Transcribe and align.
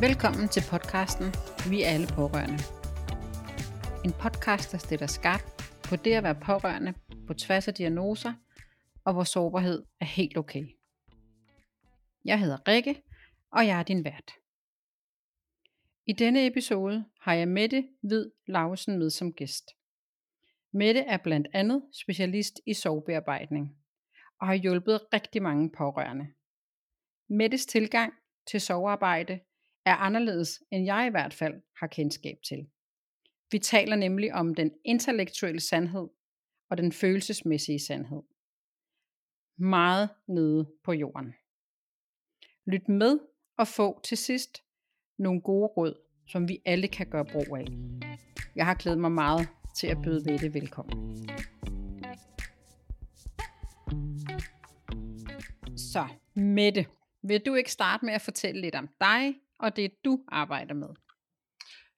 Velkommen 0.00 0.48
til 0.48 0.62
podcasten 0.70 1.26
Vi 1.70 1.82
er 1.82 1.88
alle 1.88 2.06
pårørende. 2.06 2.58
En 4.04 4.12
podcast, 4.12 4.72
der 4.72 4.78
stiller 4.78 5.06
skarpt 5.06 5.72
på 5.88 5.96
det 5.96 6.12
at 6.12 6.22
være 6.22 6.34
pårørende 6.34 6.94
på 7.26 7.34
tværs 7.34 7.68
af 7.68 7.74
diagnoser, 7.74 8.32
og 9.04 9.12
hvor 9.12 9.24
sårbarhed 9.24 9.84
er 10.00 10.04
helt 10.04 10.36
okay. 10.38 10.64
Jeg 12.24 12.40
hedder 12.40 12.68
Rikke, 12.68 13.02
og 13.50 13.66
jeg 13.66 13.78
er 13.78 13.82
din 13.82 14.04
vært. 14.04 14.30
I 16.06 16.12
denne 16.12 16.46
episode 16.46 17.04
har 17.20 17.34
jeg 17.34 17.48
Mette 17.48 17.88
Hvid 18.00 18.30
Lausen 18.46 18.98
med 18.98 19.10
som 19.10 19.32
gæst. 19.32 19.70
Mette 20.72 21.00
er 21.00 21.16
blandt 21.16 21.48
andet 21.52 21.82
specialist 21.92 22.60
i 22.66 22.74
sovebearbejdning 22.74 23.76
og 24.40 24.46
har 24.46 24.54
hjulpet 24.54 25.00
rigtig 25.12 25.42
mange 25.42 25.70
pårørende. 25.70 26.26
Mettes 27.28 27.66
tilgang 27.66 28.12
til 28.46 28.60
sovearbejde 28.60 29.40
er 29.86 29.96
anderledes, 29.96 30.62
end 30.70 30.84
jeg 30.84 31.06
i 31.06 31.10
hvert 31.10 31.34
fald 31.34 31.62
har 31.80 31.86
kendskab 31.86 32.36
til. 32.48 32.66
Vi 33.50 33.58
taler 33.58 33.96
nemlig 33.96 34.34
om 34.34 34.54
den 34.54 34.70
intellektuelle 34.84 35.60
sandhed 35.60 36.08
og 36.70 36.78
den 36.78 36.92
følelsesmæssige 36.92 37.78
sandhed. 37.78 38.22
Meget 39.58 40.08
nede 40.28 40.70
på 40.84 40.92
jorden. 40.92 41.34
Lyt 42.66 42.88
med 42.88 43.18
og 43.58 43.68
få 43.68 44.00
til 44.04 44.16
sidst 44.16 44.62
nogle 45.18 45.40
gode 45.40 45.66
råd, 45.66 45.94
som 46.28 46.48
vi 46.48 46.58
alle 46.64 46.88
kan 46.88 47.10
gøre 47.10 47.24
brug 47.24 47.56
af. 47.56 47.66
Jeg 48.56 48.66
har 48.66 48.74
glædet 48.74 49.00
mig 49.00 49.12
meget 49.12 49.48
til 49.76 49.86
at 49.86 49.96
byde 50.04 50.30
ved 50.30 50.38
det 50.38 50.54
velkommen. 50.54 51.28
Så, 55.76 56.06
Mette, 56.34 56.86
vil 57.22 57.40
du 57.46 57.54
ikke 57.54 57.72
starte 57.72 58.04
med 58.04 58.14
at 58.14 58.22
fortælle 58.22 58.60
lidt 58.60 58.74
om 58.74 58.88
dig 59.00 59.34
og 59.58 59.76
det 59.76 59.90
du 60.04 60.18
arbejder 60.28 60.74
med? 60.74 60.88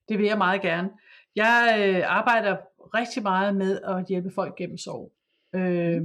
Det 0.09 0.19
vil 0.19 0.27
jeg 0.27 0.39
meget 0.39 0.63
gerne. 0.63 0.91
Jeg 1.37 1.77
øh, 1.79 2.03
arbejder 2.19 2.57
rigtig 2.95 3.23
meget 3.23 3.57
med 3.57 3.81
at 3.83 4.07
hjælpe 4.09 4.31
folk 4.35 4.57
gennem 4.57 4.79
sorg. 4.79 5.13
Øh, 5.55 6.03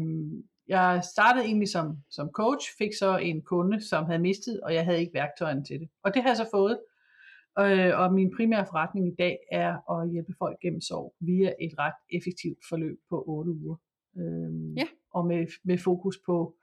jeg 0.68 1.04
startede 1.14 1.46
egentlig 1.46 1.70
som, 1.70 1.98
som 2.10 2.30
coach, 2.34 2.68
fik 2.78 2.90
så 3.00 3.18
en 3.18 3.42
kunde, 3.42 3.88
som 3.90 4.06
havde 4.06 4.20
mistet, 4.20 4.62
og 4.62 4.74
jeg 4.74 4.86
havde 4.86 5.00
ikke 5.00 5.14
værktøjerne 5.14 5.64
til 5.64 5.80
det. 5.80 5.90
Og 6.04 6.14
det 6.14 6.22
har 6.22 6.30
jeg 6.30 6.38
så 6.38 6.48
fået. 6.54 6.80
Øh, 7.60 8.00
og 8.00 8.14
min 8.14 8.32
primære 8.38 8.66
forretning 8.66 9.08
i 9.08 9.16
dag 9.20 9.38
er 9.52 9.92
at 9.94 10.12
hjælpe 10.12 10.34
folk 10.38 10.60
gennem 10.60 10.82
sorg 10.82 11.16
via 11.20 11.54
et 11.62 11.74
ret 11.80 12.00
effektivt 12.18 12.60
forløb 12.70 12.98
på 13.10 13.24
8 13.28 13.52
uger. 13.52 13.76
Øh, 14.18 14.78
Ja. 14.78 14.88
Og 15.14 15.28
med, 15.28 15.48
med 15.64 15.78
fokus 15.78 16.18
på 16.26 16.56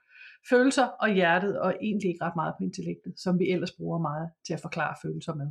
følelser 0.48 0.84
og 0.84 1.12
hjertet, 1.12 1.60
og 1.60 1.74
egentlig 1.80 2.08
ikke 2.08 2.24
ret 2.24 2.36
meget 2.36 2.54
på 2.58 2.64
intellektet, 2.64 3.14
som 3.16 3.38
vi 3.38 3.50
ellers 3.50 3.72
bruger 3.72 3.98
meget 3.98 4.30
til 4.46 4.52
at 4.54 4.60
forklare 4.60 4.94
følelser 5.02 5.34
med. 5.34 5.50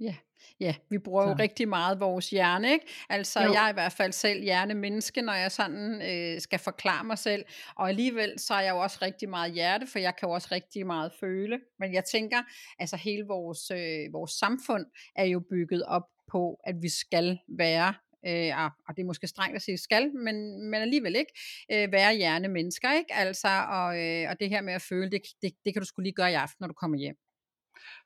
Ja, 0.00 0.14
ja 0.60 0.74
vi 0.90 0.98
bruger 0.98 1.22
jo 1.28 1.36
Så. 1.36 1.42
rigtig 1.42 1.68
meget 1.68 2.00
vores 2.00 2.30
hjerne, 2.30 2.72
ikke? 2.72 2.86
Altså, 3.08 3.40
Jo. 3.42 3.52
jeg 3.52 3.64
er 3.66 3.70
i 3.70 3.72
hvert 3.72 3.92
fald 3.92 4.12
selv 4.12 4.42
hjernemenneske, 4.42 5.22
når 5.22 5.32
jeg 5.32 5.52
sådan 5.52 6.02
øh, 6.02 6.40
skal 6.40 6.58
forklare 6.58 7.04
mig 7.04 7.18
selv, 7.18 7.44
og 7.76 7.88
alligevel 7.88 8.38
så 8.38 8.54
er 8.54 8.60
jeg 8.60 8.70
jo 8.70 8.78
også 8.78 8.98
rigtig 9.02 9.28
meget 9.28 9.52
hjerte, 9.52 9.86
for 9.86 9.98
jeg 9.98 10.16
kan 10.16 10.28
jo 10.28 10.34
også 10.34 10.48
rigtig 10.52 10.86
meget 10.86 11.12
føle, 11.20 11.60
men 11.78 11.94
jeg 11.94 12.04
tænker, 12.04 12.38
altså 12.78 12.96
hele 12.96 13.24
vores, 13.26 13.70
øh, 13.70 14.12
vores 14.12 14.30
samfund 14.30 14.86
er 15.16 15.24
jo 15.24 15.40
bygget 15.50 15.82
op 15.82 16.06
på, 16.32 16.60
at 16.64 16.74
vi 16.82 16.88
skal 16.88 17.38
være 17.58 17.94
øh, 18.26 18.64
og- 18.64 18.72
og 18.88 18.96
det 18.96 19.02
er 19.02 19.06
måske 19.06 19.26
strengt 19.26 19.56
at 19.56 19.62
sige 19.62 19.78
skal, 19.78 20.12
men, 20.14 20.36
men 20.70 20.74
alligevel 20.82 21.16
ikke, 21.16 21.32
øh, 21.72 21.92
være 21.92 22.14
hjernemennesker, 22.16 22.92
ikke? 22.98 23.14
Altså, 23.14 23.48
og, 23.70 23.88
øh, 24.02 24.30
og 24.30 24.40
det 24.40 24.48
her 24.48 24.62
med 24.62 24.72
at 24.72 24.82
føle, 24.82 25.10
det, 25.10 25.20
det, 25.42 25.52
det 25.64 25.72
kan 25.74 25.82
du 25.82 25.86
skulle 25.86 26.04
lige 26.04 26.14
gøre 26.14 26.30
i 26.30 26.34
aften, 26.34 26.56
når 26.60 26.68
du 26.68 26.74
kommer 26.74 26.98
hjem. 26.98 27.16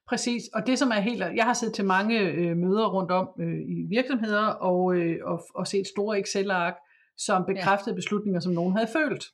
Præcis, 0.09 0.43
og 0.55 0.67
det 0.67 0.79
som 0.79 0.91
er 0.91 1.01
helt, 1.01 1.21
jeg 1.23 1.45
har 1.45 1.55
siddet 1.55 1.75
til 1.75 1.85
mange 1.85 2.21
øh, 2.21 2.57
møder 2.57 2.87
rundt 2.97 3.11
om 3.11 3.29
øh, 3.41 3.61
i 3.69 3.87
virksomheder 3.89 4.47
og, 4.47 4.95
øh, 4.97 5.17
og, 5.25 5.45
og 5.55 5.67
set 5.67 5.87
store 5.87 6.21
Excel-ark, 6.21 6.75
som 7.17 7.45
bekræftede 7.47 7.91
ja. 7.95 7.95
beslutninger, 7.97 8.41
som 8.41 8.53
nogen 8.53 8.77
havde 8.77 8.91
følt. 8.93 9.25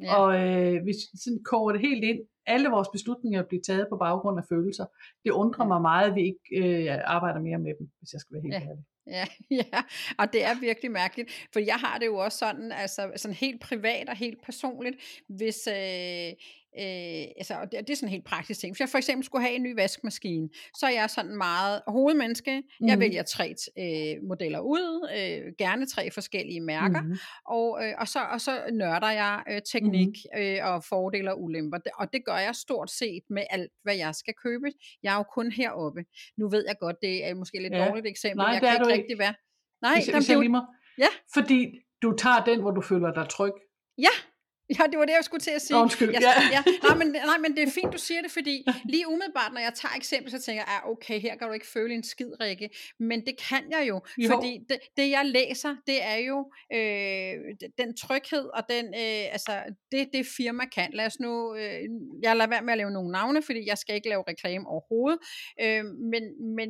Ja. 0.00 0.14
Og 0.16 0.28
øh, 0.40 0.82
hvis 0.82 0.96
vi 1.12 1.18
sådan 1.24 1.42
koger 1.44 1.72
det 1.72 1.80
helt 1.80 2.04
ind, 2.04 2.18
alle 2.46 2.68
vores 2.68 2.88
beslutninger 2.92 3.42
bliver 3.48 3.62
taget 3.66 3.86
på 3.90 3.96
baggrund 3.96 4.38
af 4.38 4.44
følelser. 4.48 4.86
Det 5.24 5.30
undrer 5.30 5.64
Ja. 5.64 5.68
mig 5.68 5.80
meget, 5.82 6.08
at 6.10 6.14
vi 6.14 6.22
ikke 6.30 6.44
øh, 6.60 6.98
arbejder 7.04 7.40
mere 7.40 7.58
med 7.58 7.72
dem, 7.78 7.86
hvis 7.98 8.12
jeg 8.12 8.20
skal 8.20 8.34
være 8.34 8.42
helt 8.42 8.54
Ja. 8.54 8.60
ærlig. 8.70 8.84
Ja, 9.06 9.24
ja, 9.50 9.82
og 10.18 10.32
det 10.32 10.44
er 10.44 10.54
virkelig 10.60 10.90
mærkeligt, 10.90 11.48
for 11.52 11.60
jeg 11.60 11.74
har 11.74 11.98
det 11.98 12.06
jo 12.06 12.16
også 12.16 12.38
sådan, 12.38 12.72
altså 12.72 13.12
sådan 13.16 13.34
helt 13.34 13.60
privat 13.60 14.08
og 14.08 14.16
helt 14.16 14.42
personligt, 14.42 14.96
hvis, 15.28 15.66
øh, 15.66 16.32
øh, 16.80 17.24
altså, 17.38 17.54
og 17.54 17.72
det, 17.72 17.80
det 17.80 17.90
er 17.90 17.96
sådan 17.96 18.08
en 18.08 18.12
helt 18.12 18.24
praktisk 18.24 18.60
ting. 18.60 18.72
Hvis 18.72 18.80
jeg 18.80 18.88
for 18.88 18.98
eksempel 18.98 19.24
skulle 19.24 19.42
have 19.44 19.54
en 19.56 19.62
ny 19.62 19.74
vaskemaskine, 19.74 20.48
så 20.78 20.86
er 20.86 20.90
jeg 20.90 21.10
sådan 21.10 21.36
meget 21.36 21.82
hovedmenneske. 21.88 22.62
Mm. 22.80 22.86
Jeg 22.86 22.98
vælger 23.00 23.22
tre 23.22 23.54
øh, 23.78 24.28
modeller 24.28 24.60
ud, 24.60 25.08
øh, 25.18 25.52
gerne 25.58 25.86
tre 25.86 26.10
forskellige 26.10 26.60
mærker, 26.60 27.02
Mhm. 27.02 27.16
og, 27.46 27.84
øh, 27.84 27.92
og, 27.98 28.08
så, 28.08 28.18
og 28.32 28.40
så 28.40 28.60
nørder 28.72 29.10
jeg 29.10 29.42
øh, 29.50 29.60
teknik 29.72 30.08
øh, 30.38 30.58
og 30.62 30.84
fordele 30.84 31.32
og 31.32 31.42
ulemper. 31.42 31.78
Og 31.98 32.12
det 32.12 32.24
gør 32.24 32.36
jeg 32.36 32.54
stort 32.54 32.90
set 32.90 33.22
med 33.30 33.42
alt, 33.50 33.72
hvad 33.82 33.96
jeg 33.96 34.14
skal 34.14 34.34
købe. 34.44 34.66
Jeg 35.02 35.12
er 35.12 35.16
jo 35.16 35.22
kun 35.34 35.50
heroppe. 35.52 36.04
Nu 36.38 36.48
ved 36.48 36.64
jeg 36.68 36.76
godt, 36.80 36.96
det 37.02 37.24
er 37.26 37.34
måske 37.34 37.56
et 37.56 37.62
lidt 37.62 37.74
Ja. 37.74 37.88
dårligt 37.88 38.06
eksempel. 38.06 38.36
Nej, 38.36 38.46
jeg 38.48 38.60
kan 38.60 38.68
er 38.68 38.72
ikke 38.72 38.92
rigtig 39.02 39.18
være. 39.18 39.34
Nej, 39.82 39.94
Hvis, 39.94 40.06
hvis 40.06 40.30
er 40.30 40.38
jeg 40.38 40.44
jo-. 40.46 40.66
Ja. 40.98 41.06
Fordi 41.34 41.78
du 42.02 42.12
tager 42.18 42.44
den, 42.44 42.60
hvor 42.60 42.70
du 42.70 42.80
føler 42.80 43.12
dig 43.14 43.28
tryg. 43.28 43.52
Ja, 43.98 44.14
ja, 44.78 44.84
det 44.90 44.98
var 44.98 45.04
det, 45.04 45.12
jeg 45.12 45.24
skulle 45.24 45.40
til 45.40 45.50
at 45.50 45.62
sige. 45.62 45.76
Undskyld, 45.76 46.10
Jeg, 46.10 46.20
ja. 46.22 46.32
ja. 46.56 46.62
Nej, 46.82 46.96
men, 46.98 47.08
nej, 47.08 47.38
men 47.38 47.56
det 47.56 47.62
er 47.62 47.70
fint, 47.70 47.92
du 47.92 47.98
siger 47.98 48.22
det, 48.22 48.30
fordi 48.30 48.64
lige 48.92 49.08
umiddelbart, 49.08 49.52
når 49.52 49.60
jeg 49.60 49.74
tager 49.74 49.94
eksempel, 49.96 50.30
så 50.30 50.42
tænker 50.42 50.62
jeg, 50.62 50.80
ah, 50.84 50.90
okay, 50.90 51.20
her 51.20 51.36
kan 51.36 51.48
du 51.48 51.52
ikke 51.52 51.66
føle 51.66 51.94
en 51.94 52.04
skid, 52.04 52.40
Rikke. 52.40 52.70
Men 53.00 53.26
det 53.26 53.34
kan 53.48 53.62
jeg 53.70 53.88
jo, 53.88 54.00
Jo. 54.18 54.28
fordi 54.28 54.58
det, 54.68 54.78
det, 54.96 55.10
jeg 55.10 55.26
læser, 55.26 55.76
det 55.86 56.02
er 56.02 56.16
jo 56.16 56.52
øh, 56.72 57.34
den 57.78 57.96
tryghed 57.96 58.44
og 58.54 58.62
den, 58.68 58.86
øh, 58.86 59.32
altså, 59.32 59.62
det, 59.92 60.08
det 60.12 60.26
firma 60.36 60.64
kan. 60.64 60.90
Lad 60.92 61.06
os 61.06 61.20
nu, 61.20 61.54
øh, 61.54 61.82
jeg 62.22 62.36
lader 62.36 62.50
være 62.50 62.62
med 62.62 62.72
at 62.72 62.78
lave 62.78 62.90
nogle 62.90 63.12
navne, 63.12 63.42
fordi 63.42 63.68
jeg 63.68 63.78
skal 63.78 63.94
ikke 63.94 64.08
lave 64.08 64.24
reklame 64.28 64.68
overhovedet, 64.68 65.18
øh, 65.60 65.84
men, 65.84 66.54
men 66.56 66.68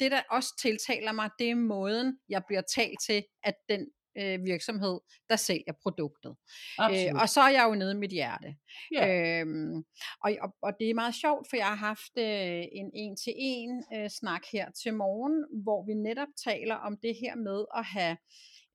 det, 0.00 0.10
der 0.10 0.20
også 0.30 0.56
tiltaler 0.62 1.12
mig, 1.12 1.30
det 1.38 1.50
er 1.50 1.54
måden, 1.54 2.18
jeg 2.28 2.42
bliver 2.46 2.62
talt 2.74 2.98
til, 3.06 3.24
at 3.44 3.54
den 3.68 3.86
øh, 4.18 4.44
virksomhed, 4.44 5.00
der 5.30 5.36
sælger 5.36 5.72
produktet. 5.82 6.36
Absolut. 6.78 7.14
Øh, 7.14 7.22
og 7.22 7.28
så 7.28 7.40
er 7.40 7.48
jeg 7.48 7.64
jo 7.68 7.74
nede 7.74 7.92
i 7.92 7.96
mit 7.96 8.10
hjerte. 8.10 8.56
ja. 8.94 9.40
Øhm, 9.40 9.76
og, 10.24 10.30
og, 10.42 10.54
og 10.62 10.72
det 10.78 10.90
er 10.90 10.94
meget 10.94 11.14
sjovt, 11.14 11.46
for 11.50 11.56
jeg 11.56 11.66
har 11.66 11.74
haft 11.90 12.14
øh, 12.18 12.64
en 12.72 12.90
en-til-en 12.94 13.84
øh, 13.94 14.10
snak 14.10 14.42
her 14.52 14.70
til 14.82 14.94
morgen, 14.94 15.62
hvor 15.62 15.86
vi 15.86 15.94
netop 15.94 16.28
taler 16.44 16.74
om 16.74 16.96
det 17.02 17.14
her 17.22 17.36
med 17.36 17.64
at 17.76 17.84
have 17.84 18.16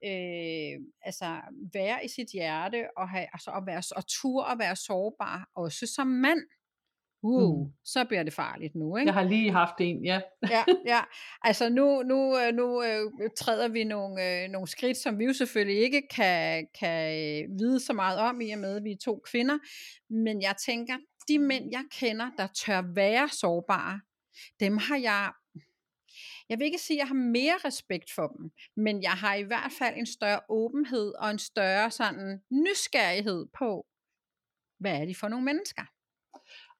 øh, 0.05 0.79
altså 1.01 1.41
være 1.73 2.05
i 2.05 2.07
sit 2.07 2.29
hjerte 2.33 2.87
og 2.97 3.09
have 3.09 3.27
altså 3.33 3.51
at 3.51 3.63
være 3.65 3.83
og 3.95 4.03
tur 4.07 4.43
og 4.43 4.59
være 4.59 4.75
sårbar 4.75 5.49
også 5.55 5.87
som 5.95 6.07
mand. 6.07 6.39
Uh, 7.23 7.65
Mm. 7.65 7.71
så 7.85 8.05
bliver 8.05 8.23
det 8.23 8.33
farligt 8.33 8.75
nu, 8.75 8.97
ikke? 8.97 9.07
Jeg 9.07 9.13
har 9.13 9.23
lige 9.23 9.51
haft 9.51 9.73
en, 9.79 10.05
ja. 10.05 10.21
ja, 10.49 10.63
ja. 10.93 10.99
Altså 11.41 11.69
nu, 11.69 12.03
nu, 12.03 12.37
øh, 12.39 12.53
nu 12.53 12.83
øh, 12.83 13.29
træder 13.37 13.67
vi 13.67 13.83
nogle, 13.83 14.43
øh, 14.43 14.49
nogle 14.49 14.67
skridt, 14.67 14.97
som 14.97 15.19
vi 15.19 15.25
jo 15.25 15.33
selvfølgelig 15.33 15.81
ikke 15.81 16.01
kan, 16.15 16.67
kan 16.79 17.11
øh, 17.11 17.59
vide 17.59 17.79
så 17.79 17.93
meget 17.93 18.19
om, 18.19 18.41
i 18.41 18.51
og 18.51 18.59
med, 18.59 18.75
at 18.75 18.83
vi 18.83 18.91
er 18.91 18.97
to 19.03 19.21
kvinder. 19.31 19.57
Men 20.09 20.41
jeg 20.41 20.55
tænker, 20.65 20.97
de 21.27 21.39
mænd, 21.39 21.65
jeg 21.71 21.83
kender, 21.91 22.29
der 22.37 22.47
tør 22.47 22.93
være 22.95 23.29
sårbare, 23.29 24.01
dem 24.59 24.77
har 24.77 24.97
jeg... 24.97 25.31
Jeg 26.49 26.59
vil 26.59 26.65
ikke 26.65 26.77
sige, 26.77 26.97
at 26.97 26.99
jeg 26.99 27.07
har 27.07 27.15
mere 27.15 27.57
respekt 27.65 28.11
for 28.15 28.27
dem, 28.27 28.51
men 28.75 29.03
jeg 29.03 29.11
har 29.11 29.35
i 29.35 29.43
hvert 29.43 29.71
fald 29.79 29.95
en 29.97 30.05
større 30.05 30.39
åbenhed 30.49 31.13
og 31.19 31.31
en 31.31 31.39
større 31.39 31.91
sådan 31.91 32.41
nysgerrighed 32.51 33.45
på, 33.59 33.85
hvad 34.79 35.01
er 35.01 35.05
de 35.05 35.15
for 35.15 35.27
nogle 35.27 35.45
mennesker? 35.45 35.83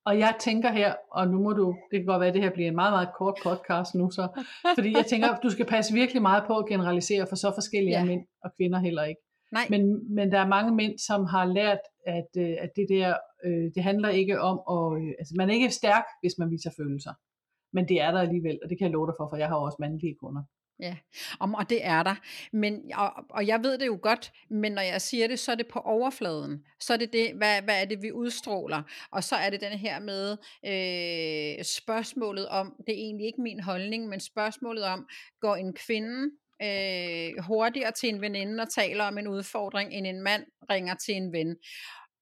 Og 0.08 0.14
jeg 0.20 0.34
tænker 0.40 0.70
her, 0.72 0.94
og 1.12 1.28
nu 1.28 1.38
må 1.46 1.52
du, 1.54 1.76
det 1.92 2.00
kan 2.00 2.06
godt 2.06 2.20
være, 2.20 2.28
at 2.28 2.34
det 2.34 2.44
her 2.44 2.52
bliver 2.58 2.70
en 2.70 2.76
meget, 2.76 2.94
meget 2.98 3.10
kort 3.20 3.38
podcast 3.44 3.96
nu 3.96 4.06
så, 4.12 4.24
fordi 4.78 4.90
jeg 5.00 5.06
tænker, 5.06 5.28
du 5.46 5.50
skal 5.50 5.66
passe 5.66 5.94
virkelig 5.94 6.22
meget 6.22 6.44
på 6.48 6.54
at 6.58 6.66
generalisere, 6.74 7.28
for 7.30 7.36
så 7.36 7.52
forskellige 7.58 7.98
Ja. 8.00 8.06
mænd 8.06 8.24
og 8.44 8.50
kvinder 8.58 8.80
heller 8.80 9.04
ikke. 9.04 9.22
Nej, 9.52 9.66
Men, 9.70 9.82
men 10.16 10.32
der 10.32 10.40
er 10.40 10.48
mange 10.48 10.72
mænd, 10.76 10.94
som 11.10 11.26
har 11.26 11.46
lært, 11.46 11.80
at, 12.18 12.30
øh, 12.38 12.56
at 12.64 12.70
det 12.76 12.86
der, 12.90 13.14
øh, 13.46 13.66
det 13.76 13.84
handler 13.84 14.10
ikke 14.10 14.36
om, 14.42 14.58
at, 14.76 15.02
øh, 15.02 15.10
altså 15.20 15.34
man 15.38 15.50
er 15.50 15.54
ikke 15.54 15.70
stærk, 15.82 16.06
hvis 16.22 16.36
man 16.40 16.52
viser 16.52 16.72
følelser. 16.78 17.14
Men 17.76 17.88
det 17.90 18.02
er 18.02 18.12
der 18.12 18.20
alligevel, 18.20 18.60
og 18.64 18.70
det 18.70 18.78
kan 18.78 18.86
jeg 18.88 18.92
love 18.94 19.08
dig 19.08 19.16
for, 19.20 19.28
for 19.30 19.38
jeg 19.38 19.48
har 19.48 19.56
også 19.56 19.78
mandlige 19.80 20.16
kunder. 20.22 20.44
Ja, 20.80 20.98
om, 21.40 21.54
og 21.54 21.70
det 21.70 21.86
er 21.86 22.04
der. 22.04 22.16
Men, 22.54 22.92
og, 22.96 23.14
og 23.30 23.48
jeg 23.48 23.64
ved 23.64 23.78
det 23.78 23.86
jo 23.86 24.00
godt, 24.02 24.32
men 24.50 24.72
når 24.72 24.82
jeg 24.82 25.02
siger 25.02 25.28
det, 25.28 25.40
så 25.40 25.52
er 25.52 25.56
det 25.56 25.68
på 25.68 25.80
overfladen. 25.80 26.64
Så 26.80 26.94
er 26.94 26.98
det 26.98 27.14
det, 27.14 27.34
hvad, 27.34 27.62
hvad 27.62 27.82
er 27.82 27.86
det, 27.86 28.02
vi 28.02 28.12
udstråler. 28.12 28.84
Og 29.12 29.24
så 29.24 29.36
er 29.36 29.50
det 29.50 29.62
den 29.62 29.72
her 29.72 30.00
med 30.00 30.32
øh, 30.66 31.66
spørgsmålet 31.66 32.48
om, 32.48 32.76
det 32.88 32.96
er 32.96 33.00
egentlig 33.00 33.26
ikke 33.28 33.42
min 33.42 33.60
holdning, 33.60 34.08
men 34.08 34.20
spørgsmålet 34.20 34.84
om, 34.84 35.08
går 35.42 35.56
en 35.56 35.74
kvinde 35.74 36.32
øh, 36.62 37.44
hurtigere 37.44 37.92
til 37.92 38.10
en 38.10 38.22
veninde 38.22 38.62
og 38.62 38.70
taler 38.70 39.04
om 39.04 39.18
en 39.18 39.28
udfordring, 39.28 39.94
end 39.94 40.08
en 40.08 40.22
mand 40.22 40.44
ringer 40.70 40.96
til 40.96 41.16
en 41.16 41.34
ven. 41.34 41.58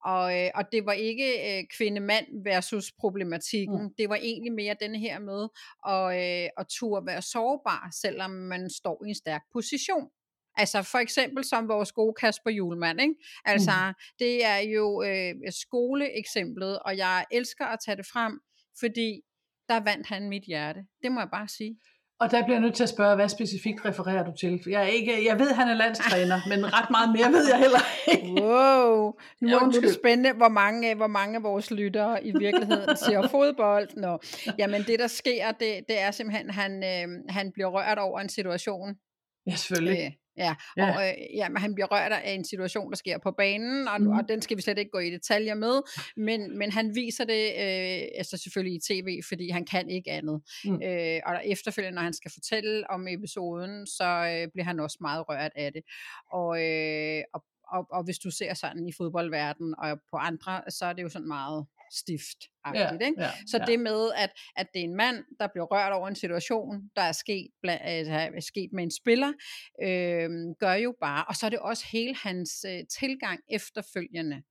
Og, 0.05 0.39
øh, 0.39 0.49
og 0.55 0.63
det 0.71 0.85
var 0.85 0.93
ikke 0.93 1.57
øh, 1.59 1.63
kvinde-mand 1.77 2.43
versus 2.43 2.91
problematikken. 2.99 3.81
Mm. 3.81 3.93
Det 3.97 4.09
var 4.09 4.15
egentlig 4.15 4.53
mere 4.53 4.75
den 4.79 4.95
her 4.95 5.19
med 5.19 5.47
at, 5.87 6.05
øh, 6.21 6.49
at 6.57 6.65
turde 6.69 7.05
være 7.05 7.21
sårbar, 7.21 7.89
selvom 8.01 8.31
man 8.31 8.69
står 8.69 9.05
i 9.05 9.09
en 9.09 9.15
stærk 9.15 9.41
position. 9.53 10.09
Altså 10.57 10.83
for 10.83 10.97
eksempel 10.97 11.43
som 11.43 11.67
vores 11.67 11.91
gode 11.91 12.13
Kasper 12.19 12.51
Julemand, 12.51 13.01
ikke? 13.01 13.15
Altså 13.45 13.71
mm. 13.87 13.93
det 14.19 14.45
er 14.45 14.57
jo 14.57 15.03
øh, 15.03 15.33
skoleeksemplet, 15.51 16.79
og 16.79 16.97
jeg 16.97 17.25
elsker 17.31 17.65
at 17.65 17.79
tage 17.85 17.97
det 17.97 18.05
frem, 18.05 18.39
fordi 18.79 19.21
der 19.69 19.79
vandt 19.79 20.07
han 20.07 20.29
mit 20.29 20.43
hjerte. 20.43 20.79
Det 21.03 21.11
må 21.11 21.19
jeg 21.19 21.29
bare 21.31 21.47
sige. 21.47 21.79
Og 22.19 22.31
der 22.31 22.43
bliver 22.43 22.55
jeg 22.55 22.61
nødt 22.61 22.75
til 22.75 22.83
at 22.83 22.89
spørge, 22.89 23.15
hvad 23.15 23.29
specifikt 23.29 23.85
refererer 23.85 24.23
du 24.23 24.31
til? 24.39 24.59
Jeg, 24.67 24.83
er 24.83 24.87
ikke, 24.87 25.25
jeg 25.25 25.39
ved, 25.39 25.49
at 25.49 25.55
han 25.55 25.67
er 25.67 25.73
landstræner, 25.73 26.39
men 26.49 26.73
ret 26.73 26.89
meget 26.89 27.09
mere 27.09 27.31
ved 27.31 27.49
jeg 27.49 27.59
heller 27.59 27.79
ikke. 28.07 28.41
Wow, 28.41 29.13
nu, 29.41 29.49
ja, 29.49 29.59
nu 29.59 29.65
er 29.65 29.71
det 29.71 29.93
spændende, 29.93 30.33
hvor 30.33 30.49
mange, 30.49 30.95
hvor 30.95 31.07
mange 31.07 31.35
af 31.35 31.43
vores 31.43 31.71
lyttere 31.71 32.25
i 32.25 32.31
virkeligheden 32.39 32.97
ser 33.05 33.27
fodbold. 33.27 33.89
Nå. 33.97 34.19
Jamen 34.57 34.83
det, 34.83 34.99
der 34.99 35.07
sker, 35.07 35.51
det, 35.51 35.81
det 35.89 36.01
er 36.01 36.11
simpelthen, 36.11 36.49
at 36.49 36.55
han, 36.55 36.83
øh, 36.83 37.23
han 37.29 37.51
bliver 37.51 37.69
rørt 37.69 37.99
over 37.99 38.19
en 38.19 38.29
situation. 38.29 38.95
Ja, 39.47 39.55
selvfølgelig. 39.55 40.05
Øh, 40.05 40.11
Ja, 40.37 40.55
ja. 40.77 40.95
og 40.95 41.07
øh, 41.07 41.13
ja, 41.35 41.49
men 41.49 41.57
han 41.57 41.75
bliver 41.75 41.87
rørt 41.87 42.11
af 42.11 42.31
en 42.31 42.45
situation, 42.45 42.89
der 42.89 42.97
sker 42.97 43.17
på 43.17 43.31
banen, 43.31 43.87
og, 43.87 44.01
mm. 44.01 44.07
og 44.07 44.29
den 44.29 44.41
skal 44.41 44.57
vi 44.57 44.61
slet 44.61 44.77
ikke 44.77 44.91
gå 44.91 44.99
i 44.99 45.09
detaljer 45.09 45.55
med, 45.55 45.81
men, 46.17 46.57
men 46.57 46.71
han 46.71 46.95
viser 46.95 47.25
det 47.25 47.45
øh, 47.45 48.07
altså 48.17 48.37
selvfølgelig 48.37 48.75
i 48.75 48.79
tv, 48.93 49.21
fordi 49.27 49.49
han 49.49 49.65
kan 49.65 49.89
ikke 49.89 50.11
andet. 50.11 50.41
Mm. 50.65 50.81
Øh, 50.83 51.21
og 51.25 51.41
efterfølgende, 51.45 51.95
når 51.95 52.01
han 52.01 52.13
skal 52.13 52.31
fortælle 52.31 52.89
om 52.89 53.07
episoden, 53.07 53.87
så 53.87 54.03
øh, 54.03 54.51
bliver 54.51 54.65
han 54.65 54.79
også 54.79 54.97
meget 55.01 55.29
rørt 55.29 55.51
af 55.55 55.73
det. 55.73 55.83
Og, 56.31 56.63
øh, 56.63 57.23
og, 57.33 57.43
og, 57.67 57.87
og 57.91 58.03
hvis 58.03 58.19
du 58.19 58.31
ser 58.31 58.53
sådan 58.53 58.87
i 58.87 58.91
fodboldverdenen 58.97 59.75
og 59.77 59.99
på 60.11 60.17
andre, 60.17 60.61
så 60.69 60.85
er 60.85 60.93
det 60.93 61.03
jo 61.03 61.09
sådan 61.09 61.27
meget 61.27 61.65
stift. 61.91 62.37
Ja, 62.73 62.91
ikke? 62.91 63.21
Ja, 63.21 63.29
så 63.47 63.57
ja. 63.57 63.65
det 63.65 63.79
med, 63.79 64.11
at, 64.17 64.29
at 64.55 64.67
det 64.73 64.79
er 64.79 64.83
en 64.83 64.95
mand, 64.95 65.23
der 65.39 65.47
bliver 65.47 65.65
rørt 65.65 65.93
over 65.93 66.07
en 66.07 66.15
situation, 66.15 66.89
der 66.95 67.01
er 67.01 67.11
sket, 67.11 67.47
altså, 67.63 68.13
er 68.13 68.41
sket 68.41 68.69
med 68.73 68.83
en 68.83 68.91
spiller, 68.91 69.33
øh, 69.83 70.29
gør 70.59 70.73
jo 70.73 70.95
bare, 71.01 71.25
og 71.27 71.35
så 71.35 71.45
er 71.45 71.49
det 71.49 71.59
også 71.59 71.85
hele 71.91 72.15
hans 72.15 72.65
øh, 72.69 72.79
tilgang 72.99 73.39
efterfølgende, 73.49 74.41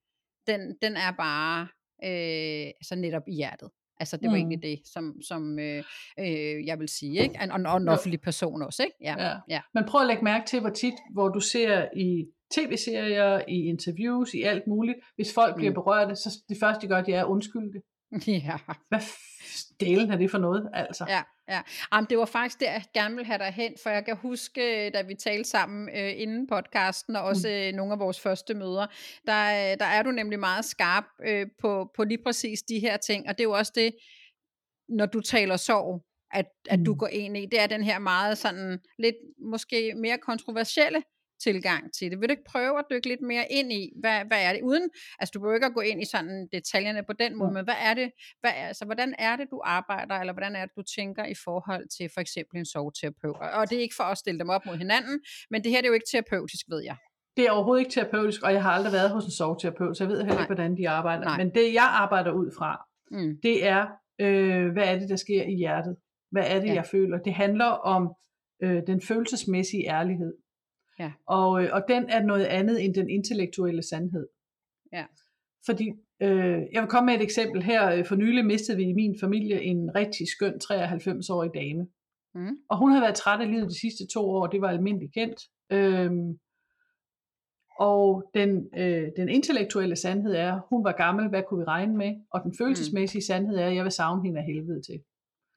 den, 0.47 0.61
den 0.83 0.97
er 0.97 1.11
bare 1.11 1.69
øh, 2.05 2.67
altså 2.67 2.95
netop 2.97 3.23
i 3.29 3.35
hjertet. 3.35 3.71
Altså 4.01 4.17
det 4.17 4.27
var 4.27 4.31
mm. 4.31 4.37
egentlig 4.37 4.63
det, 4.63 4.81
som, 4.93 5.23
som 5.23 5.59
øh, 5.59 5.85
øh, 6.19 6.67
jeg 6.67 6.79
vil 6.79 6.89
sige, 6.89 7.23
ikke? 7.23 7.39
Og, 7.41 7.61
og 7.73 7.77
en 7.77 7.89
offentlig 7.89 8.21
person 8.21 8.63
også, 8.63 8.83
ikke? 8.83 8.97
Ja. 9.01 9.27
ja. 9.27 9.37
ja. 9.49 9.61
Men 9.75 9.85
prøv 9.85 10.01
at 10.01 10.07
lægge 10.07 10.25
mærke 10.25 10.47
til, 10.47 10.61
hvor 10.61 10.71
tit, 10.71 10.95
hvor 11.13 11.29
du 11.29 11.41
ser 11.41 11.89
i 11.97 12.25
tv-serier, 12.55 13.41
i 13.49 13.69
interviews, 13.69 14.35
i 14.35 14.43
alt 14.43 14.67
muligt. 14.67 14.99
Hvis 15.15 15.35
folk 15.35 15.57
bliver 15.57 15.71
mm. 15.71 15.75
berørte, 15.75 16.17
så 16.17 16.39
det 16.49 16.57
første 16.61 16.87
de 16.87 16.89
gør, 16.89 17.03
det 17.03 17.15
er 17.15 17.21
at 17.21 17.27
undskylde 17.27 17.73
det. 17.73 17.83
Ja. 18.29 18.59
Hvad 18.89 19.01
delen 19.81 20.11
er 20.11 20.17
det 20.17 20.31
for 20.31 20.39
noget, 20.39 20.71
altså? 20.73 21.05
Ja, 21.09 21.23
ja. 21.49 21.61
Jamen, 21.93 22.07
det 22.11 22.19
var 22.19 22.25
faktisk 22.25 22.61
det, 22.61 22.67
jeg 22.67 22.85
gerne 22.95 23.15
ville 23.15 23.27
have 23.27 23.39
dig 23.39 23.53
hen, 23.53 23.73
for 23.83 23.91
jeg 23.91 24.05
kan 24.05 24.17
huske, 24.17 24.91
da 24.91 25.03
vi 25.03 25.15
talte 25.15 25.51
sammen 25.51 25.89
øh, 25.89 26.13
inden 26.17 26.47
podcasten, 26.47 27.17
og 27.17 27.23
også 27.23 27.49
mm. 27.49 27.55
øh, 27.55 27.73
nogle 27.73 27.93
af 27.93 27.99
vores 27.99 28.21
første 28.21 28.55
møder, 28.55 28.87
der, 29.27 29.75
der 29.75 29.85
er 29.85 30.03
du 30.03 30.11
nemlig 30.11 30.39
meget 30.39 30.65
skarp 30.65 31.05
øh, 31.27 31.47
på, 31.61 31.91
på 31.97 32.05
lige 32.05 32.23
præcis 32.27 32.63
de 32.63 32.79
her 32.79 32.97
ting, 32.97 33.29
og 33.29 33.39
det 33.39 33.45
er 33.45 33.49
jo 33.49 33.53
også 33.53 33.73
det, 33.75 33.95
når 34.89 35.07
du 35.07 35.21
taler 35.21 35.57
sorg, 35.57 36.05
at, 36.33 36.47
at 36.71 36.79
mm. 36.79 36.85
du 36.85 36.95
går 36.95 37.07
ind 37.07 37.37
i, 37.37 37.47
det 37.47 37.61
er 37.61 37.67
den 37.67 37.83
her 37.83 37.99
meget 37.99 38.39
sådan, 38.39 38.79
lidt 38.99 39.17
måske 39.39 39.95
mere 39.95 40.19
kontroversielle 40.19 41.03
tilgang 41.43 41.93
til 41.95 42.11
det. 42.11 42.21
Vil 42.21 42.29
du 42.29 42.33
ikke 42.33 42.51
prøve 42.51 42.79
at 42.79 42.85
dykke 42.91 43.09
lidt 43.09 43.23
mere 43.23 43.47
ind 43.51 43.73
i, 43.73 43.93
hvad, 44.01 44.19
hvad 44.29 44.41
er 44.47 44.53
det, 44.53 44.63
uden, 44.63 44.89
altså 45.19 45.31
du 45.35 45.41
behøver 45.41 45.55
ikke 45.55 45.67
at 45.67 45.75
gå 45.75 45.81
ind 45.81 46.03
i 46.03 46.05
sådan 46.05 46.49
detaljerne 46.53 47.03
på 47.07 47.13
den 47.13 47.39
måde, 47.39 47.51
mm. 47.51 47.55
men 47.55 47.65
hvad 47.65 47.79
er 47.89 47.95
det, 47.95 48.11
hvad 48.41 48.51
er, 48.57 48.67
altså 48.67 48.85
hvordan 48.85 49.15
er 49.19 49.37
det, 49.37 49.47
du 49.51 49.61
arbejder, 49.65 50.15
eller 50.15 50.33
hvordan 50.33 50.57
er 50.57 50.65
det, 50.67 50.75
du 50.77 50.83
tænker 50.83 51.25
i 51.25 51.35
forhold 51.45 51.89
til 51.97 52.11
for 52.15 52.21
eksempel 52.21 52.59
en 52.59 52.67
sovterapeut? 52.67 53.37
Og 53.59 53.71
det 53.71 53.79
er 53.79 53.83
ikke 53.83 53.99
for 54.01 54.05
at 54.05 54.19
stille 54.19 54.39
dem 54.39 54.49
op 54.49 54.67
mod 54.67 54.77
hinanden, 54.77 55.21
men 55.51 55.65
det 55.65 55.71
her 55.71 55.79
det 55.79 55.87
er 55.87 55.91
jo 55.91 55.95
ikke 56.01 56.11
terapeutisk, 56.13 56.65
ved 56.69 56.83
jeg. 56.85 56.97
Det 57.37 57.47
er 57.47 57.51
overhovedet 57.51 57.81
ikke 57.81 57.93
terapeutisk, 57.93 58.43
og 58.43 58.53
jeg 58.53 58.63
har 58.63 58.71
aldrig 58.71 58.93
været 58.93 59.11
hos 59.11 59.25
en 59.25 59.31
sovterapeut, 59.31 59.97
så 59.97 60.05
jeg 60.05 60.09
ved 60.09 60.23
heller 60.25 60.41
ikke, 60.41 60.55
hvordan 60.55 60.77
de 60.77 60.89
arbejder. 60.89 61.25
Nej. 61.25 61.37
Men 61.37 61.55
det, 61.55 61.75
jeg 61.75 61.89
arbejder 62.03 62.33
ud 62.33 62.51
fra, 62.59 62.85
mm. 63.11 63.39
det 63.43 63.67
er, 63.67 63.87
øh, 64.21 64.73
hvad 64.73 64.85
er 64.85 64.99
det, 64.99 65.09
der 65.09 65.17
sker 65.17 65.43
i 65.43 65.55
hjertet? 65.55 65.97
Hvad 66.31 66.45
er 66.47 66.61
det, 66.61 66.69
ja. 66.69 66.75
jeg 66.75 66.87
føler? 66.87 67.19
Det 67.19 67.35
handler 67.35 67.65
om 67.65 68.15
øh, 68.63 68.83
den 68.87 69.01
følelsesmæssige 69.01 69.91
ærlighed. 69.91 70.35
Ja. 70.99 71.13
Og, 71.27 71.65
øh, 71.65 71.71
og 71.73 71.83
den 71.89 72.09
er 72.09 72.23
noget 72.23 72.45
andet 72.45 72.85
end 72.85 72.95
den 72.95 73.11
intellektuelle 73.11 73.83
sandhed. 73.83 74.27
Ja. 74.93 75.05
Fordi, 75.67 75.91
øh, 76.23 76.63
jeg 76.73 76.83
vil 76.83 76.91
komme 76.91 77.07
med 77.07 77.15
et 77.15 77.23
eksempel 77.23 77.63
her. 77.63 78.05
For 78.05 78.17
nylig 78.17 78.45
mistede 78.45 78.77
vi 78.77 78.85
i 78.85 78.93
min 78.93 79.17
familie 79.21 79.63
en 79.63 79.95
rigtig 79.95 80.29
skøn 80.29 80.55
93-årig 80.65 81.51
dame. 81.55 81.87
Mm. 82.35 82.57
Og 82.69 82.79
hun 82.79 82.93
har 82.93 83.01
været 83.01 83.15
træt 83.15 83.41
af 83.41 83.51
livet 83.51 83.69
de 83.71 83.81
sidste 83.81 84.07
to 84.15 84.31
år, 84.31 84.47
det 84.47 84.61
var 84.61 84.69
almindeligt 84.69 85.15
kendt. 85.15 85.41
Øhm, 85.71 86.39
og 87.79 88.31
den, 88.35 88.69
øh, 88.77 89.09
den 89.17 89.29
intellektuelle 89.29 89.97
sandhed 89.97 90.35
er, 90.35 90.61
hun 90.71 90.85
var 90.85 90.93
gammel, 90.93 91.29
hvad 91.29 91.43
kunne 91.49 91.61
vi 91.61 91.65
regne 91.65 91.97
med? 91.97 92.15
Og 92.31 92.41
den 92.45 92.55
følelsesmæssige 92.59 93.19
mm. 93.19 93.27
sandhed 93.27 93.57
er, 93.57 93.69
jeg 93.69 93.85
vil 93.85 93.93
savne 93.93 94.23
hende 94.23 94.41
af 94.41 94.47
helvede 94.47 94.83
til. 94.83 95.01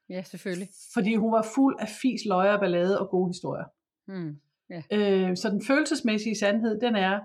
Ja, 0.08 0.22
selvfølgelig. 0.22 0.68
Fordi 0.94 1.14
hun 1.14 1.32
var 1.32 1.46
fuld 1.54 1.76
af 1.80 1.88
fis, 2.02 2.20
løjer, 2.26 2.58
ballade 2.58 3.00
og 3.00 3.08
gode 3.08 3.28
historier. 3.28 3.64
Mm. 4.08 4.40
Ja. 4.70 4.82
Øh, 4.92 5.36
så 5.36 5.50
den 5.50 5.62
følelsesmæssige 5.66 6.38
sandhed, 6.38 6.80
den 6.80 6.96
er, 6.96 7.20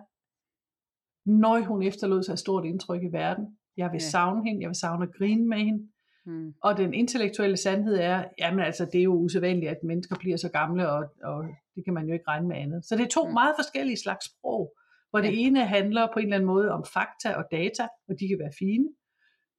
når 1.26 1.60
hun 1.60 1.84
efterlod 1.84 2.24
sig 2.24 2.34
et 2.34 2.40
stort 2.40 2.66
indtryk 2.66 3.04
i 3.04 3.12
verden. 3.12 3.58
Jeg 3.78 3.92
vil 3.92 4.02
ja. 4.02 4.10
savne 4.10 4.46
hende, 4.46 4.62
jeg 4.62 4.70
vil 4.70 4.76
savne 4.76 5.04
at 5.04 5.14
grine 5.18 5.48
med 5.48 5.58
hende. 5.58 5.88
Hmm. 6.26 6.54
Og 6.64 6.78
den 6.78 6.94
intellektuelle 6.94 7.58
sandhed 7.58 7.96
er, 7.96 8.24
jamen 8.40 8.60
altså, 8.60 8.86
det 8.86 9.00
er 9.00 9.04
jo 9.04 9.14
usædvanligt, 9.14 9.72
at 9.72 9.84
mennesker 9.84 10.16
bliver 10.20 10.38
så 10.38 10.50
gamle, 10.50 10.90
og, 10.90 11.06
og 11.24 11.46
det 11.76 11.86
kan 11.86 11.94
man 11.94 12.08
jo 12.08 12.14
ikke 12.14 12.28
regne 12.28 12.48
med 12.48 12.58
andet. 12.58 12.86
Så 12.86 12.96
det 12.96 13.04
er 13.04 13.10
to 13.10 13.24
hmm. 13.24 13.34
meget 13.34 13.56
forskellige 13.58 13.98
slags 13.98 14.26
sprog, 14.26 14.74
hvor 15.10 15.20
ja. 15.20 15.28
det 15.28 15.46
ene 15.46 15.66
handler 15.66 16.08
på 16.14 16.20
en 16.20 16.26
eller 16.26 16.36
anden 16.36 16.48
måde 16.48 16.72
om 16.72 16.84
fakta 16.94 17.34
og 17.36 17.46
data, 17.52 17.88
og 18.10 18.16
de 18.20 18.28
kan 18.28 18.40
være 18.40 18.54
fine. 18.60 18.88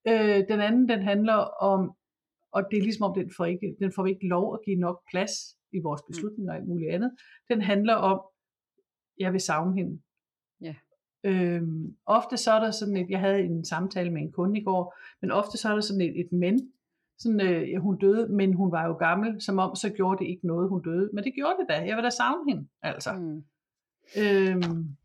Øh, 0.09 0.45
den 0.49 0.61
anden, 0.61 0.89
den 0.89 1.03
handler 1.03 1.35
om, 1.73 1.93
og 2.53 2.63
det 2.71 2.79
er 2.79 2.83
ligesom 2.83 3.05
om, 3.09 3.15
den 3.15 3.31
får, 3.37 3.45
ikke, 3.45 3.77
den 3.81 3.93
får 3.97 4.07
ikke 4.07 4.29
lov 4.29 4.55
at 4.55 4.61
give 4.65 4.77
nok 4.77 4.99
plads 5.11 5.33
i 5.75 5.81
vores 5.83 6.03
mm. 6.03 6.13
beslutninger 6.13 6.53
og 6.53 6.59
alt 6.59 6.69
muligt 6.69 6.91
andet. 6.91 7.11
Den 7.49 7.63
handler 7.63 7.95
om, 7.95 8.23
jeg 9.19 9.33
vil 9.33 9.41
savne 9.41 9.75
hende. 9.75 10.01
Ja. 10.61 10.75
Øhm, 11.25 11.97
ofte 12.07 12.37
så 12.37 12.53
er 12.53 12.61
der 12.61 12.71
sådan 12.71 12.97
et, 12.97 13.11
jeg 13.11 13.21
havde 13.21 13.41
en 13.41 13.65
samtale 13.65 14.11
med 14.11 14.23
en 14.23 14.33
kunde 14.33 14.61
i 14.61 14.65
går, 14.65 14.97
men 15.21 15.31
ofte 15.31 15.59
så 15.59 15.69
er 15.69 15.75
der 15.75 15.81
sådan 15.81 16.01
et, 16.01 16.21
et 16.21 16.33
men, 16.33 16.73
sådan, 17.19 17.41
øh, 17.41 17.71
ja, 17.71 17.79
hun 17.79 17.99
døde, 17.99 18.29
men 18.29 18.55
hun 18.55 18.73
var 18.73 18.87
jo 18.87 18.93
gammel, 18.93 19.43
som 19.43 19.59
om 19.59 19.75
så 19.75 19.91
gjorde 19.91 20.25
det 20.25 20.31
ikke 20.31 20.47
noget, 20.47 20.69
hun 20.69 20.83
døde. 20.83 21.11
Men 21.15 21.25
det 21.25 21.35
gjorde 21.35 21.57
det 21.61 21.67
da. 21.69 21.87
Jeg 21.87 21.97
vil 21.97 22.05
da 22.05 22.11
savne 22.11 22.53
hende, 22.53 22.69
altså. 22.83 23.13
Mm. 23.13 23.45
Øhm, 24.19 24.97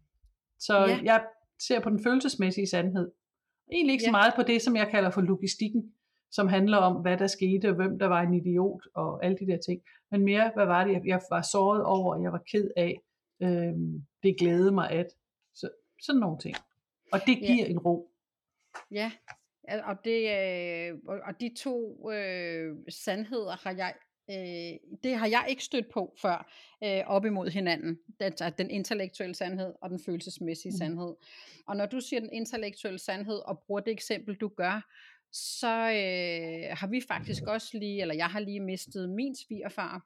så 0.59 0.77
ja. 0.77 0.99
jeg 1.03 1.25
ser 1.67 1.79
på 1.79 1.89
den 1.89 2.03
følelsesmæssige 2.03 2.67
sandhed. 2.67 3.11
Egentlig 3.71 3.93
ikke 3.93 4.03
ja. 4.03 4.07
så 4.07 4.11
meget 4.11 4.33
på 4.35 4.43
det, 4.43 4.61
som 4.61 4.75
jeg 4.75 4.87
kalder 4.91 5.09
for 5.09 5.21
logistikken 5.21 5.93
som 6.31 6.47
handler 6.47 6.77
om, 6.77 7.01
hvad 7.01 7.17
der 7.17 7.27
skete, 7.27 7.69
og 7.69 7.75
hvem 7.75 7.99
der 7.99 8.05
var 8.07 8.21
en 8.21 8.33
idiot, 8.33 8.81
og 8.93 9.25
alle 9.25 9.37
de 9.37 9.47
der 9.47 9.57
ting. 9.57 9.81
Men 10.11 10.23
mere, 10.23 10.51
hvad 10.55 10.65
var 10.65 10.83
det, 10.83 11.05
jeg 11.05 11.21
var 11.29 11.41
såret 11.41 11.83
over, 11.83 12.21
jeg 12.21 12.31
var 12.31 12.43
ked 12.51 12.69
af. 12.77 13.01
Øhm, 13.41 14.03
det 14.23 14.37
glædede 14.39 14.71
mig 14.71 14.89
at. 14.91 15.07
Så, 15.55 15.69
sådan 16.01 16.19
nogle 16.19 16.39
ting. 16.39 16.55
Og 17.11 17.19
det 17.25 17.37
giver 17.37 17.65
ja. 17.65 17.71
en 17.71 17.79
ro. 17.79 18.11
Ja, 18.91 19.11
og, 19.83 19.95
det, 20.05 20.21
øh, 20.21 20.97
og 21.05 21.39
de 21.39 21.55
to 21.57 22.11
øh, 22.11 22.75
sandheder 22.89 23.55
har 23.63 23.71
jeg 23.71 23.93
øh, 24.29 24.97
det 25.03 25.15
har 25.15 25.27
jeg 25.27 25.45
ikke 25.49 25.63
stødt 25.63 25.89
på 25.93 26.15
før 26.21 26.51
øh, 26.83 27.03
op 27.07 27.25
imod 27.25 27.49
hinanden. 27.49 27.99
Den, 28.19 28.33
den 28.57 28.69
intellektuelle 28.69 29.35
sandhed 29.35 29.73
og 29.81 29.89
den 29.89 29.99
følelsesmæssige 30.05 30.71
mm. 30.71 30.77
sandhed. 30.77 31.15
Og 31.67 31.75
når 31.75 31.85
du 31.85 31.99
siger 31.99 32.19
den 32.19 32.33
intellektuelle 32.33 32.99
sandhed 32.99 33.39
og 33.45 33.59
bruger 33.59 33.81
det 33.81 33.91
eksempel, 33.91 34.35
du 34.35 34.47
gør, 34.47 34.87
så 35.31 35.73
øh, 35.73 36.77
har 36.77 36.87
vi 36.87 37.01
faktisk 37.07 37.43
også 37.43 37.77
lige, 37.77 38.01
eller 38.01 38.15
jeg 38.15 38.27
har 38.27 38.39
lige 38.39 38.59
mistet 38.59 39.09
min 39.09 39.35
svigerfar. 39.35 40.05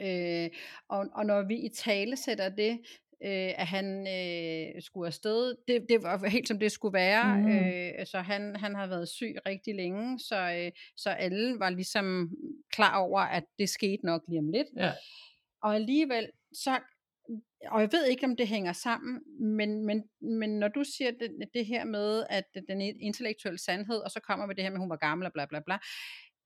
Øh, 0.00 0.50
og, 0.88 1.06
og 1.14 1.26
når 1.26 1.42
vi 1.42 1.54
i 1.54 1.68
tale 1.68 2.16
sætter 2.16 2.48
det, 2.48 2.80
øh, 3.24 3.52
at 3.56 3.66
han 3.66 4.06
øh, 4.08 4.82
skulle 4.82 5.06
afsted. 5.06 5.54
Det, 5.68 5.86
det 5.88 6.02
var 6.02 6.28
helt 6.28 6.48
som 6.48 6.58
det 6.58 6.72
skulle 6.72 6.92
være. 6.92 7.36
Mm. 7.36 7.48
Øh, 7.48 8.06
så 8.06 8.20
han, 8.20 8.56
han 8.56 8.74
har 8.74 8.86
været 8.86 9.08
syg 9.08 9.34
rigtig 9.46 9.74
længe, 9.74 10.18
så, 10.18 10.36
øh, 10.36 10.72
så 10.96 11.10
alle 11.10 11.58
var 11.58 11.70
ligesom 11.70 12.30
klar 12.72 12.98
over, 12.98 13.20
at 13.20 13.44
det 13.58 13.68
skete 13.68 14.06
nok 14.06 14.22
lige 14.28 14.38
om 14.38 14.48
lidt. 14.48 14.68
Ja. 14.76 14.92
Og 15.62 15.74
alligevel, 15.74 16.30
så 16.52 16.78
og 17.70 17.80
jeg 17.80 17.92
ved 17.92 18.06
ikke, 18.06 18.26
om 18.26 18.36
det 18.36 18.48
hænger 18.48 18.72
sammen, 18.72 19.20
men, 19.40 19.86
men, 19.86 20.02
men 20.20 20.58
når 20.58 20.68
du 20.68 20.84
siger 20.84 21.10
det, 21.10 21.30
det 21.54 21.66
her 21.66 21.84
med, 21.84 22.24
at 22.30 22.44
den 22.68 22.80
intellektuelle 22.80 23.58
sandhed, 23.58 23.96
og 23.96 24.10
så 24.10 24.20
kommer 24.20 24.46
vi 24.46 24.54
det 24.54 24.64
her 24.64 24.70
med, 24.70 24.76
at 24.76 24.80
hun 24.80 24.90
var 24.90 24.96
gammel 24.96 25.26
og 25.26 25.32
bla 25.32 25.46
bla 25.46 25.60
bla, 25.66 25.78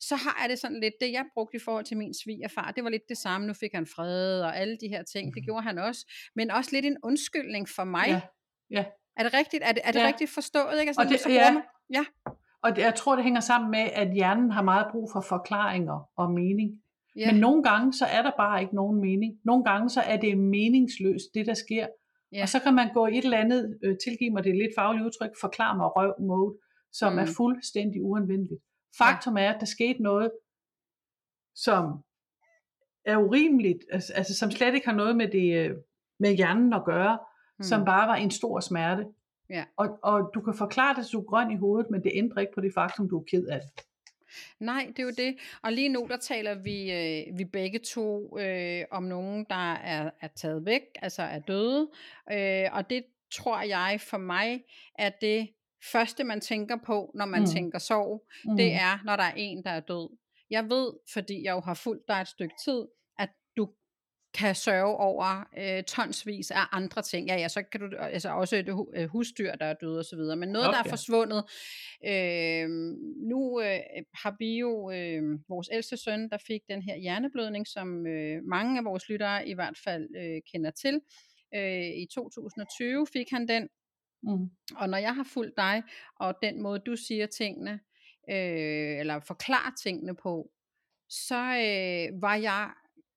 så 0.01 0.17
har 0.17 0.37
jeg 0.43 0.51
det 0.51 0.59
sådan 0.59 0.81
lidt, 0.81 0.95
det 1.01 1.13
jeg 1.13 1.25
brugte 1.35 1.57
i 1.57 1.61
forhold 1.65 1.85
til 1.85 1.97
min 1.97 2.15
svigerfar, 2.15 2.73
det 2.77 2.85
var 2.85 2.91
lidt 2.91 3.09
det 3.09 3.19
samme, 3.19 3.47
nu 3.47 3.53
fik 3.53 3.71
han 3.75 3.87
fred 3.87 4.41
og 4.41 4.57
alle 4.57 4.77
de 4.81 4.89
her 4.89 5.03
ting, 5.03 5.35
det 5.35 5.41
mhm. 5.43 5.45
gjorde 5.45 5.63
han 5.63 5.79
også, 5.79 6.13
men 6.35 6.51
også 6.51 6.71
lidt 6.73 6.87
en 6.87 6.97
undskyldning 7.03 7.69
for 7.69 7.85
mig, 7.85 8.07
ja. 8.09 8.21
Ja. 8.71 8.85
Er 9.17 9.23
det 9.23 9.35
rigtigt? 9.35 9.63
Er 9.67 9.73
det, 9.73 9.83
er 9.85 9.93
det 9.93 10.01
Ja. 10.01 10.07
rigtigt 10.07 10.31
forstået? 10.31 10.81
Ikke? 10.81 10.91
Altså, 10.91 11.03
Og 11.03 11.09
det- 11.09 11.21
så 11.21 11.31
ja. 11.31 11.53
man, 11.53 11.63
ja. 11.95 12.05
Og 12.63 12.77
det, 12.77 12.83
jeg 12.83 12.95
tror, 12.95 13.15
det 13.15 13.25
hænger 13.25 13.41
sammen 13.41 13.71
med, 13.71 13.79
at 13.93 14.15
hjernen 14.15 14.51
har 14.51 14.63
meget 14.63 14.87
brug 14.93 15.11
for 15.13 15.21
forklaringer 15.21 16.11
og 16.17 16.31
mening. 16.31 16.83
Ja. 17.17 17.33
Men 17.33 17.41
nogle 17.41 17.63
gange, 17.63 17.93
så 17.93 18.05
er 18.05 18.23
der 18.23 18.31
bare 18.39 18.63
ikke 18.63 18.75
nogen 18.75 19.01
mening. 19.01 19.41
Nogle 19.45 19.65
gange, 19.65 19.91
så 19.91 20.01
er 20.01 20.17
det 20.17 20.39
meningsløst, 20.39 21.25
det 21.35 21.47
der 21.47 21.55
sker. 21.55 21.87
Ja. 22.33 22.43
Og 22.43 22.49
så 22.49 22.61
kan 22.61 22.75
man 22.75 22.93
gå 22.95 23.07
et 23.07 23.25
eller 23.25 23.39
andet, 23.39 23.79
øh, 23.85 23.97
tilgive 24.05 24.31
mig 24.31 24.45
det 24.45 24.57
lidt 24.57 24.73
faglige 24.79 25.05
udtryk, 25.05 25.31
forklar 25.41 25.77
mig 25.77 25.87
røv 25.97 26.15
mode, 26.21 26.57
som 26.93 27.13
Mm. 27.13 27.19
er 27.19 27.27
fuldstændig 27.37 28.03
uanvendeligt. 28.03 28.63
Faktum 28.99 29.37
er, 29.37 29.51
at 29.53 29.61
der 29.61 29.67
skete 29.67 30.03
noget, 30.03 30.31
som 31.55 32.03
er 33.05 33.17
urimeligt, 33.17 33.85
altså, 33.93 34.13
altså 34.13 34.35
som 34.35 34.51
slet 34.51 34.75
ikke 34.75 34.87
har 34.89 34.97
noget 34.97 35.17
med, 35.17 35.29
det, 35.29 35.57
øh, 35.57 35.77
med 36.21 36.37
hjernen 36.37 36.73
at 36.73 36.85
gøre, 36.85 37.19
mm. 37.59 37.63
som 37.63 37.85
bare 37.85 38.09
var 38.09 38.15
en 38.17 38.31
stor 38.31 38.61
smerte. 38.61 39.07
Ja. 39.51 39.65
Og, 39.77 39.99
og 40.03 40.31
du 40.35 40.41
kan 40.41 40.55
forklare 40.55 40.95
det, 40.97 41.05
så 41.05 41.11
du 41.13 41.21
er 41.21 41.25
grøn 41.25 41.51
i 41.51 41.57
hovedet, 41.57 41.91
men 41.91 42.03
det 42.03 42.13
ændrer 42.15 42.41
ikke 42.41 42.53
på 42.55 42.61
det 42.61 42.75
faktum, 42.75 43.09
du 43.09 43.19
er 43.19 43.25
ked 43.31 43.47
af 43.47 43.61
det. 43.61 43.86
Nej, 44.61 44.87
det 44.89 44.99
er 44.99 45.03
jo 45.03 45.13
det. 45.17 45.37
Og 45.63 45.73
lige 45.73 45.89
nu, 45.89 46.07
der 46.11 46.17
taler 46.17 46.55
vi, 46.55 46.93
øh, 46.93 47.39
vi 47.39 47.45
begge 47.45 47.79
to 47.79 48.39
øh, 48.39 48.85
om 48.91 49.03
nogen, 49.03 49.47
der 49.51 49.73
er, 49.75 50.11
er 50.21 50.29
taget 50.37 50.67
væk, 50.67 50.83
altså 51.03 51.23
er 51.23 51.39
døde. 51.39 51.89
Øh, 52.33 52.69
og 52.73 52.91
det 52.91 53.05
tror 53.35 53.61
jeg 53.61 54.01
for 54.01 54.19
mig 54.19 54.65
er 54.99 55.11
det 55.21 55.49
første, 55.93 56.25
man 56.25 56.41
tænker 56.41 56.77
på, 56.87 57.11
når 57.15 57.25
man 57.27 57.41
Mm. 57.41 57.47
tænker 57.47 57.79
sorg. 57.79 58.27
Mm. 58.45 58.57
Det 58.57 58.73
er, 58.73 58.99
når 59.05 59.17
der 59.17 59.23
er 59.25 59.33
en, 59.37 59.65
der 59.65 59.71
er 59.71 59.81
død. 59.81 60.17
Jeg 60.51 60.71
ved, 60.71 60.93
fordi 61.13 61.45
jeg 61.45 61.53
jo 61.53 61.61
har 61.61 61.75
fulgt 61.75 62.09
dig 62.09 62.21
et 62.21 62.29
stykke 62.29 62.55
tid, 62.65 62.85
kan 64.39 64.55
sørge 64.55 64.97
over 64.97 65.49
øh, 65.59 65.83
tonsvis 65.85 66.51
af 66.51 66.61
andre 66.73 67.03
ting. 67.03 67.29
Ja, 67.29 67.35
ja, 67.37 67.49
så 67.49 67.63
kan 67.63 67.81
du 67.81 67.97
altså 67.97 68.31
også 68.31 68.57
et 68.57 68.69
hu- 68.73 68.93
øh, 68.97 69.07
husdyr, 69.09 69.53
der 69.55 69.67
er 69.67 69.75
døde 69.75 69.99
osv., 69.99 70.19
men 70.19 70.49
noget, 70.49 70.67
der 70.67 70.75
er 70.77 70.81
Okay. 70.81 70.91
forsvundet. 70.91 71.45
Øh, 72.07 72.69
nu 73.31 73.61
øh, 73.61 73.79
har 74.15 74.37
vi 74.39 74.59
jo 74.59 74.91
øh, 74.91 75.39
vores 75.49 75.69
ældste 75.73 75.97
søn, 75.97 76.29
der 76.31 76.39
fik 76.47 76.61
den 76.69 76.83
her 76.83 76.97
hjerneblødning, 76.97 77.67
som 77.69 78.07
øh, 78.07 78.43
mange 78.45 78.79
af 78.79 78.85
vores 78.85 79.09
lyttere 79.09 79.49
i 79.49 79.55
hvert 79.55 79.79
fald 79.85 80.09
øh, 80.17 80.41
kender 80.53 80.71
til. 80.71 81.01
Øh, 81.55 81.87
I 81.87 82.07
2020 82.15 83.07
fik 83.13 83.27
han 83.31 83.49
den, 83.49 83.69
Mm. 84.23 84.51
og 84.77 84.89
når 84.89 84.99
jeg 84.99 85.15
har 85.15 85.27
fulgt 85.35 85.57
dig, 85.57 85.83
og 86.21 86.35
den 86.43 86.63
måde 86.63 86.79
du 86.79 86.97
siger 86.97 87.27
tingene, 87.27 87.81
øh, 88.31 88.99
eller 89.01 89.21
forklarer 89.21 89.73
tingene 89.83 90.17
på, 90.17 90.51
så 91.09 91.35
øh, 91.37 92.23
var 92.23 92.35
jeg 92.35 92.71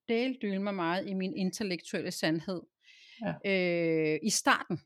deldyl 0.10 0.62
mig 0.62 0.76
meget 0.76 1.08
i 1.08 1.14
min 1.14 1.36
intellektuelle 1.38 2.12
sandhed 2.12 2.62
ja. 3.26 3.34
øh, 3.52 4.20
i 4.24 4.30
starten. 4.30 4.80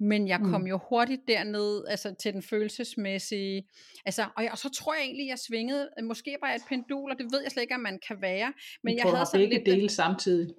Men 0.00 0.28
jeg 0.28 0.38
kom 0.40 0.60
Mm. 0.60 0.66
jo 0.66 0.78
hurtigt 0.88 1.20
derned 1.28 1.84
altså 1.88 2.14
til 2.20 2.32
den 2.32 2.42
følelsesmæssige. 2.42 3.68
Altså, 4.04 4.28
og, 4.36 4.42
jeg, 4.42 4.52
og 4.52 4.58
så 4.58 4.68
tror 4.70 4.94
jeg 4.94 5.02
egentlig, 5.02 5.28
jeg 5.28 5.38
svingede. 5.38 5.88
øh, 5.98 6.04
Måske 6.04 6.36
var 6.40 6.48
jeg 6.48 6.56
et 6.56 6.62
pendul, 6.68 7.10
og 7.10 7.18
det 7.18 7.26
ved 7.32 7.42
jeg 7.42 7.50
slet 7.50 7.62
ikke, 7.62 7.74
om 7.74 7.80
man 7.80 8.00
kan 8.08 8.22
være. 8.22 8.52
Men 8.82 8.96
jeg 8.96 9.04
jeg 9.04 9.12
havde 9.12 9.26
sådan 9.26 9.48
lidt... 9.48 9.66
dele 9.66 9.88
samtidig. 9.88 10.54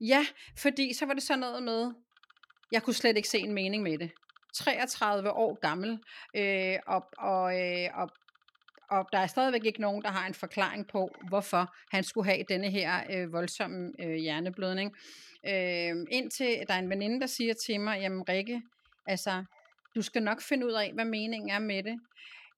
Ja, 0.00 0.26
fordi 0.58 0.92
så 0.92 1.06
var 1.06 1.14
det 1.14 1.22
sådan 1.22 1.40
noget 1.40 1.62
med, 1.62 1.90
jeg 2.72 2.82
kunne 2.82 2.94
slet 2.94 3.16
ikke 3.16 3.28
se 3.28 3.38
en 3.38 3.52
mening 3.54 3.82
med 3.82 3.98
det. 3.98 4.10
33 4.54 5.32
år 5.32 5.58
gammel, 5.60 5.98
øh, 6.36 6.76
og, 6.86 7.02
og, 7.18 7.60
øh, 7.60 7.88
og, 7.94 8.08
og 8.90 9.08
der 9.12 9.18
er 9.18 9.26
stadigvæk 9.26 9.64
ikke 9.64 9.80
nogen, 9.80 10.02
der 10.02 10.08
har 10.08 10.26
en 10.26 10.34
forklaring 10.34 10.86
på, 10.88 11.10
hvorfor 11.28 11.74
han 11.90 12.04
skulle 12.04 12.30
have 12.30 12.44
denne 12.48 12.70
her 12.70 13.00
øh, 13.10 13.32
voldsomme 13.32 13.92
øh, 14.00 14.14
hjerneblødning. 14.14 14.96
Øh, 15.46 15.96
indtil 16.10 16.64
der 16.68 16.74
er 16.74 16.78
en 16.78 16.90
veninde, 16.90 17.20
der 17.20 17.26
siger 17.26 17.54
til 17.66 17.80
mig, 17.80 18.00
jamen 18.00 18.28
Rikke, 18.28 18.62
altså, 19.06 19.44
du 19.94 20.02
skal 20.02 20.22
nok 20.22 20.42
finde 20.42 20.66
ud 20.66 20.72
af, 20.72 20.92
hvad 20.94 21.04
meningen 21.04 21.50
er 21.50 21.58
med 21.58 21.82
det. 21.82 22.00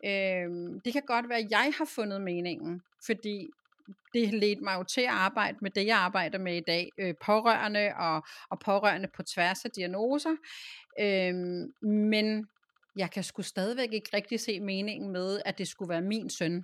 Øh, 0.05 0.81
det 0.85 0.93
kan 0.93 1.03
godt 1.07 1.29
være, 1.29 1.39
at 1.39 1.51
jeg 1.51 1.73
har 1.79 1.89
fundet 1.95 2.21
meningen, 2.21 2.83
fordi 3.07 3.47
det 4.15 4.35
ledte 4.35 4.65
mig 4.65 4.75
jo 4.79 4.83
til 4.83 5.01
at 5.01 5.11
arbejde 5.11 5.59
med 5.61 5.71
det, 5.71 5.87
jeg 5.87 5.97
arbejder 5.97 6.39
med 6.39 6.57
i 6.57 6.63
dag. 6.67 6.91
Øh, 6.99 7.15
pårørende 7.25 7.93
og, 7.97 8.23
og 8.51 8.59
pårørende 8.59 9.09
på 9.17 9.23
tværs 9.23 9.65
af 9.65 9.71
diagnoser. 9.71 10.37
Øh, 11.01 11.35
men 11.89 12.47
jeg 12.97 13.11
kan 13.11 13.25
sgu 13.25 13.43
stadigvæk 13.43 13.93
ikke 13.93 14.11
rigtig 14.15 14.41
se 14.41 14.61
meningen 14.61 15.11
med, 15.13 15.41
at 15.45 15.59
det 15.59 15.69
skulle 15.69 15.89
være 15.89 16.03
min 16.03 16.31
søn, 16.31 16.57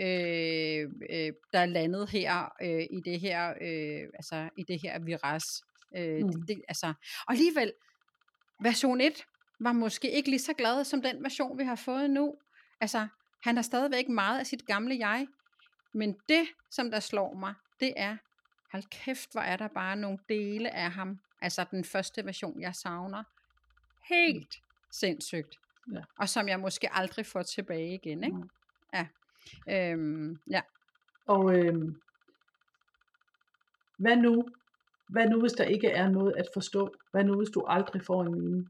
øh, 0.00 0.88
øh, 1.10 1.32
der 1.52 1.66
landede 1.66 2.06
her 2.06 2.48
øh, 2.62 2.86
i 2.90 3.00
det 3.04 3.20
her, 3.20 3.48
øh, 3.60 4.08
altså 4.14 4.48
i 4.56 4.62
det 4.68 4.80
her 4.82 4.98
viras. 4.98 5.44
Øh, 5.96 6.20
Mm. 6.22 6.28
det, 6.32 6.48
det, 6.48 6.62
altså, 6.68 6.86
og 7.26 7.32
alligevel, 7.32 7.72
version 8.62 9.00
1 9.00 9.12
var 9.60 9.72
måske 9.72 10.10
ikke 10.10 10.30
lige 10.30 10.40
så 10.40 10.52
glad 10.52 10.84
som 10.84 11.02
den 11.02 11.22
version, 11.22 11.58
vi 11.58 11.64
har 11.64 11.76
fået 11.76 12.10
nu. 12.10 12.34
Altså, 12.80 13.08
han 13.42 13.56
har 13.56 13.62
stadigvæk 13.62 14.08
meget 14.08 14.38
af 14.40 14.46
sit 14.46 14.66
gamle 14.66 14.96
jeg, 14.98 15.26
men 15.94 16.16
det, 16.28 16.48
som 16.70 16.90
der 16.90 17.00
slår 17.00 17.34
mig, 17.34 17.54
det 17.80 17.92
er, 17.96 18.16
hold 18.72 18.82
kæft, 18.90 19.32
hvor 19.32 19.40
er 19.40 19.56
der 19.56 19.68
bare 19.68 19.96
nogle 19.96 20.18
dele 20.28 20.74
af 20.74 20.90
ham, 20.90 21.20
altså 21.42 21.64
den 21.70 21.84
første 21.84 22.24
version, 22.24 22.60
jeg 22.60 22.74
savner, 22.74 23.24
helt 24.14 24.54
sindssygt. 24.92 25.56
Ja. 25.94 26.00
Og 26.18 26.28
som 26.28 26.48
jeg 26.48 26.60
måske 26.60 26.88
aldrig 26.92 27.26
får 27.26 27.42
tilbage 27.42 27.94
igen, 27.94 28.24
ikke? 28.24 28.36
Mm. 28.36 28.50
Ja. 28.94 29.06
Øhm, 29.92 30.38
ja. 30.50 30.60
Og 31.26 31.54
øhm, 31.58 32.00
hvad 33.98 34.16
nu? 34.16 34.44
Hvad 35.08 35.26
nu, 35.28 35.40
hvis 35.40 35.52
der 35.52 35.64
ikke 35.64 35.88
er 35.88 36.08
noget 36.08 36.34
at 36.36 36.46
forstå? 36.54 36.94
Hvad 37.10 37.24
nu, 37.24 37.36
hvis 37.36 37.48
du 37.50 37.64
aldrig 37.68 38.02
får 38.04 38.22
en 38.22 38.32
mening? 38.32 38.68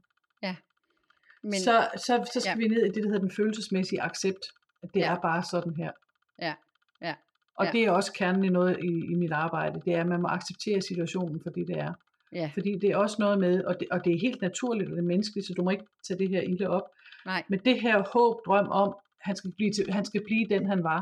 Men, 1.43 1.53
så, 1.53 1.89
så, 1.95 2.29
så 2.33 2.39
skal 2.39 2.51
ja. 2.51 2.55
vi 2.57 2.67
ned 2.67 2.85
i 2.85 2.87
det, 2.89 2.95
der 2.95 3.03
hedder 3.09 3.19
den 3.19 3.31
følelsesmæssige 3.31 4.01
accept. 4.01 4.45
At 4.83 4.89
det 4.93 4.99
Ja. 4.99 5.11
er 5.15 5.19
bare 5.21 5.43
sådan 5.43 5.73
her. 5.75 5.91
Ja. 6.41 6.53
Ja. 7.01 7.15
Og 7.57 7.65
Ja. 7.65 7.71
det 7.71 7.83
er 7.83 7.91
også 7.91 8.13
kernen 8.13 8.43
i 8.43 8.49
noget 8.49 8.77
i, 8.83 9.11
i 9.11 9.13
mit 9.15 9.31
arbejde. 9.31 9.81
Det 9.85 9.93
er, 9.93 10.01
at 10.01 10.07
man 10.07 10.21
må 10.21 10.27
acceptere 10.27 10.81
situationen 10.81 11.41
for 11.43 11.49
det, 11.49 11.67
det 11.67 11.77
er. 11.77 11.93
ja, 12.33 12.51
Fordi 12.53 12.77
det 12.81 12.89
er 12.91 12.97
også 12.97 13.15
noget 13.19 13.39
med, 13.39 13.63
og 13.63 13.79
det, 13.79 13.87
og 13.91 14.05
det 14.05 14.13
er 14.15 14.19
helt 14.19 14.41
naturligt, 14.41 14.89
og 14.89 14.95
det 14.95 15.03
er 15.03 15.07
menneskeligt, 15.07 15.47
så 15.47 15.53
du 15.53 15.63
må 15.63 15.69
ikke 15.69 15.85
tage 16.07 16.17
det 16.17 16.29
her 16.29 16.41
ilde 16.41 16.67
op. 16.67 16.83
nej. 17.29 17.43
Men 17.47 17.59
det 17.65 17.81
her 17.81 18.03
håb, 18.13 18.45
drøm 18.45 18.67
om, 18.69 18.95
han 19.17 19.35
skal 19.35 19.51
blive, 19.51 19.71
til, 19.73 19.91
han 19.91 20.05
skal 20.05 20.23
blive 20.25 20.47
den, 20.49 20.65
han 20.65 20.83
var. 20.83 21.01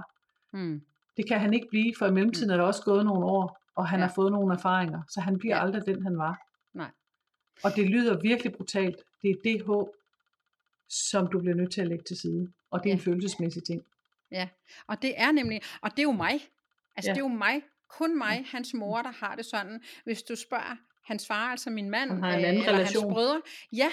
Hmm. 0.52 0.82
Det 1.18 1.28
kan 1.28 1.40
han 1.40 1.54
ikke 1.54 1.68
blive, 1.70 1.94
for 1.98 2.06
i 2.08 2.12
mellemtiden 2.12 2.50
er 2.52 2.58
der 2.58 2.64
også 2.64 2.84
gået 2.84 3.06
nogle 3.06 3.26
år, 3.26 3.60
og 3.76 3.88
han 3.88 4.00
Ja. 4.00 4.06
har 4.06 4.14
fået 4.14 4.32
nogle 4.32 4.54
erfaringer, 4.54 5.02
så 5.10 5.22
han 5.22 5.38
bliver 5.40 5.56
Ja. 5.56 5.62
aldrig 5.64 5.86
den, 5.86 6.04
han 6.04 6.18
var. 6.18 6.42
Nej. 6.74 6.92
Og 7.64 7.76
det 7.76 7.90
lyder 7.90 8.22
virkelig 8.22 8.54
brutalt. 8.54 9.00
Det 9.22 9.30
er 9.30 9.36
det 9.44 9.62
håb, 9.62 9.90
som 10.90 11.28
du 11.28 11.40
bliver 11.40 11.56
nødt 11.56 11.72
til 11.72 11.82
at 11.82 11.88
lægge 11.88 12.04
til 12.04 12.18
side. 12.18 12.52
Og 12.72 12.84
det 12.84 12.90
er 12.90 12.94
en 12.94 13.00
Ja. 13.00 13.06
følelsesmæssig 13.12 13.64
ting. 13.64 13.86
Ja, 14.32 14.48
og 14.88 15.02
det 15.02 15.14
er 15.22 15.32
nemlig, 15.32 15.62
og 15.82 15.92
det 15.92 16.00
er 16.00 16.04
jo 16.04 16.12
mig. 16.12 16.34
Altså 16.96 17.10
Ja. 17.10 17.14
det 17.14 17.18
er 17.22 17.24
jo 17.24 17.28
mig, 17.28 17.62
kun 17.88 18.18
mig, 18.18 18.46
hans 18.52 18.74
mor, 18.74 19.02
der 19.02 19.12
har 19.12 19.36
det 19.36 19.46
sådan. 19.46 19.82
Hvis 20.04 20.24
du 20.24 20.36
spørger 20.36 20.78
hans 21.08 21.28
far, 21.28 21.52
altså 21.52 21.70
min 21.70 21.90
mand, 21.90 22.10
Han 22.10 22.24
har 22.24 22.34
en 22.38 22.46
anden 22.46 22.64
eller 22.64 22.76
hans 22.78 22.90
relation. 22.90 23.14
brødre, 23.14 23.42
ja, 23.74 23.90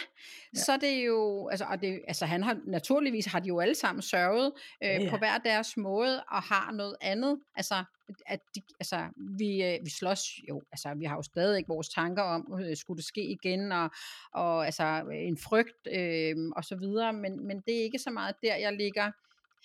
Ja. 0.55 0.59
så 0.61 0.73
er 0.73 0.77
det 0.77 1.07
jo, 1.07 1.49
altså, 1.49 1.65
og 1.65 1.81
det, 1.83 2.01
altså 2.09 2.27
han 2.27 2.43
har, 2.43 2.57
naturligvis 2.67 3.27
har 3.27 3.41
de 3.41 3.49
jo 3.49 3.61
alle 3.61 3.75
sammen 3.75 4.03
sørget 4.03 4.53
øh, 4.85 4.89
ja. 4.89 5.11
på 5.11 5.17
hver 5.17 5.39
deres 5.39 5.77
måde, 5.77 6.25
og 6.31 6.43
har 6.43 6.73
noget 6.73 6.97
andet, 7.01 7.39
altså, 7.57 7.85
at 8.27 8.41
de, 8.55 8.61
altså 8.81 9.07
vi, 9.39 9.63
øh, 9.65 9.79
vi 9.85 9.91
slås 9.91 10.21
jo, 10.49 10.63
altså 10.73 10.95
vi 10.97 11.05
har 11.05 11.17
jo 11.17 11.23
stadig 11.23 11.65
vores 11.69 11.89
tanker 11.89 12.23
om, 12.23 12.61
øh, 12.61 12.77
skulle 12.77 12.97
det 12.99 13.05
ske 13.05 13.23
igen, 13.25 13.73
og, 13.73 13.91
og 14.33 14.67
altså 14.67 15.03
en 15.13 15.39
frygt, 15.39 15.89
øh, 15.93 16.37
og 16.57 16.65
så 16.65 16.77
videre, 16.77 17.13
men, 17.13 17.47
men 17.47 17.61
det 17.67 17.79
er 17.79 17.83
ikke 17.83 17.99
så 17.99 18.11
meget 18.11 18.35
der, 18.43 18.57
jeg 18.57 18.73
ligger 18.73 19.11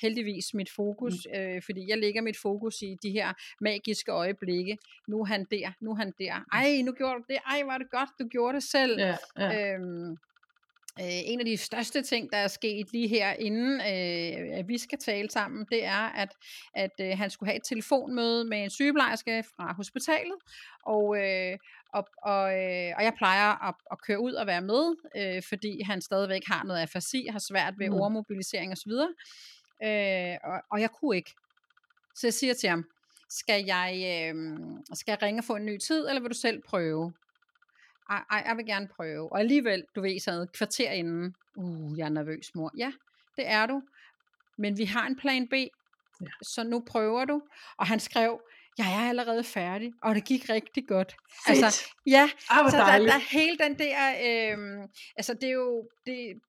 heldigvis 0.01 0.53
mit 0.53 0.69
fokus, 0.71 1.13
mm. 1.33 1.39
øh, 1.39 1.61
fordi 1.65 1.89
jeg 1.89 1.97
lægger 1.97 2.21
mit 2.21 2.37
fokus 2.37 2.81
i 2.81 2.95
de 3.03 3.09
her 3.09 3.33
magiske 3.61 4.11
øjeblikke. 4.11 4.77
Nu 5.07 5.21
er 5.21 5.25
han 5.25 5.45
der, 5.51 5.71
nu 5.81 5.91
er 5.91 5.95
han 5.95 6.13
der. 6.19 6.45
Ej, 6.53 6.81
nu 6.81 6.91
gjorde 6.91 7.15
du 7.15 7.23
det. 7.29 7.37
Ej, 7.45 7.63
var 7.63 7.77
det 7.77 7.89
godt, 7.91 8.09
du 8.19 8.27
gjorde 8.27 8.53
det 8.55 8.63
selv. 8.63 8.99
Ja, 8.99 9.15
ja. 9.37 9.73
Øhm, 9.73 10.11
øh, 11.01 11.21
en 11.31 11.39
af 11.39 11.45
de 11.45 11.57
største 11.57 12.01
ting, 12.01 12.31
der 12.31 12.37
er 12.37 12.47
sket 12.47 12.91
lige 12.93 13.07
her, 13.07 13.33
inden 13.33 13.73
øh, 13.73 14.57
at 14.59 14.67
vi 14.67 14.77
skal 14.77 14.99
tale 14.99 15.29
sammen, 15.29 15.65
det 15.71 15.85
er, 15.85 16.09
at, 16.09 16.29
at 16.73 16.91
øh, 17.01 17.17
han 17.17 17.29
skulle 17.29 17.49
have 17.49 17.57
et 17.57 17.63
telefonmøde 17.63 18.45
med 18.45 18.63
en 18.63 18.69
sygeplejerske 18.69 19.43
fra 19.55 19.73
hospitalet, 19.73 20.35
og, 20.85 21.17
øh, 21.17 21.57
og, 21.93 22.07
og, 22.23 22.43
øh, 22.53 22.93
og 22.97 23.03
jeg 23.03 23.13
plejer 23.17 23.67
at, 23.67 23.75
at 23.91 24.01
køre 24.01 24.19
ud 24.21 24.33
og 24.33 24.47
være 24.47 24.61
med, 24.61 24.95
øh, 25.17 25.43
fordi 25.49 25.81
han 25.81 26.01
stadigvæk 26.01 26.41
har 26.47 26.63
noget 26.63 26.81
afasi, 26.81 27.27
har 27.31 27.39
svært 27.39 27.73
ved 27.77 27.89
Mm. 27.89 27.95
mm. 27.95 28.01
ordmobilisering 28.01 28.71
osv., 28.71 28.91
øh, 29.83 30.37
og, 30.43 30.61
og 30.71 30.81
jeg 30.81 30.91
kunne 30.91 31.17
ikke. 31.17 31.35
Så 32.15 32.27
jeg 32.27 32.33
siger 32.33 32.53
til 32.53 32.69
ham, 32.69 32.83
skal 33.29 33.65
jeg, 33.65 33.91
øh, 33.95 34.35
skal 34.93 35.11
jeg 35.11 35.21
ringe 35.21 35.39
og 35.39 35.43
få 35.43 35.55
en 35.55 35.65
ny 35.65 35.77
tid, 35.77 36.07
eller 36.07 36.21
vil 36.21 36.29
du 36.29 36.35
selv 36.35 36.61
prøve? 36.67 37.13
Ej, 38.09 38.23
ej, 38.31 38.43
jeg 38.47 38.57
vil 38.57 38.65
gerne 38.65 38.87
prøve. 38.87 39.31
Og 39.31 39.39
alligevel, 39.39 39.83
du 39.95 40.01
ved, 40.01 40.19
sådan 40.19 40.41
et 40.41 40.51
kvarter 40.51 40.91
inden, 40.91 41.35
uh, 41.57 41.97
jeg 41.99 42.05
er 42.05 42.09
nervøs, 42.09 42.55
mor. 42.55 42.71
Ja, 42.77 42.91
det 43.37 43.47
er 43.47 43.65
du. 43.65 43.81
Men 44.57 44.77
vi 44.77 44.85
har 44.85 45.07
en 45.07 45.15
plan 45.15 45.47
B, 45.47 45.53
Ja. 46.21 46.27
så 46.43 46.63
nu 46.63 46.83
prøver 46.87 47.25
du. 47.25 47.41
Og 47.77 47.87
han 47.87 47.99
skrev, 47.99 48.41
jeg 48.77 48.93
er 48.93 49.09
allerede 49.09 49.43
færdig, 49.43 49.93
og 50.03 50.15
det 50.15 50.25
gik 50.25 50.49
rigtig 50.49 50.87
godt. 50.87 51.15
Fedt. 51.47 51.63
Altså, 51.63 51.85
ja, 52.05 52.29
hvor 52.61 52.69
så 52.69 52.77
der, 52.77 52.85
dejligt. 52.85 53.09
der 53.09 53.15
er 53.15 53.39
hele 53.39 53.57
den 53.57 53.79
der, 53.79 53.99
øh, 54.09 54.87
altså 55.17 55.33
det 55.33 55.43
er 55.43 55.53
jo, 55.53 55.89
det, 56.05 56.41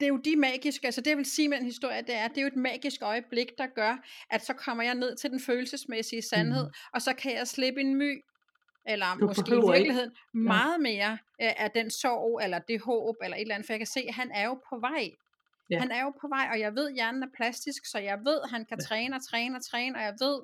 det 0.00 0.06
er 0.06 0.08
jo 0.08 0.16
de 0.16 0.36
magiske, 0.36 0.86
altså 0.86 1.00
det 1.00 1.10
jeg 1.10 1.16
vil 1.16 1.24
sige 1.26 1.48
med 1.48 1.56
den 1.58 1.66
historie, 1.66 2.02
det 2.02 2.14
er, 2.14 2.28
det 2.28 2.38
er 2.38 2.42
jo 2.42 2.46
et 2.46 2.56
magisk 2.56 3.02
øjeblik, 3.02 3.58
der 3.58 3.66
gør, 3.66 4.04
at 4.30 4.44
så 4.44 4.52
kommer 4.54 4.82
jeg 4.84 4.94
ned 4.94 5.16
til 5.16 5.30
den 5.30 5.40
følelsesmæssige 5.40 6.22
sandhed, 6.22 6.64
mm. 6.64 6.72
og 6.94 7.02
så 7.02 7.12
kan 7.14 7.34
jeg 7.34 7.48
slippe 7.48 7.80
en 7.80 7.94
my, 7.94 8.22
eller 8.86 9.06
Du 9.20 9.26
måske 9.26 9.40
i 9.40 9.44
behøver 9.44 9.62
ikke- 9.74 9.74
virkeligheden 9.74 10.12
meget 10.34 10.80
mere 10.80 11.12
øh, 11.42 11.52
af 11.56 11.70
den 11.70 11.90
sorg, 11.90 12.40
eller 12.44 12.58
det 12.58 12.80
håb, 12.80 13.16
eller 13.24 13.36
et 13.36 13.40
eller 13.40 13.54
andet, 13.54 13.66
for 13.66 13.72
jeg 13.72 13.80
kan 13.80 13.86
se, 13.86 14.00
at 14.08 14.14
han 14.14 14.30
er 14.34 14.44
jo 14.44 14.54
på 14.54 14.78
vej. 14.80 15.10
Ja. 15.70 15.78
Han 15.78 15.90
er 15.90 16.02
jo 16.02 16.10
på 16.20 16.28
vej, 16.28 16.48
og 16.52 16.60
jeg 16.60 16.74
ved, 16.74 16.88
at 16.88 16.94
hjernen 16.94 17.22
er 17.22 17.26
plastisk, 17.36 17.86
så 17.86 17.98
jeg 17.98 18.18
ved, 18.24 18.38
at 18.44 18.50
han 18.50 18.64
kan 18.64 18.78
Ja. 18.80 18.84
træne 18.84 19.16
og 19.16 19.22
træne 19.30 19.56
og 19.56 19.64
træne, 19.70 19.96
og 19.98 20.02
jeg 20.02 20.14
ved, 20.20 20.38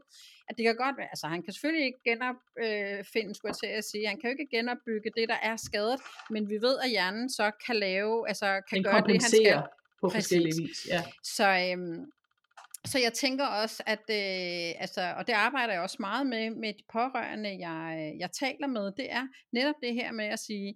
at 0.48 0.56
det 0.56 0.64
kan 0.64 0.76
godt 0.76 0.96
være, 0.96 1.08
altså 1.14 1.26
han 1.26 1.42
kan 1.42 1.52
selvfølgelig 1.52 1.86
ikke 1.86 2.02
genopfinde, 2.04 3.34
skulle 3.34 3.50
jeg 3.50 3.56
til 3.56 3.76
at 3.78 3.84
sige, 3.84 4.06
han 4.06 4.20
kan 4.20 4.30
jo 4.30 4.36
ikke 4.38 4.56
genopbygge 4.56 5.10
det, 5.16 5.28
der 5.28 5.38
er 5.42 5.56
skadet, 5.56 6.00
men 6.30 6.50
vi 6.50 6.54
ved, 6.54 6.78
at 6.84 6.90
hjernen 6.90 7.30
så 7.30 7.50
kan 7.66 7.76
lave, 7.76 8.28
altså 8.28 8.46
kan 8.68 8.76
Den 8.76 8.84
gøre 8.84 9.00
det, 9.00 9.22
han 9.22 9.30
skal. 9.30 9.62
på 10.00 10.08
Præcis. 10.08 10.24
forskellige 10.24 10.62
vis. 10.62 10.86
Ja. 10.90 11.02
Så, 11.22 11.48
øhm, 11.48 12.12
så 12.84 12.98
jeg 12.98 13.12
tænker 13.12 13.46
også, 13.46 13.82
at, 13.86 14.04
øh, 14.10 14.82
altså, 14.82 15.14
og 15.18 15.26
det 15.26 15.32
arbejder 15.32 15.72
jeg 15.72 15.82
også 15.82 15.96
meget 16.00 16.26
med, 16.26 16.50
med 16.50 16.72
de 16.72 16.82
pårørende, 16.92 17.68
jeg, 17.68 18.14
jeg 18.18 18.30
taler 18.32 18.66
med, 18.66 18.92
det 18.96 19.12
er 19.12 19.26
netop 19.52 19.74
det 19.82 19.94
her 19.94 20.12
med 20.12 20.24
at 20.24 20.38
sige, 20.38 20.74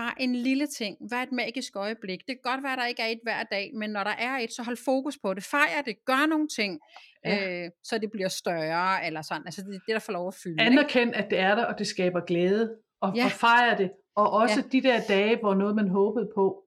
bare 0.00 0.12
en 0.22 0.34
lille 0.34 0.66
ting, 0.66 0.92
hvad 1.08 1.22
et 1.22 1.32
magisk 1.32 1.76
øjeblik? 1.76 2.18
Det 2.28 2.34
kan 2.36 2.50
godt 2.52 2.62
være, 2.62 2.72
at 2.72 2.78
der 2.78 2.86
ikke 2.86 3.02
er 3.02 3.06
et 3.06 3.20
hver 3.22 3.42
dag, 3.42 3.70
men 3.74 3.90
når 3.90 4.04
der 4.04 4.10
er 4.28 4.34
et, 4.38 4.52
så 4.52 4.62
hold 4.62 4.76
fokus 4.84 5.18
på 5.22 5.34
det, 5.34 5.44
fejr 5.44 5.82
det, 5.86 6.04
gør 6.04 6.26
nogle 6.26 6.48
ting, 6.48 6.80
Ja. 7.24 7.34
ja. 7.34 7.64
øh, 7.64 7.70
så 7.84 7.98
det 7.98 8.10
bliver 8.10 8.28
større, 8.28 9.06
eller 9.06 9.22
sådan, 9.22 9.42
altså 9.46 9.60
det 9.62 9.68
er 9.74 9.80
det, 9.86 9.94
der 9.94 9.98
får 9.98 10.12
lov 10.12 10.28
at 10.28 10.34
fylde. 10.42 10.52
ikke? 10.52 10.62
Anerkend, 10.62 11.14
at 11.14 11.30
det 11.30 11.38
er 11.38 11.54
der, 11.54 11.64
og 11.64 11.78
det 11.78 11.86
skaber 11.86 12.20
glæde, 12.20 12.76
og, 13.00 13.12
Ja. 13.16 13.24
og 13.24 13.30
fejre 13.30 13.78
det. 13.78 13.90
Og 14.16 14.30
også 14.30 14.62
de 14.72 14.82
der 14.82 15.00
dage, 15.08 15.36
hvor 15.40 15.54
noget 15.54 15.76
man 15.76 15.88
håbede 15.88 16.28
på, 16.34 16.64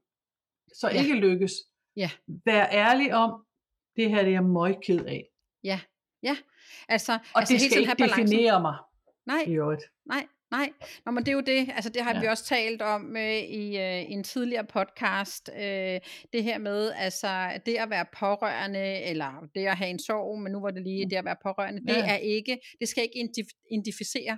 så 0.73 0.89
Ja. 0.93 1.01
ikke 1.01 1.13
lykkes. 1.15 1.51
Ja. 1.95 2.09
Vær 2.45 2.65
ærlig 2.71 3.13
om, 3.13 3.45
det 3.95 4.09
her 4.09 4.17
det 4.19 4.27
er 4.27 4.31
jeg 4.31 4.43
møgked 4.43 5.05
af. 5.05 5.23
Ja, 5.63 5.79
ja, 6.23 6.37
altså, 6.89 7.13
Og 7.13 7.19
altså 7.39 7.53
det 7.53 7.61
skal 7.61 7.81
ikke 7.81 7.95
balancen. 7.97 8.25
definere 8.25 8.61
mig 8.61 8.75
Nej, 9.25 9.43
i 9.47 9.53
øvrigt. 9.55 9.83
Nej, 10.05 10.27
nej. 10.51 10.69
Nå, 11.05 11.11
men 11.11 11.23
det 11.25 11.31
er 11.31 11.35
jo 11.35 11.41
det, 11.41 11.69
altså 11.75 11.89
det 11.89 12.01
har 12.01 12.13
Ja. 12.13 12.19
vi 12.19 12.27
også 12.27 12.45
talt 12.45 12.81
om 12.81 13.17
øh, 13.17 13.37
i 13.39 13.77
øh, 13.77 14.11
en 14.11 14.23
tidligere 14.23 14.65
podcast, 14.65 15.49
øh, 15.55 15.99
det 16.33 16.43
her 16.43 16.57
med, 16.57 16.91
altså 16.95 17.59
det 17.65 17.75
at 17.75 17.89
være 17.89 18.05
pårørende, 18.19 19.01
eller 19.03 19.47
det 19.55 19.65
at 19.67 19.77
have 19.77 19.89
en 19.89 19.99
sorg, 19.99 20.39
men 20.41 20.51
nu 20.51 20.61
var 20.61 20.71
det 20.71 20.83
lige 20.83 21.09
det 21.09 21.15
at 21.15 21.25
være 21.25 21.35
pårørende, 21.43 21.81
det 21.81 21.97
Ja. 21.97 22.07
er 22.13 22.17
ikke, 22.17 22.59
det 22.79 22.87
skal 22.89 23.03
ikke 23.03 23.29
identificere, 23.71 24.37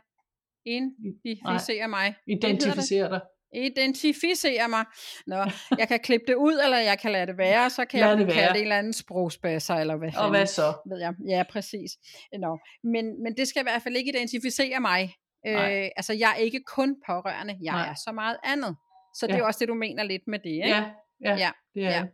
identificere 0.66 1.88
mig. 1.88 2.16
Identificere 2.28 3.10
dig. 3.10 3.22
Identificere 3.54 4.68
mig. 4.70 4.86
Nå, 5.28 5.36
jeg 5.78 5.88
kan 5.88 6.00
klippe 6.00 6.26
det 6.28 6.36
ud, 6.36 6.60
eller 6.64 6.78
jeg 6.78 7.00
kan 7.00 7.12
lade 7.12 7.26
det 7.28 7.38
være, 7.38 7.70
så 7.70 7.86
kan 7.86 8.00
Lad 8.00 8.10
jeg 8.10 8.18
det 8.18 8.26
kalde 8.28 8.40
være. 8.42 8.50
det 8.50 8.58
en 8.58 8.62
eller 8.64 8.78
anden 8.78 8.94
sprogspasser, 8.94 9.74
eller 9.76 9.96
hvad 9.98 10.10
Og 10.18 10.30
hvad 10.30 10.46
så? 10.46 10.74
ved 10.90 11.00
jeg. 11.00 11.14
Ja, 11.28 11.44
præcis. 11.50 11.92
Nå. 12.40 12.60
Men, 12.84 13.24
men 13.24 13.38
det 13.38 13.48
skal 13.48 13.60
i 13.62 13.64
hvert 13.64 13.82
fald 13.82 13.96
ikke 13.96 14.10
identificere 14.10 14.80
mig. 14.80 15.14
Nej. 15.46 15.84
Øh, 15.86 15.90
altså, 15.96 16.14
jeg 16.14 16.30
er 16.32 16.36
ikke 16.36 16.64
kun 16.64 16.96
pårørende, 17.06 17.58
jeg 17.62 17.74
Nej. 17.74 17.90
er 17.90 17.94
så 18.06 18.12
meget 18.12 18.38
andet. 18.44 18.76
Så 19.16 19.28
det 19.28 19.34
Ja. 19.34 19.40
er 19.40 19.44
også 19.44 19.60
det, 19.60 19.68
du 19.68 19.74
mener 19.74 20.04
lidt 20.04 20.28
med 20.28 20.40
det, 20.40 20.50
ikke? 20.50 20.68
Ja, 20.68 20.92
ja, 21.22 21.36
Ja, 21.36 21.52
det 21.76 21.86
er 21.86 21.90
ja. 21.92 22.02
det. 22.02 22.10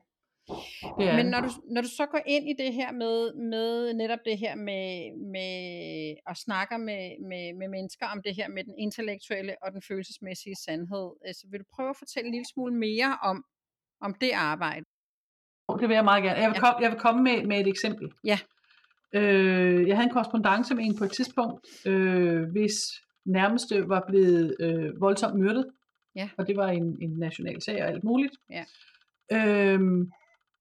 Er 0.99 1.15
Men 1.15 1.25
når 1.25 1.41
du, 1.41 1.49
når 1.73 1.81
du 1.81 1.87
så 1.87 2.05
går 2.05 2.21
ind 2.25 2.49
i 2.49 2.53
det 2.63 2.73
her 2.73 2.91
med, 2.91 3.33
med 3.33 3.93
netop 3.93 4.19
det 4.25 4.37
her 4.37 4.55
med, 4.55 5.11
med 5.31 6.15
at 6.27 6.37
snakke 6.37 6.77
med, 6.77 7.27
med, 7.29 7.53
med 7.53 7.67
mennesker 7.67 8.07
om 8.07 8.21
det 8.23 8.35
her 8.35 8.47
med 8.49 8.63
den 8.63 8.73
intellektuelle 8.77 9.55
og 9.63 9.71
den 9.71 9.81
følelsesmæssige 9.87 10.55
sandhed, 10.65 11.11
øh, 11.27 11.33
så 11.33 11.47
vil 11.51 11.59
du 11.59 11.65
prøve 11.75 11.89
at 11.89 11.95
fortælle 11.97 12.27
en 12.27 12.33
lille 12.33 12.45
smule 12.53 12.73
mere 12.75 13.17
om, 13.23 13.43
om 14.01 14.13
det 14.13 14.31
arbejde? 14.31 14.85
Det 15.79 15.89
vil 15.89 15.95
jeg 15.95 16.03
meget 16.03 16.23
gerne. 16.23 16.39
Jeg 16.39 16.49
vil, 16.49 16.55
Ja. 16.55 16.59
komme, 16.59 16.81
jeg 16.83 16.91
vil 16.91 16.99
komme 16.99 17.23
med, 17.23 17.45
med 17.45 17.59
et 17.59 17.67
eksempel. 17.67 18.11
Ja. 18.23 18.39
Øh, 19.13 19.87
jeg 19.87 19.95
havde 19.97 20.07
en 20.07 20.13
korrespondence 20.13 20.75
med 20.75 20.83
en 20.85 20.97
på 20.97 21.03
et 21.03 21.11
tidspunkt, 21.11 21.67
øh, 21.85 22.41
hvis 22.51 22.77
nærmeste 23.27 23.89
var 23.89 24.03
blevet 24.07 24.55
øh, 24.59 25.01
voldsomt 25.01 25.39
myrdet. 25.39 25.71
Ja. 26.15 26.29
Og 26.37 26.47
det 26.47 26.57
var 26.57 26.67
en, 26.67 26.97
en 27.01 27.09
national 27.09 27.61
sag 27.61 27.83
og 27.83 27.89
alt 27.89 28.03
muligt. 28.03 28.35
Ja. 28.49 28.65
Øhm, 29.31 30.11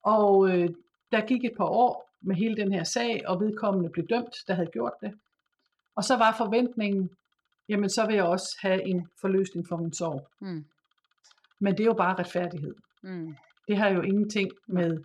og 0.03 0.49
øh, 0.49 0.69
der 1.11 1.25
gik 1.25 1.45
et 1.45 1.53
par 1.57 1.65
år 1.65 2.09
med 2.21 2.35
hele 2.35 2.55
den 2.55 2.73
her 2.73 2.83
sag, 2.83 3.23
og 3.27 3.39
vedkommende 3.39 3.89
blev 3.89 4.07
dømt, 4.07 4.35
der 4.47 4.53
havde 4.53 4.69
gjort 4.73 4.93
det. 5.01 5.13
Og 5.95 6.03
så 6.03 6.17
var 6.17 6.35
forventningen, 6.37 7.09
jamen 7.69 7.89
så 7.89 8.05
vil 8.05 8.15
jeg 8.15 8.23
også 8.23 8.57
have 8.61 8.83
en 8.83 9.07
forløsning 9.21 9.67
for 9.67 9.77
min 9.77 9.93
sorg. 9.93 10.27
Mm. 10.39 10.65
Men 11.59 11.73
det 11.73 11.79
er 11.79 11.85
jo 11.85 11.93
bare 11.93 12.19
retfærdighed. 12.19 12.75
Mm. 13.03 13.35
Det 13.67 13.77
har 13.77 13.89
jo 13.89 14.01
ingenting 14.01 14.51
med, 14.67 15.03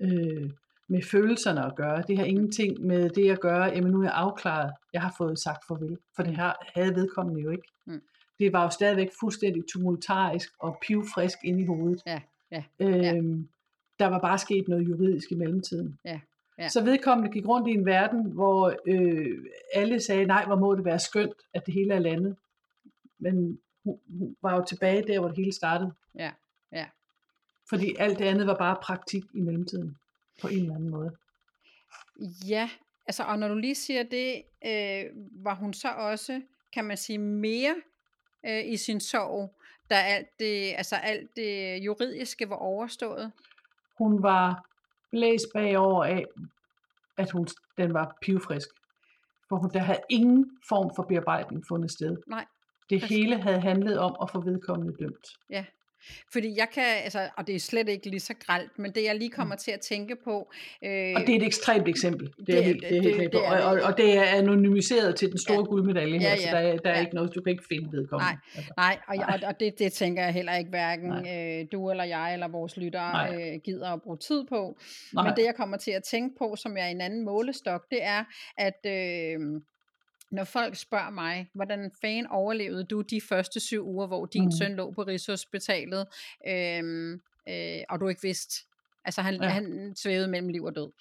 øh, 0.00 0.50
med 0.88 1.02
følelserne 1.02 1.64
at 1.66 1.76
gøre. 1.76 2.02
Det 2.08 2.18
har 2.18 2.24
ingenting 2.24 2.80
med 2.86 3.10
det 3.10 3.30
at 3.30 3.40
gøre, 3.40 3.64
jamen 3.64 3.90
nu 3.92 3.98
er 4.00 4.04
jeg 4.04 4.12
afklaret, 4.14 4.72
jeg 4.92 5.02
har 5.02 5.14
fået 5.18 5.38
sagt 5.38 5.66
farvel. 5.68 5.98
For 6.16 6.22
det 6.22 6.36
her 6.36 6.52
havde 6.74 6.94
vedkommende 6.94 7.42
jo 7.42 7.50
ikke. 7.50 7.68
Mm. 7.86 8.02
Det 8.38 8.52
var 8.52 8.62
jo 8.62 8.70
stadigvæk 8.70 9.08
fuldstændig 9.20 9.62
tumultarisk 9.72 10.48
og 10.58 10.78
pivfrisk 10.86 11.38
inde 11.44 11.62
i 11.62 11.66
hovedet. 11.66 12.02
Ja, 12.06 12.20
ja, 12.50 12.64
Øhm, 12.80 13.48
Der 13.98 14.06
var 14.06 14.18
bare 14.20 14.38
sket 14.38 14.68
noget 14.68 14.88
juridisk 14.88 15.32
i 15.32 15.34
mellemtiden. 15.34 15.98
Ja, 16.04 16.20
ja. 16.58 16.68
Så 16.68 16.84
vedkommende 16.84 17.32
gik 17.32 17.46
rundt 17.48 17.68
i 17.68 17.70
en 17.70 17.86
verden, 17.86 18.24
hvor 18.32 18.74
øh, 18.86 19.44
alle 19.74 20.00
sagde, 20.00 20.24
nej, 20.26 20.44
hvor 20.46 20.56
må 20.56 20.74
det 20.74 20.84
være 20.84 20.98
skønt, 20.98 21.32
at 21.54 21.66
det 21.66 21.74
hele 21.74 21.94
er 21.94 21.98
landet. 21.98 22.36
Men 23.18 23.58
hun, 23.84 23.98
hun 24.18 24.36
var 24.42 24.56
jo 24.56 24.64
tilbage 24.68 25.02
der, 25.06 25.18
hvor 25.18 25.28
det 25.28 25.36
hele 25.36 25.52
startede. 25.52 25.92
Ja, 26.14 26.30
ja. 26.72 26.86
Fordi 27.68 27.94
alt 27.98 28.18
det 28.18 28.24
andet 28.24 28.46
var 28.46 28.56
bare 28.56 28.76
praktik 28.82 29.24
i 29.34 29.40
mellemtiden. 29.40 29.96
På 30.42 30.48
en 30.48 30.58
eller 30.58 30.74
anden 30.74 30.90
måde. 30.90 31.10
Ja, 32.48 32.70
altså, 33.06 33.22
og 33.22 33.38
når 33.38 33.48
du 33.48 33.54
lige 33.54 33.74
siger 33.74 34.02
det, 34.02 34.42
øh, 34.66 35.04
var 35.44 35.54
hun 35.54 35.74
så 35.74 35.88
også, 35.88 36.42
kan 36.72 36.84
man 36.84 36.96
sige, 36.96 37.18
mere 37.18 37.74
øh, 38.46 38.64
i 38.72 38.76
sin 38.76 39.00
sorg, 39.00 39.54
da 39.90 39.94
alt 39.94 40.28
det, 40.38 40.74
altså 40.76 40.96
alt 40.96 41.30
det 41.36 41.78
juridiske 41.84 42.48
var 42.50 42.56
overstået? 42.56 43.32
Hun 43.98 44.22
var 44.22 44.66
blæst 45.10 45.46
bagover 45.54 46.04
af, 46.04 46.24
at 47.18 47.30
hun, 47.30 47.46
den 47.78 47.94
var 47.94 48.16
pivfrisk. 48.22 48.68
For 49.48 49.56
hun, 49.56 49.70
der 49.70 49.78
havde 49.78 50.00
ingen 50.10 50.50
form 50.68 50.90
for 50.96 51.02
bearbejdning 51.02 51.64
fundet 51.68 51.90
sted. 51.90 52.16
Nej, 52.26 52.46
Det 52.90 53.00
præcis. 53.00 53.16
hele 53.16 53.42
havde 53.42 53.60
handlet 53.60 53.98
om 53.98 54.16
at 54.22 54.30
få 54.30 54.40
vedkommende 54.44 54.94
dømt. 55.00 55.26
ja. 55.50 55.64
Fordi 56.32 56.54
jeg 56.56 56.68
kan, 56.74 56.84
altså, 57.04 57.28
og 57.36 57.46
det 57.46 57.54
er 57.54 57.60
slet 57.60 57.88
ikke 57.88 58.06
lige 58.10 58.20
så 58.20 58.34
gralt, 58.46 58.78
men 58.78 58.92
det 58.94 59.04
jeg 59.04 59.14
lige 59.14 59.30
kommer 59.30 59.56
til 59.56 59.70
at 59.70 59.80
tænke 59.80 60.16
på, 60.24 60.52
øh, 60.84 61.12
Og 61.16 61.20
det 61.20 61.28
er 61.28 61.36
et 61.36 61.42
ekstremt 61.46 61.88
eksempel. 61.88 62.26
Det 62.46 62.48
er, 62.48 62.54
Det- 62.54 62.64
helt, 62.64 62.80
det 62.82 62.88
er 62.96 63.02
det- 63.02 63.02
helt 63.02 63.16
det- 63.22 63.32
det 63.32 63.40
er 63.46 63.50
Og, 63.50 63.70
og, 63.70 63.76
det. 63.76 63.84
og 63.84 63.96
det 63.96 64.16
er 64.18 64.22
anonymiseret 64.24 65.16
til 65.16 65.28
den 65.30 65.38
store 65.38 65.56
Ja. 65.56 65.62
guldmedalje 65.62 66.18
her, 66.18 66.28
Ja, 66.30 66.36
så 66.36 66.48
ja. 66.48 66.50
der, 66.50 66.58
er- 66.72 66.76
der 66.76 66.90
er 66.90 66.94
Ja. 66.94 67.00
ikke 67.00 67.14
noget, 67.14 67.34
du 67.34 67.40
kan 67.42 67.50
ikke 67.50 67.64
finde 67.68 67.92
vedkommende. 67.92 68.32
Nej. 68.32 68.36
Altså. 68.56 68.72
Nej, 68.76 68.98
og, 69.08 69.16
og, 69.28 69.48
og 69.48 69.60
det, 69.60 69.78
det 69.78 69.92
tænker 69.92 70.22
jeg 70.24 70.32
heller 70.32 70.54
ikke, 70.56 70.70
hverken 70.70 71.08
Nej. 71.08 71.60
øh, 71.60 71.66
du 71.72 71.90
eller 71.90 72.04
jeg 72.04 72.32
eller 72.32 72.48
vores 72.48 72.76
lyttere 72.76 73.34
øh, 73.34 73.60
gider 73.64 73.88
at 73.92 74.02
bruge 74.02 74.18
tid 74.18 74.44
på. 74.48 74.78
Nej. 75.14 75.24
Men 75.24 75.32
det 75.36 75.44
jeg 75.44 75.54
kommer 75.54 75.76
til 75.76 75.90
at 75.90 76.02
tænke 76.02 76.38
på, 76.38 76.56
som 76.56 76.76
er 76.76 76.86
en 76.86 77.00
anden 77.00 77.24
målestok, 77.24 77.90
det 77.90 77.98
er, 78.02 78.24
at 78.58 78.86
øh, 78.86 79.40
når 80.34 80.44
folk 80.44 80.76
spørger 80.76 81.10
mig, 81.10 81.50
hvordan 81.52 81.90
fanden 82.00 82.26
overlevede 82.26 82.84
du 82.84 83.00
de 83.00 83.20
første 83.20 83.60
syv 83.60 83.86
uger, 83.86 84.06
hvor 84.06 84.26
din 84.26 84.44
mm. 84.44 84.52
søn 84.52 84.74
lå 84.74 84.90
på 84.90 85.02
Rigshospitalet, 85.02 86.06
øh, 86.48 87.12
øh, 87.48 87.80
og 87.88 88.00
du 88.00 88.08
ikke 88.08 88.22
vidste, 88.22 88.66
altså 89.04 89.22
han, 89.22 89.34
Ja. 89.42 89.48
han 89.48 89.92
svævede 89.96 90.28
mellem 90.28 90.48
liv 90.48 90.64
og 90.64 90.74
død. 90.76 90.92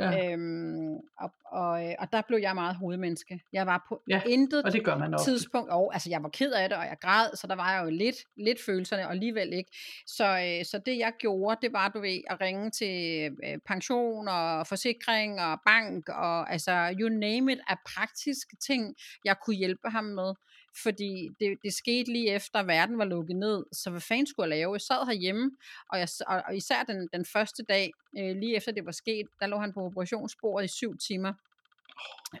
Ja. 0.00 0.32
Øhm, 0.32 0.94
og, 1.20 1.32
og, 1.44 1.86
øh, 1.86 1.94
og 1.98 2.12
der 2.12 2.22
blev 2.28 2.38
jeg 2.38 2.54
meget 2.54 2.76
hovedmenneske. 2.76 3.42
Jeg 3.52 3.66
var 3.66 3.86
på 3.88 4.02
Ja, 4.08 4.22
intet 4.26 4.64
Og 4.64 4.72
det 4.72 4.84
gør 4.84 4.98
man 4.98 5.14
tidspunkt, 5.24 5.70
og 5.70 5.90
altså 5.94 6.10
jeg 6.10 6.22
var 6.22 6.28
ked 6.28 6.52
af 6.52 6.68
det, 6.68 6.78
og 6.78 6.84
jeg 6.84 6.96
græd, 7.00 7.36
så 7.36 7.46
der 7.46 7.54
var 7.54 7.74
jeg 7.74 7.84
jo 7.84 7.90
lidt, 7.90 8.16
lidt 8.36 8.58
følelserne, 8.66 9.06
og 9.06 9.10
alligevel 9.10 9.52
ikke. 9.52 9.70
Så, 10.06 10.24
øh, 10.24 10.64
så 10.64 10.80
det 10.86 10.98
jeg 10.98 11.12
gjorde, 11.18 11.58
det 11.62 11.72
var, 11.72 11.88
du 11.88 12.00
ved, 12.00 12.20
at 12.30 12.40
ringe 12.40 12.70
til 12.70 13.24
øh, 13.44 13.58
pension 13.66 14.28
og 14.28 14.66
forsikring 14.66 15.40
og 15.40 15.60
bank, 15.66 16.08
og 16.08 16.52
altså 16.52 16.94
you 17.00 17.08
name 17.08 17.52
it, 17.52 17.58
af 17.68 17.76
praktiske 17.94 18.56
ting, 18.66 18.94
jeg 19.24 19.36
kunne 19.44 19.56
hjælpe 19.56 19.88
ham 19.90 20.04
med. 20.04 20.34
Fordi 20.82 21.28
det, 21.40 21.58
det 21.62 21.72
skete 21.74 22.12
lige 22.12 22.30
efter, 22.30 22.58
at 22.58 22.66
verden 22.66 22.98
var 22.98 23.04
lukket 23.04 23.36
ned, 23.36 23.64
så 23.72 23.90
hvad 23.90 24.00
fanden 24.00 24.26
skulle 24.26 24.44
jeg 24.44 24.58
lave? 24.58 24.72
Jeg 24.72 24.80
sad 24.80 25.06
herhjemme, 25.06 25.50
og, 25.88 25.98
jeg, 25.98 26.08
og, 26.26 26.42
og 26.46 26.56
især 26.56 26.82
den, 26.82 27.08
den 27.12 27.24
første 27.24 27.62
dag, 27.62 27.92
øh, 28.18 28.36
lige 28.36 28.56
efter 28.56 28.72
det 28.72 28.86
var 28.86 28.92
sket, 28.92 29.26
der 29.40 29.46
lå 29.46 29.58
han 29.58 29.72
på 29.72 29.80
operationsbordet 29.80 30.64
i 30.64 30.68
syv 30.68 30.98
timer. 30.98 31.32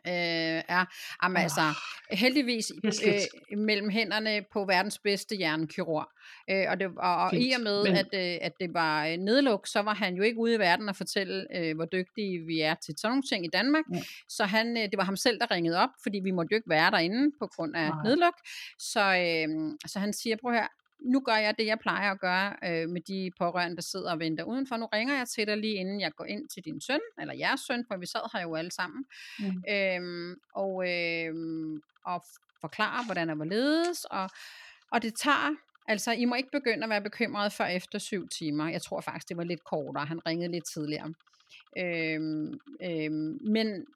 Øh, 0.06 0.62
er, 0.68 0.84
jamen, 1.22 1.36
Åh, 1.36 1.42
altså, 1.42 1.60
heldigvis 2.10 2.72
øh, 2.84 3.58
mellem 3.58 3.88
hænderne 3.90 4.44
på 4.52 4.64
verdens 4.64 4.98
bedste 4.98 5.36
hjernekirurg. 5.36 6.08
Øh, 6.50 6.64
og, 6.68 6.80
det, 6.80 6.86
og, 6.96 7.16
og 7.16 7.34
i 7.34 7.52
og 7.52 7.60
med, 7.60 7.84
men- 7.84 7.96
at, 7.96 8.06
øh, 8.14 8.38
at 8.40 8.52
det 8.60 8.74
var 8.74 9.06
øh, 9.06 9.16
nedluk, 9.16 9.66
så 9.66 9.80
var 9.82 9.94
han 9.94 10.14
jo 10.14 10.22
ikke 10.22 10.38
ude 10.38 10.54
i 10.54 10.58
verden 10.58 10.88
og 10.88 10.96
fortælle, 10.96 11.46
øh, 11.56 11.74
hvor 11.76 11.84
dygtige 11.84 12.46
vi 12.46 12.60
er 12.60 12.74
til 12.74 12.94
sådan 12.98 13.10
nogle 13.12 13.22
ting 13.22 13.44
i 13.44 13.48
Danmark. 13.52 13.84
Ja. 13.94 14.02
Så 14.28 14.44
han, 14.44 14.76
øh, 14.76 14.82
det 14.82 14.96
var 14.96 15.04
ham 15.04 15.16
selv, 15.16 15.40
der 15.40 15.50
ringede 15.50 15.78
op, 15.78 15.90
fordi 16.02 16.20
vi 16.24 16.30
måtte 16.30 16.48
jo 16.52 16.56
ikke 16.56 16.70
være 16.70 16.90
derinde 16.90 17.32
på 17.40 17.46
grund 17.56 17.76
af 17.76 17.88
Nej. 17.88 18.02
nedluk. 18.04 18.34
Så, 18.78 19.00
øh, 19.00 19.48
så 19.86 19.98
han 19.98 20.12
siger, 20.12 20.36
prøv 20.42 20.52
her, 20.52 20.66
nu 21.02 21.20
gør 21.20 21.36
jeg 21.36 21.58
det, 21.58 21.66
jeg 21.66 21.78
plejer 21.78 22.10
at 22.10 22.20
gøre 22.20 22.56
øh, 22.64 22.88
med 22.88 23.00
de 23.00 23.30
pårørende, 23.38 23.76
der 23.76 23.82
sidder 23.82 24.12
og 24.12 24.18
venter 24.18 24.44
udenfor. 24.44 24.76
Nu 24.76 24.86
ringer 24.86 25.16
jeg 25.16 25.28
til 25.28 25.46
dig 25.46 25.56
lige 25.56 25.74
inden 25.74 26.00
jeg 26.00 26.12
går 26.12 26.24
ind 26.24 26.48
til 26.48 26.64
din 26.64 26.80
søn, 26.80 27.00
eller 27.20 27.34
jeres 27.34 27.60
søn, 27.60 27.84
for 27.88 27.96
vi 27.96 28.06
sad 28.06 28.30
her 28.32 28.42
jo 28.42 28.54
alle 28.54 28.70
sammen. 28.70 29.04
Mm. 29.38 29.64
Øhm, 29.70 30.36
og, 30.54 30.88
øhm, 30.88 31.82
og 32.04 32.24
forklare, 32.60 33.04
hvordan 33.04 33.28
der 33.28 33.34
var 33.34 33.44
ledes. 33.44 34.04
Og, 34.04 34.30
og 34.90 35.02
det 35.02 35.14
tager, 35.14 35.56
altså 35.88 36.12
I 36.12 36.24
må 36.24 36.34
ikke 36.34 36.50
begynde 36.50 36.84
at 36.84 36.90
være 36.90 37.02
bekymret 37.02 37.52
før 37.52 37.66
efter 37.66 37.98
syv 37.98 38.28
timer. 38.28 38.68
Jeg 38.68 38.82
tror 38.82 39.00
faktisk, 39.00 39.28
det 39.28 39.36
var 39.36 39.44
lidt 39.44 39.64
kortere. 39.64 40.06
Han 40.06 40.26
ringede 40.26 40.52
lidt 40.52 40.64
tidligere. 40.72 41.14
Øhm, 41.78 42.60
øhm, 42.82 43.38
men 43.42 43.86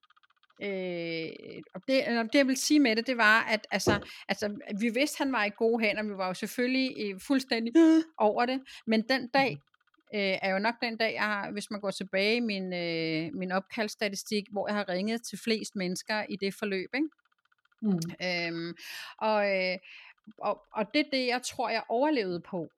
Øh, 0.62 1.28
og 1.74 1.80
det, 1.88 2.06
eller 2.06 2.22
det 2.22 2.34
jeg 2.34 2.46
vil 2.46 2.56
sige 2.56 2.80
med 2.80 2.96
det, 2.96 3.06
det 3.06 3.16
var, 3.16 3.40
at 3.42 3.66
altså, 3.70 4.08
altså, 4.28 4.56
vi 4.80 4.88
vidste, 4.88 5.18
han 5.18 5.32
var 5.32 5.44
i 5.44 5.50
gode 5.58 5.84
hænder, 5.84 6.02
vi 6.02 6.16
var 6.16 6.26
jo 6.26 6.34
selvfølgelig 6.34 6.96
øh, 7.00 7.20
fuldstændig 7.20 7.72
over 8.18 8.46
det, 8.46 8.60
men 8.86 9.08
den 9.08 9.28
dag 9.28 9.58
øh, 10.14 10.38
er 10.42 10.50
jo 10.52 10.58
nok 10.58 10.74
den 10.82 10.96
dag, 10.96 11.14
jeg 11.14 11.22
har, 11.22 11.50
hvis 11.52 11.70
man 11.70 11.80
går 11.80 11.90
tilbage 11.90 12.36
i 12.36 12.40
min, 12.40 12.72
øh, 12.72 13.30
min 13.34 13.52
opkaldsstatistik, 13.52 14.44
hvor 14.52 14.68
jeg 14.68 14.76
har 14.76 14.88
ringet 14.88 15.22
til 15.22 15.38
flest 15.44 15.76
mennesker 15.76 16.24
i 16.28 16.36
det 16.36 16.54
forløb, 16.54 16.88
ikke? 16.94 17.08
Mm. 17.82 18.00
Øhm, 18.22 18.74
og, 19.18 19.56
øh, 19.56 19.78
og, 20.38 20.62
og 20.72 20.86
det 20.94 21.00
er 21.00 21.10
det, 21.12 21.26
jeg 21.26 21.42
tror, 21.42 21.68
jeg 21.68 21.82
overlevede 21.88 22.40
på. 22.40 22.68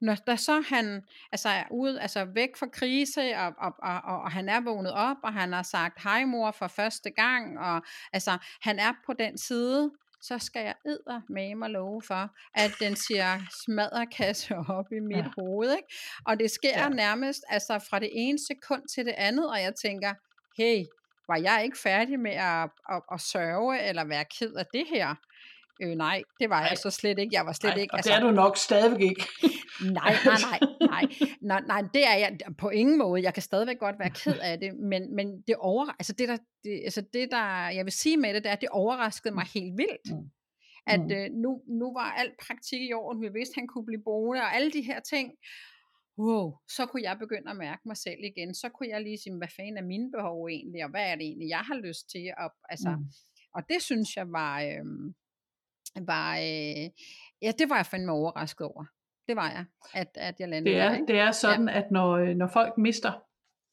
Når 0.00 0.14
der 0.14 0.36
så 0.36 0.60
han 0.60 1.02
altså 1.32 1.48
er 1.48 1.64
ude, 1.70 2.00
altså 2.00 2.24
væk 2.24 2.48
fra 2.58 2.66
krise, 2.72 3.20
og, 3.36 3.52
og, 3.58 3.72
og, 3.82 4.00
og, 4.04 4.20
og 4.22 4.30
han 4.30 4.48
er 4.48 4.60
vågnet 4.60 4.92
op, 4.92 5.16
og 5.22 5.32
han 5.32 5.52
har 5.52 5.62
sagt 5.62 6.02
hej 6.02 6.24
mor 6.24 6.50
for 6.50 6.66
første 6.68 7.10
gang, 7.10 7.58
og 7.58 7.82
altså 8.12 8.38
han 8.62 8.78
er 8.78 8.92
på 9.06 9.12
den 9.12 9.38
side, 9.38 9.90
så 10.22 10.38
skal 10.38 10.64
jeg 10.64 10.74
edder 10.86 11.20
med 11.28 11.54
mig 11.54 11.70
love 11.70 12.02
for, 12.02 12.30
at 12.54 12.70
den 12.80 12.96
siger 12.96 13.40
smadderkasse 13.64 14.56
op 14.68 14.92
i 14.92 15.00
mit 15.00 15.16
Ja. 15.16 15.30
hoved. 15.38 15.70
Ikke? 15.72 15.88
Og 16.26 16.38
det 16.40 16.50
sker 16.50 16.82
ja. 16.82 16.88
nærmest 16.88 17.44
altså 17.48 17.78
fra 17.90 17.98
det 17.98 18.10
ene 18.12 18.38
sekund 18.38 18.82
til 18.94 19.04
det 19.06 19.14
andet, 19.16 19.50
og 19.50 19.62
jeg 19.62 19.74
tænker, 19.74 20.14
hey, 20.56 20.84
var 21.28 21.36
jeg 21.36 21.60
ikke 21.64 21.78
færdig 21.78 22.20
med 22.20 22.30
at, 22.30 22.68
at, 22.90 23.02
at 23.12 23.20
sørge 23.20 23.82
eller 23.88 24.04
være 24.04 24.24
ked 24.38 24.52
af 24.54 24.66
det 24.72 24.84
her? 24.94 25.14
Øh, 25.82 25.94
nej, 25.94 26.22
det 26.40 26.50
var 26.50 26.60
Nej. 26.60 26.68
jeg 26.68 26.78
så 26.78 26.90
slet 26.90 27.18
ikke. 27.18 27.34
Jeg 27.34 27.46
var 27.46 27.52
slet 27.52 27.70
Ej, 27.70 27.78
ikke. 27.78 27.94
altså, 27.96 28.10
og 28.12 28.16
det 28.20 28.24
er 28.24 28.30
du 28.30 28.34
nok 28.34 28.56
stadigvæk 28.56 29.00
ikke. 29.00 29.22
Nej, 30.00 30.14
nej, 30.24 30.36
nej, 30.50 30.58
nej, 30.80 31.04
nej, 31.50 31.60
nej, 31.66 31.82
det 31.94 32.06
er 32.06 32.14
jeg 32.16 32.38
på 32.58 32.68
ingen 32.68 32.98
måde. 32.98 33.22
Jeg 33.22 33.34
kan 33.34 33.42
stadigvæk 33.42 33.78
godt 33.78 33.98
være 33.98 34.10
ked 34.10 34.38
af 34.42 34.58
det, 34.58 34.74
men, 34.76 35.14
men 35.16 35.42
det 35.46 35.56
over, 35.58 35.86
altså 35.98 36.12
det 36.12 36.28
der, 36.28 36.36
det, 36.64 36.80
altså 36.84 37.00
det 37.12 37.30
der, 37.30 37.68
jeg 37.68 37.84
vil 37.84 37.92
sige 37.92 38.16
med 38.16 38.34
det, 38.34 38.44
det 38.44 38.48
er, 38.48 38.52
at 38.52 38.60
det 38.60 38.68
overraskede 38.68 39.34
mig 39.34 39.44
helt 39.54 39.76
vildt. 39.78 40.10
Mm. 40.10 40.30
At 40.86 41.00
Mm. 41.00 41.10
øh, 41.12 41.30
nu, 41.32 41.62
nu 41.80 41.92
var 41.92 42.10
alt 42.20 42.34
praktik 42.46 42.80
i 42.82 42.92
orden, 42.92 43.22
vi 43.22 43.28
vidste, 43.28 43.54
han 43.54 43.66
kunne 43.66 43.86
blive 43.86 44.02
boende, 44.04 44.42
og 44.42 44.54
alle 44.56 44.70
de 44.72 44.82
her 44.82 45.00
ting. 45.00 45.32
Wow, 46.18 46.46
så 46.76 46.86
kunne 46.86 47.02
jeg 47.02 47.16
begynde 47.18 47.50
at 47.50 47.56
mærke 47.56 47.82
mig 47.86 47.96
selv 47.96 48.20
igen. 48.30 48.54
Så 48.54 48.68
kunne 48.68 48.88
jeg 48.88 49.00
lige 49.02 49.18
sige, 49.18 49.36
hvad 49.36 49.48
fanden 49.56 49.78
er 49.78 49.82
mine 49.82 50.10
behov 50.10 50.46
egentlig, 50.48 50.84
og 50.84 50.90
hvad 50.90 51.04
er 51.10 51.14
det 51.16 51.24
egentlig, 51.24 51.48
jeg 51.48 51.58
har 51.58 51.74
lyst 51.86 52.10
til. 52.10 52.26
Og, 52.38 52.50
altså, 52.68 52.90
Mm. 52.98 53.04
og 53.54 53.62
det 53.68 53.82
synes 53.82 54.16
jeg 54.16 54.26
var, 54.32 54.62
øh, 54.62 54.84
var 56.02 56.36
øh, 56.36 56.90
ja, 57.42 57.52
det 57.58 57.68
var 57.70 57.76
jeg 57.76 57.86
fandme 57.86 58.12
overrasket 58.12 58.66
over. 58.66 58.84
Det 59.28 59.36
var 59.36 59.50
jeg, 59.50 59.64
at, 59.94 60.08
at 60.14 60.40
jeg 60.40 60.48
landede 60.48 60.74
Det 60.74 60.80
der, 60.82 60.88
er, 60.90 60.94
ikke? 60.94 61.06
det 61.06 61.18
er 61.18 61.30
sådan, 61.32 61.68
at 61.68 61.84
når, 61.90 62.10
øh, 62.12 62.28
når 62.36 62.46
folk 62.46 62.78
mister, 62.78 63.12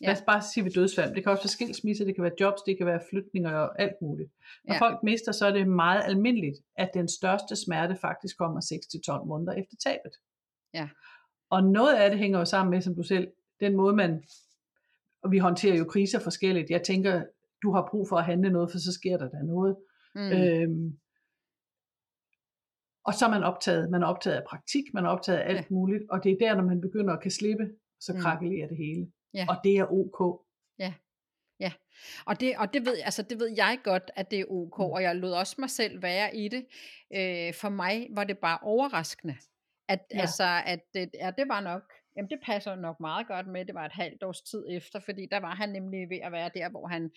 Ja. 0.01 0.05
lad 0.07 0.15
os 0.15 0.21
bare 0.21 0.41
sige 0.41 0.63
ved 0.63 0.71
dødsfald, 0.71 1.15
det 1.15 1.23
kan 1.23 1.31
også 1.31 1.43
være 1.43 1.49
skilsmisse, 1.49 2.05
det 2.05 2.15
kan 2.15 2.23
være 2.23 2.34
jobs, 2.39 2.62
det 2.62 2.77
kan 2.77 2.86
være 2.86 2.99
flytninger 3.10 3.51
og 3.57 3.81
alt 3.81 3.93
muligt. 4.01 4.31
Når 4.63 4.73
Ja. 4.73 4.79
folk 4.79 5.03
mister, 5.03 5.31
så 5.31 5.45
er 5.47 5.51
det 5.51 5.67
meget 5.67 6.01
almindeligt, 6.05 6.57
at 6.77 6.89
den 6.93 7.07
største 7.07 7.55
smerte 7.55 7.95
faktisk 8.01 8.38
kommer 8.38 8.62
6-12 8.62 9.25
måneder 9.25 9.53
efter 9.53 9.75
tabet. 9.84 10.12
Ja. 10.73 10.89
Og 11.49 11.63
noget 11.63 11.95
af 11.95 12.10
det 12.10 12.19
hænger 12.19 12.39
jo 12.39 12.45
sammen 12.45 12.69
med, 12.71 12.81
som 12.81 12.95
du 12.95 13.03
selv, 13.03 13.27
den 13.60 13.75
måde 13.75 13.95
man, 13.95 14.23
og 15.23 15.31
vi 15.31 15.38
håndterer 15.38 15.75
jo 15.75 15.84
kriser 15.86 16.19
forskelligt. 16.19 16.69
Jeg 16.69 16.81
tænker, 16.84 17.23
du 17.63 17.73
har 17.73 17.88
brug 17.91 18.10
for 18.10 18.17
at 18.17 18.25
handle 18.25 18.49
noget, 18.49 18.71
for 18.71 18.77
så 18.77 18.93
sker 18.93 19.17
der 19.17 19.29
da 19.29 19.38
noget. 19.43 19.75
Mm. 20.15 20.21
Øhm, 20.31 20.99
og 23.05 23.13
så 23.13 23.25
er 23.25 23.29
man 23.29 23.43
optaget. 23.43 23.89
Man 23.89 24.03
er 24.03 24.07
optaget 24.07 24.37
af 24.37 24.43
praktik, 24.49 24.83
man 24.93 25.05
er 25.05 25.09
optaget 25.09 25.37
af 25.39 25.47
alt 25.49 25.55
Ja. 25.57 25.61
ja. 25.61 25.65
muligt, 25.69 26.03
og 26.09 26.23
det 26.23 26.31
er 26.31 26.35
der, 26.39 26.55
når 26.55 26.63
man 26.63 26.81
begynder 26.81 27.13
at 27.13 27.21
kan 27.21 27.31
slippe, 27.31 27.69
så 27.99 28.13
Mm. 28.13 28.19
krakelerer 28.19 28.67
det 28.67 28.77
hele. 28.77 29.11
Ja. 29.33 29.45
Og 29.49 29.55
det 29.63 29.77
er 29.77 29.85
ok. 29.91 30.41
Og 32.25 32.39
det, 32.39 32.53
og 32.57 32.73
det 32.73 32.85
ved, 32.85 32.97
altså 33.03 33.21
det 33.21 33.39
ved 33.39 33.53
jeg 33.55 33.79
godt, 33.83 34.11
at 34.15 34.31
det 34.31 34.39
er 34.39 34.45
ok, 34.49 34.77
Mm. 34.79 34.83
og 34.85 35.01
jeg 35.03 35.15
lod 35.15 35.31
også 35.31 35.55
mig 35.59 35.69
selv 35.69 36.01
være 36.01 36.35
i 36.35 36.47
det. 36.47 36.65
Øh, 37.15 37.53
for 37.53 37.69
mig 37.69 38.07
var 38.11 38.23
det 38.23 38.37
bare 38.37 38.57
overraskende, 38.61 39.35
at, 39.89 39.99
ja. 40.11 40.15
Ja. 40.15 40.21
altså, 40.21 40.61
at 40.65 40.79
det, 40.93 41.09
ja, 41.13 41.31
det 41.37 41.47
var 41.47 41.61
nok, 41.61 41.93
jamen 42.15 42.30
det 42.30 42.39
passer 42.45 42.76
nok 42.76 43.00
meget 43.00 43.28
godt 43.28 43.47
med, 43.47 43.65
det 43.65 43.76
var 43.76 43.86
et 43.86 43.91
halvt 43.91 44.24
års 44.24 44.41
tid 44.41 44.63
efter, 44.69 45.00
fordi 45.00 45.28
der 45.32 45.39
var 45.39 45.56
han 45.56 45.69
nemlig 45.69 46.10
ved 46.10 46.19
at 46.24 46.32
være 46.32 46.50
der, 46.54 46.69
hvor 46.69 46.88
han 46.88 47.12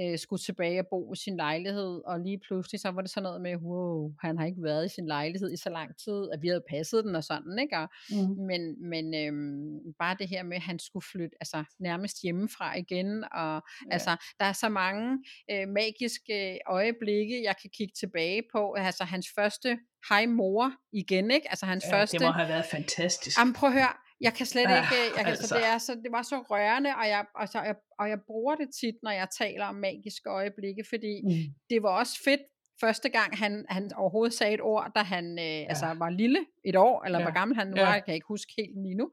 øh, 0.00 0.18
skulle 0.18 0.40
tilbage 0.40 0.80
og 0.80 0.86
bo 0.90 1.12
i 1.12 1.16
sin 1.16 1.36
lejlighed, 1.36 2.00
og 2.06 2.20
lige 2.20 2.40
pludselig 2.48 2.80
så 2.80 2.90
var 2.90 3.00
det 3.00 3.10
sådan 3.10 3.22
noget 3.22 3.40
med, 3.40 3.56
wow, 3.56 4.12
han 4.22 4.38
har 4.38 4.46
ikke 4.46 4.62
været 4.62 4.86
i 4.86 4.94
sin 4.94 5.06
lejlighed 5.06 5.52
i 5.52 5.56
så 5.56 5.70
lang 5.70 5.90
tid, 6.04 6.28
at 6.32 6.42
vi 6.42 6.48
havde 6.48 6.62
passet 6.70 7.04
den 7.04 7.14
og 7.16 7.24
sådan, 7.24 7.58
ikke? 7.60 7.76
Og, 7.78 7.88
Mm. 8.10 8.16
men, 8.50 8.88
men 8.90 9.14
øhm, 9.14 9.78
bare 9.98 10.16
det 10.18 10.28
her 10.28 10.42
med, 10.42 10.56
at 10.56 10.62
han 10.62 10.78
skulle 10.78 11.06
flytte 11.12 11.36
altså, 11.40 11.64
nærmest 11.80 12.22
hjemmefra 12.22 12.76
igen, 12.78 13.24
og 13.32 13.54
ja. 13.54 13.60
altså, 13.90 14.16
der 14.40 14.44
er 14.46 14.52
så 14.52 14.68
mange 14.68 15.18
øh, 15.50 15.68
magiske 15.68 16.58
øjeblikke, 16.66 17.42
jeg 17.44 17.54
kan 17.62 17.70
kigge 17.70 17.92
tilbage 18.00 18.42
på. 18.52 18.72
Altså 18.72 19.04
hans 19.04 19.26
første 19.34 19.78
hej 20.08 20.26
mor 20.26 20.72
igen, 20.92 21.30
ikke? 21.30 21.46
Altså 21.50 21.66
hans 21.66 21.84
Ja, 21.84 21.92
første... 21.94 22.18
det 22.18 22.26
må 22.26 22.30
have 22.32 22.48
været 22.48 22.64
fantastisk. 22.70 23.38
Jamen 23.38 23.54
prøv 23.54 23.68
at 23.68 23.74
høre, 23.74 23.92
jeg 24.20 24.34
kan 24.34 24.46
slet 24.46 24.62
Ja, 24.62 24.76
ikke, 24.82 24.94
øh, 24.94 25.16
jeg 25.16 25.24
kan, 25.24 25.26
altså. 25.26 25.42
altså. 25.42 25.56
det, 25.56 25.66
er 25.66 25.78
så, 25.78 25.94
det 26.04 26.12
var 26.12 26.22
så 26.22 26.38
rørende, 26.50 26.90
og 26.96 27.08
jeg, 27.08 27.24
altså, 27.34 27.62
jeg, 27.62 27.74
og 27.98 28.08
jeg 28.08 28.18
bruger 28.26 28.54
det 28.54 28.68
tit, 28.80 28.94
når 29.02 29.10
jeg 29.10 29.28
taler 29.38 29.64
om 29.66 29.74
magiske 29.74 30.28
øjeblikke, 30.30 30.84
fordi 30.88 31.14
Mm. 31.24 31.54
det 31.70 31.82
var 31.82 31.98
også 31.98 32.20
fedt, 32.24 32.40
første 32.80 33.08
gang 33.08 33.38
han, 33.38 33.64
han 33.68 33.90
overhovedet 33.94 34.34
sagde 34.34 34.54
et 34.54 34.60
ord, 34.60 34.92
da 34.96 35.00
han 35.00 35.38
øh, 35.38 35.44
ja. 35.44 35.66
altså, 35.68 35.86
var 35.86 36.10
lille, 36.10 36.46
et 36.64 36.76
år, 36.76 37.04
eller 37.04 37.18
ja. 37.18 37.22
Ja. 37.24 37.30
hvor 37.30 37.38
gammel 37.40 37.56
han 37.56 37.66
nu 37.66 37.76
Ja. 37.76 37.84
var, 37.84 37.92
jeg 37.92 38.04
kan 38.04 38.14
ikke 38.14 38.26
huske 38.28 38.52
helt 38.58 38.82
lige 38.82 38.94
nu. 38.94 39.10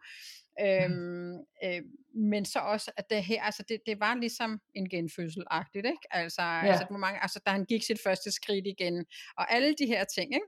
Øhm, 0.62 1.34
øh, 1.64 1.82
men 2.16 2.46
så 2.46 2.60
også, 2.60 2.92
at 2.98 3.10
det 3.10 3.24
her, 3.24 3.44
altså 3.44 3.64
det, 3.70 3.80
det 3.86 4.00
var 4.00 4.16
ligesom 4.16 4.60
en 4.76 4.90
genfødsel-agtigt, 4.90 5.86
ikke? 5.94 6.08
Altså, 6.12 6.42
ja. 6.42 6.66
altså, 6.66 6.86
hvor 6.90 6.98
mange, 6.98 7.22
altså, 7.22 7.40
da 7.46 7.52
han 7.52 7.66
gik 7.66 7.84
sit 7.84 8.00
første 8.04 8.32
skridt 8.32 8.68
igen, 8.68 9.06
og 9.38 9.54
alle 9.54 9.74
de 9.80 9.86
her 9.86 10.04
ting, 10.04 10.34
ikke? 10.34 10.46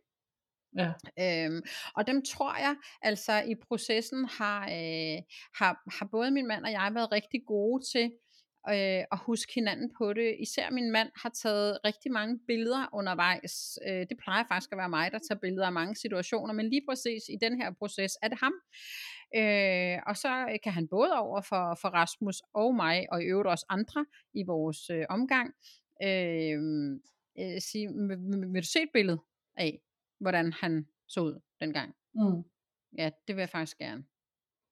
Ja. 0.75 0.93
Øhm, 1.19 1.62
og 1.95 2.08
dem 2.08 2.23
tror 2.25 2.58
jeg, 2.58 2.75
altså 3.01 3.41
i 3.41 3.56
processen 3.67 4.25
har, 4.25 4.62
øh, 4.62 5.21
har, 5.56 5.82
har 5.99 6.08
både 6.12 6.32
min 6.32 6.47
mand 6.47 6.65
og 6.65 6.71
jeg 6.71 6.91
været 6.93 7.12
rigtig 7.12 7.41
gode 7.47 7.84
til 7.93 8.12
øh, 8.69 9.03
at 9.12 9.19
huske 9.25 9.53
hinanden 9.56 9.91
på 9.97 10.13
det. 10.13 10.36
Især 10.39 10.69
min 10.71 10.91
mand 10.91 11.10
har 11.21 11.30
taget 11.30 11.80
rigtig 11.86 12.12
mange 12.12 12.39
billeder 12.47 12.89
undervejs. 12.93 13.80
Øh, 13.88 14.06
det 14.10 14.17
plejer 14.23 14.43
faktisk 14.47 14.71
at 14.71 14.77
være 14.77 14.89
mig, 14.89 15.12
der 15.12 15.19
tager 15.19 15.39
billeder 15.39 15.65
af 15.65 15.73
mange 15.73 15.95
situationer, 15.95 16.53
men 16.53 16.69
lige 16.69 16.82
præcis 16.89 17.23
i 17.30 17.38
den 17.41 17.62
her 17.62 17.71
proces 17.80 18.17
er 18.21 18.27
det 18.27 18.38
ham. 18.39 18.53
Øh, 19.36 19.97
og 20.08 20.17
så 20.17 20.45
øh, 20.51 20.58
kan 20.63 20.73
han 20.73 20.88
både 20.88 21.13
over 21.19 21.41
for, 21.41 21.77
for 21.82 21.89
Rasmus 21.89 22.41
og 22.53 22.75
mig, 22.75 23.08
og 23.12 23.23
i 23.23 23.25
øvrigt 23.25 23.47
også 23.47 23.65
andre 23.69 24.06
i 24.34 24.43
vores 24.43 24.89
øh, 24.89 25.06
omgang, 25.10 25.53
øh, 26.03 26.60
øh, 27.39 27.62
sige, 27.62 27.88
vil 28.08 28.17
vil 28.53 28.62
du 28.62 28.67
se 28.67 28.82
et 28.82 28.89
billede 28.93 29.19
af, 29.58 29.80
hvordan 30.19 30.53
han 30.53 30.88
så 31.08 31.21
ud 31.21 31.39
dengang? 31.60 31.95
Mm. 32.15 32.43
Ja, 32.97 33.10
det 33.27 33.36
vil 33.36 33.41
jeg 33.41 33.49
faktisk 33.49 33.77
gerne. 33.77 34.03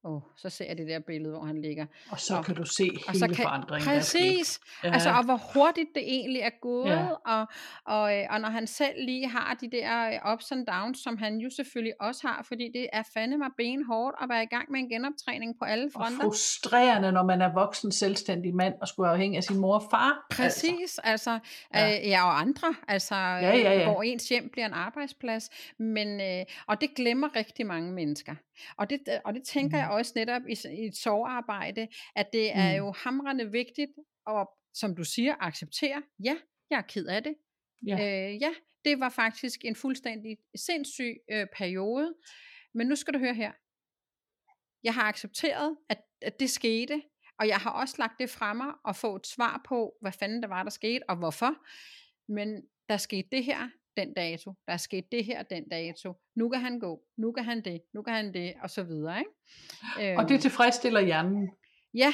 Åh, 0.08 0.22
så 0.38 0.50
ser 0.50 0.66
jeg 0.66 0.78
det 0.78 0.88
der 0.88 1.00
billede, 1.00 1.34
hvor 1.34 1.46
han 1.46 1.62
ligger. 1.62 1.86
Og 2.10 2.20
så 2.20 2.38
Og- 2.38 2.46
kan 2.46 2.56
du 2.56 2.66
se 2.66 2.90
Og 3.06 3.12
hele 3.12 3.20
så 3.20 3.28
kan, 3.28 3.36
forandringen. 3.36 3.88
præcis, 3.88 4.60
ja. 4.84 4.94
altså 4.94 5.10
og 5.10 5.26
hvor 5.26 5.42
hurtigt 5.54 5.90
det 5.96 6.04
egentlig 6.08 6.42
er 6.42 6.50
gået, 6.62 6.90
Ja. 6.90 7.06
og, 7.26 7.48
og, 7.86 8.18
øh, 8.18 8.24
og 8.30 8.42
når 8.42 8.50
han 8.50 8.68
selv 8.68 8.96
lige 9.06 9.28
har 9.30 9.58
de 9.62 9.72
der 9.72 10.10
øh, 10.26 10.34
ups 10.34 10.52
and 10.52 10.66
downs, 10.68 11.00
som 11.04 11.18
han 11.18 11.38
jo 11.38 11.50
selvfølgelig 11.50 11.94
også 12.02 12.28
har, 12.28 12.44
fordi 12.48 12.70
det 12.74 12.88
er 12.94 13.04
fandme 13.14 13.38
mig 13.38 13.50
benhårdt 13.58 14.16
at 14.22 14.30
være 14.30 14.44
i 14.44 14.48
gang 14.56 14.72
med 14.72 14.80
en 14.80 14.90
genoptræning 14.90 15.56
på 15.60 15.66
alle 15.66 15.86
Og 15.86 15.92
fronter. 15.92 16.22
frustrerende, 16.24 17.12
når 17.12 17.24
man 17.24 17.42
er 17.42 17.54
voksen, 17.54 17.92
selvstændig 17.92 18.56
mand, 18.56 18.74
og 18.82 18.88
skulle 18.88 19.04
være 19.06 19.14
afhængig 19.14 19.38
af 19.38 19.44
sin 19.44 19.58
mor 19.58 19.74
og 19.76 19.84
far. 19.92 20.26
Præcis, 20.32 21.00
altså, 21.04 21.32
altså 21.32 21.40
Ja. 21.74 21.88
ja. 21.88 22.00
Øh, 22.02 22.08
ja, 22.08 22.24
og 22.26 22.40
andre, 22.40 22.76
altså, 22.88 23.16
ja, 23.16 23.40
ja, 23.58 23.74
ja. 23.80 23.84
hvor 23.92 24.04
ens 24.04 24.30
hjem 24.30 24.50
bliver 24.52 24.66
en 24.66 24.74
arbejdsplads, 24.74 25.50
men, 25.80 26.22
øh, 26.22 26.46
og 26.68 26.82
det 26.82 26.90
glemmer 26.96 27.36
rigtig 27.36 27.66
mange 27.66 27.92
mennesker. 27.92 28.36
Og 28.78 28.90
det, 28.90 29.00
og 29.26 29.34
det 29.34 29.44
tænker 29.44 29.78
Mm. 29.78 29.82
jeg 29.82 29.90
også 29.96 30.12
netop 30.16 30.42
i, 30.50 30.56
i 30.82 30.86
et 30.86 30.98
sovearbejde, 30.98 31.88
at 32.16 32.28
det 32.34 32.52
er 32.56 32.72
Mm. 32.72 32.78
jo 32.78 32.92
hamrende 32.92 33.52
vigtigt 33.52 33.92
at 34.28 34.48
som 34.74 34.96
du 34.96 35.04
siger, 35.04 35.36
acceptere, 35.40 36.04
ja, 36.24 36.38
jeg 36.70 36.78
er 36.78 36.82
ked 36.82 37.06
af 37.08 37.24
det. 37.24 37.36
Ja. 37.88 37.94
Øh, 38.30 38.42
ja, 38.42 38.54
det 38.86 39.00
var 39.00 39.10
faktisk 39.10 39.66
en 39.66 39.76
fuldstændig 39.76 40.38
sindssyg 40.56 41.16
øh, 41.32 41.48
periode. 41.58 42.14
Men 42.74 42.88
nu 42.88 42.96
skal 42.96 43.14
du 43.14 43.20
høre 43.20 43.34
her. 43.34 43.52
Jeg 44.84 44.94
har 44.94 45.02
accepteret, 45.04 45.78
at, 45.90 46.02
at 46.22 46.40
det 46.40 46.50
skete, 46.50 47.02
og 47.40 47.48
jeg 47.48 47.58
har 47.58 47.72
også 47.72 47.96
lagt 48.00 48.20
det 48.20 48.30
frem 48.30 48.58
mig 48.58 48.74
og 48.86 48.96
få 48.96 49.16
et 49.16 49.28
svar 49.28 49.62
på, 49.68 49.98
hvad 50.02 50.12
fanden 50.12 50.42
der 50.42 50.48
var, 50.48 50.64
der 50.64 50.70
skete, 50.70 51.10
og 51.10 51.16
hvorfor. 51.16 51.56
Men 52.32 52.62
der 52.90 52.98
skete 52.98 53.28
det 53.32 53.44
her 53.44 53.70
den 53.98 54.14
dato, 54.14 54.54
der 54.68 54.74
er 54.74 54.78
sket 54.78 55.12
det 55.12 55.26
her 55.26 55.44
den 55.44 55.70
dato, 55.70 56.14
nu 56.36 56.50
kan 56.50 56.62
han 56.62 56.80
gå, 56.80 57.02
nu 57.18 57.32
kan 57.32 57.44
han 57.44 57.62
det, 57.66 57.82
nu 57.94 58.02
kan 58.02 58.14
han 58.14 58.34
det, 58.34 58.54
og 58.64 58.70
så 58.70 58.84
videre. 58.84 59.20
Ikke? 59.20 60.18
Og 60.18 60.24
det 60.30 60.36
Øhm, 60.36 60.42
tilfredsstiller 60.42 61.00
hjernen. 61.02 61.50
Ja, 61.94 62.14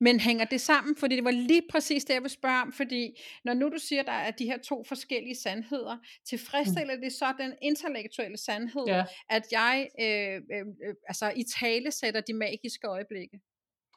men 0.00 0.20
hænger 0.20 0.44
det 0.44 0.60
sammen? 0.60 0.96
Fordi 0.96 1.16
det 1.16 1.24
var 1.24 1.30
lige 1.30 1.62
præcis 1.70 2.04
det, 2.04 2.14
jeg 2.14 2.22
vil 2.22 2.30
spørge 2.30 2.62
om, 2.62 2.72
fordi 2.72 3.14
når 3.44 3.54
nu 3.54 3.68
du 3.68 3.78
siger, 3.78 4.02
der 4.02 4.12
er 4.12 4.30
de 4.30 4.44
her 4.44 4.58
to 4.58 4.84
forskellige 4.88 5.36
sandheder, 5.42 5.96
tilfredsstiller 6.28 6.96
det 6.96 7.12
så 7.12 7.34
den 7.38 7.52
intellektuelle 7.62 8.36
sandhed, 8.36 8.84
Ja. 8.86 9.04
at 9.30 9.42
jeg 9.52 9.88
øh, 10.00 10.34
øh, 10.34 10.66
øh, 10.88 10.94
altså 11.08 11.32
i 11.36 11.42
tale 11.60 11.90
sætter 11.90 12.20
de 12.20 12.34
magiske 12.34 12.86
øjeblikke? 12.86 13.40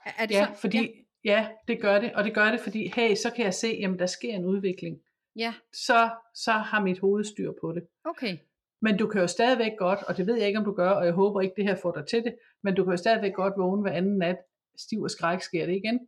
Er, 0.06 0.12
er 0.18 0.26
det 0.26 0.36
Ja, 0.36 0.46
så? 0.54 0.60
fordi, 0.62 0.78
ja. 0.78 1.32
ja, 1.32 1.48
det 1.68 1.82
gør 1.82 2.00
det. 2.00 2.14
Og 2.14 2.24
det 2.24 2.34
gør 2.34 2.52
det, 2.52 2.60
fordi, 2.60 2.92
hey, 2.96 3.16
så 3.16 3.32
kan 3.36 3.46
jeg 3.46 3.54
se, 3.54 3.68
jamen 3.68 4.00
der 4.00 4.06
sker 4.06 4.34
en 4.36 4.46
udvikling. 4.46 4.98
Ja, 5.36 5.54
Så, 5.74 6.10
så 6.36 6.52
har 6.52 6.82
mit 6.84 7.00
hoved 7.00 7.24
styr 7.24 7.52
på 7.62 7.72
det. 7.72 7.84
okay. 8.06 8.38
Men 8.84 8.98
du 8.98 9.08
kan 9.08 9.22
jo 9.22 9.28
stadigvæk 9.28 9.72
godt, 9.78 10.04
og 10.04 10.18
det 10.18 10.28
ved 10.28 10.36
jeg 10.38 10.48
ikke, 10.48 10.60
om 10.60 10.66
du 10.66 10.74
gør, 10.74 10.90
og 10.90 11.06
jeg 11.06 11.14
håber 11.14 11.42
ikke, 11.42 11.54
det 11.58 11.64
her 11.64 11.76
får 11.76 11.92
dig 11.92 12.08
til 12.08 12.24
det, 12.24 12.36
men 12.64 12.76
du 12.76 12.84
kan 12.84 12.92
jo 12.92 12.98
stadigvæk 12.98 13.34
godt 13.34 13.54
vågne 13.58 13.82
hver 13.82 13.92
anden 13.92 14.18
nat, 14.18 14.38
stiv 14.78 15.02
og 15.02 15.12
skræk, 15.12 15.42
sker 15.42 15.66
det 15.66 15.76
igen? 15.76 16.00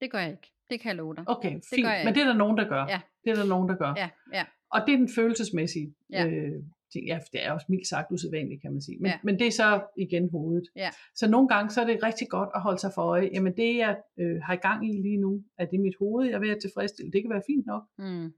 Det 0.00 0.10
gør 0.10 0.18
jeg 0.18 0.30
ikke. 0.30 0.52
Det 0.70 0.80
kan 0.80 0.88
jeg 0.88 0.96
love 0.96 1.14
dig. 1.14 1.24
Okay, 1.26 1.50
fint. 1.70 1.84
gør 1.84 1.92
jeg 1.92 2.04
Men 2.04 2.14
det 2.14 2.20
er 2.22 2.26
der 2.26 2.34
nogen, 2.34 2.56
der 2.58 2.68
gør. 2.68 2.86
Ja. 2.88 3.00
Det 3.24 3.30
er 3.30 3.34
der 3.34 3.44
nogen, 3.46 3.68
der 3.68 3.76
gør. 3.76 3.94
Ja, 3.96 4.08
ja, 4.32 4.44
Og 4.72 4.80
det 4.86 4.92
er 4.92 4.96
den 4.96 5.08
følelsesmæssige 5.14 5.94
Ja. 6.10 6.26
øh, 6.26 6.62
ting. 6.92 7.06
Ja, 7.06 7.18
det 7.32 7.46
er 7.46 7.52
også 7.52 7.66
mildt 7.68 7.86
sagt 7.88 8.12
usædvanligt, 8.12 8.62
kan 8.62 8.72
man 8.72 8.82
sige. 8.82 8.98
Men, 9.00 9.06
Ja. 9.10 9.18
men 9.22 9.38
det 9.38 9.46
er 9.46 9.50
så 9.50 9.82
igen 9.98 10.30
hovedet. 10.30 10.68
Ja. 10.76 10.90
Så 11.14 11.28
nogle 11.30 11.48
gange 11.48 11.70
så 11.70 11.80
er 11.80 11.86
det 11.86 12.02
rigtig 12.02 12.28
godt 12.28 12.48
at 12.54 12.60
holde 12.62 12.78
sig 12.78 12.90
for 12.94 13.02
øje. 13.02 13.30
Jamen 13.32 13.56
det, 13.56 13.76
jeg 13.76 13.96
øh, 14.20 14.40
har 14.42 14.54
i 14.54 14.56
gang 14.56 14.88
i 14.88 14.92
lige 15.02 15.16
nu, 15.16 15.44
er 15.58 15.66
det 15.66 15.80
mit 15.80 15.94
hoved, 15.98 16.26
jeg 16.26 16.34
er 16.34 16.38
ved 16.40 16.50
at 16.50 16.58
tilfredsstille. 16.62 17.12
Det 17.12 17.22
kan 17.22 17.30
være 17.30 17.42
fint 17.46 17.66
nok. 17.66 17.82
mm, 17.98 18.32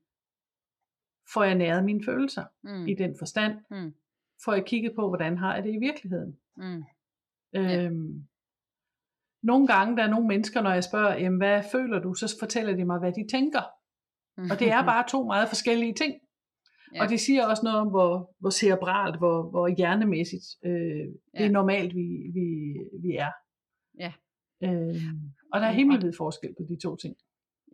Får 1.34 1.44
jeg 1.44 1.54
næret 1.54 1.84
mine 1.84 2.04
følelser 2.04 2.44
mm, 2.62 2.86
i 2.88 2.94
den 2.94 3.14
forstand? 3.18 3.54
mm, 3.70 3.94
Får 4.44 4.52
jeg 4.52 4.64
kigget 4.64 4.92
på, 4.94 5.08
hvordan 5.08 5.38
har 5.38 5.54
jeg 5.54 5.64
det 5.64 5.74
i 5.74 5.78
virkeligheden? 5.78 6.36
mm. 6.56 6.82
Øhm, 7.56 8.24
nogle 9.42 9.66
gange, 9.66 9.96
der 9.96 10.02
er 10.02 10.10
nogle 10.10 10.28
mennesker, 10.28 10.62
når 10.62 10.70
jeg 10.72 10.84
spørger, 10.84 11.14
jamen, 11.18 11.36
hvad 11.38 11.62
føler 11.72 11.98
du, 11.98 12.14
så 12.14 12.36
fortæller 12.40 12.76
de 12.76 12.84
mig, 12.84 12.98
hvad 12.98 13.12
de 13.12 13.26
tænker. 13.30 13.62
Og 14.50 14.58
det 14.58 14.68
er 14.72 14.82
bare 14.92 15.04
to 15.08 15.24
meget 15.26 15.48
forskellige 15.48 15.94
ting. 15.94 16.14
Ja. 16.94 17.02
Og 17.02 17.09
det 17.09 17.20
siger 17.20 17.46
også 17.46 17.62
noget 17.64 17.78
om, 17.78 17.88
hvor, 17.88 18.35
hvor 18.40 18.50
cerebralt, 18.50 19.18
hvor, 19.18 19.50
hvor 19.50 19.68
hjernemæssigt 19.68 20.44
øh, 20.64 20.72
det 20.72 21.14
Ja. 21.35 21.44
er 21.46 21.50
normalt, 21.50 21.94
vi, 21.94 22.07
vi, 22.35 22.46
vi 23.02 23.16
er. 23.16 23.31
Ja. 23.98 24.12
Øh, 24.64 25.02
og 25.52 25.61
der 25.61 25.66
er 25.66 25.70
Mm, 25.70 25.76
himmelvid 25.76 26.12
forskel 26.16 26.55
på 26.59 26.62
de 26.68 26.76
to 26.83 26.96
ting. 26.96 27.16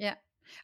Ja, 0.00 0.12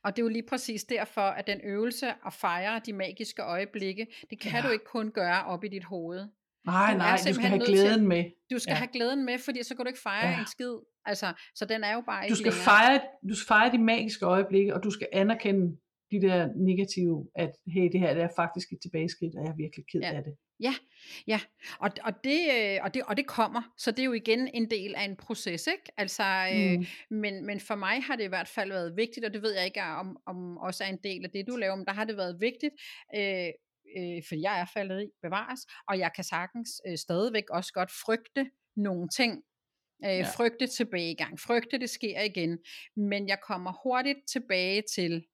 og 0.05 0.17
det 0.17 0.23
er 0.23 0.25
jo 0.25 0.29
lige 0.29 0.47
præcis 0.49 0.85
derfor, 0.85 1.21
at 1.21 1.47
den 1.47 1.61
øvelse 1.65 2.07
at 2.27 2.33
fejre 2.33 2.81
de 2.87 2.93
magiske 2.93 3.43
øjeblikke, 3.43 4.07
det 4.31 4.41
kan 4.41 4.61
Ja. 4.63 4.69
du 4.69 4.73
ikke 4.73 4.85
kun 4.85 5.11
gøre 5.11 5.45
op 5.45 5.65
i 5.65 5.69
dit 5.69 5.85
hoved. 5.85 6.21
Nej, 6.67 6.97
nej, 6.97 7.17
du 7.29 7.33
skal 7.35 7.45
have 7.47 7.59
nødt 7.59 7.69
til- 7.69 7.75
glæden 7.75 8.09
med. 8.09 8.25
Du 8.53 8.59
skal 8.59 8.71
Ja. 8.73 8.77
have 8.77 8.89
glæden 8.93 9.25
med, 9.25 9.39
fordi 9.39 9.63
så 9.63 9.77
kan 9.77 9.85
du 9.85 9.89
ikke 9.89 10.01
fejre 10.03 10.29
Ja. 10.29 10.41
en 10.41 10.47
skid. 10.47 10.75
Altså, 11.05 11.33
så 11.55 11.65
den 11.65 11.85
er 11.85 11.95
jo 11.95 12.01
bare 12.01 12.29
Du 12.29 12.35
skal, 12.35 12.45
længere. 12.45 12.65
fejre, 12.65 13.01
du 13.29 13.35
skal 13.35 13.47
fejre 13.47 13.73
de 13.73 13.79
magiske 13.79 14.25
øjeblikke, 14.27 14.75
og 14.75 14.83
du 14.85 14.91
skal 14.91 15.09
anerkende 15.13 15.77
de 16.11 16.21
der 16.21 16.49
negative, 16.57 17.29
at 17.35 17.51
hey, 17.67 17.89
det 17.93 18.01
her 18.01 18.15
det 18.15 18.23
er 18.23 18.29
faktisk 18.37 18.73
et 18.73 18.79
tilbageskridt, 18.83 19.35
og 19.37 19.45
jeg 19.45 19.51
er 19.51 19.57
virkelig 19.57 19.85
ked 19.93 20.01
Ja. 20.01 20.13
af 20.17 20.23
det. 20.25 20.37
Ja, 21.27 21.41
og, 21.81 21.91
og, 22.05 22.13
det, 22.25 22.41
øh, 22.57 22.79
og, 22.83 22.95
det, 22.95 23.03
og 23.03 23.17
det 23.17 23.27
kommer, 23.27 23.63
så 23.79 23.91
det 23.91 23.99
er 23.99 24.05
jo 24.05 24.13
igen 24.13 24.49
en 24.55 24.71
del 24.71 24.95
af 24.95 25.05
en 25.05 25.17
proces, 25.17 25.67
ikke? 25.67 25.93
Altså, 25.97 26.23
øh, 26.55 26.79
Mm. 26.79 26.87
men, 27.11 27.47
men 27.47 27.61
for 27.61 27.75
mig 27.75 28.03
har 28.03 28.17
det 28.17 28.25
i 28.25 28.29
hvert 28.29 28.49
fald 28.49 28.71
været 28.71 28.97
vigtigt, 28.97 29.27
og 29.27 29.35
det 29.35 29.43
ved 29.43 29.55
jeg 29.55 29.65
ikke 29.65 29.83
om, 29.83 30.17
om 30.27 30.57
også 30.59 30.85
er 30.85 30.89
en 30.89 30.99
del 31.05 31.25
af 31.25 31.31
det, 31.31 31.47
du 31.47 31.57
laver, 31.57 31.77
men 31.77 31.87
der 31.87 31.93
har 31.93 32.05
det 32.05 32.17
været 32.17 32.41
vigtigt, 32.41 32.75
øh, 33.17 33.47
øh, 33.99 34.23
for 34.29 34.35
jeg 34.41 34.61
er 34.61 34.67
faldet 34.75 35.03
i 35.03 35.09
bevares, 35.23 35.61
og 35.89 35.99
jeg 35.99 36.11
kan 36.15 36.25
sagtens 36.25 36.81
øh, 36.89 36.99
stadigvæk 36.99 37.51
også 37.51 37.73
godt 37.73 37.91
frygte 38.07 38.51
nogle 38.77 39.09
ting, 39.09 39.33
øh, 40.05 40.11
Ja. 40.11 40.17
ja. 40.17 40.27
frygte 40.37 40.67
tilbagegang, 40.67 41.41
frygte 41.41 41.79
det 41.79 41.91
sker 41.91 42.21
igen, 42.21 42.59
men 42.97 43.29
jeg 43.29 43.39
kommer 43.49 43.73
hurtigt 43.83 44.19
tilbage 44.33 44.83
til, 44.95 45.25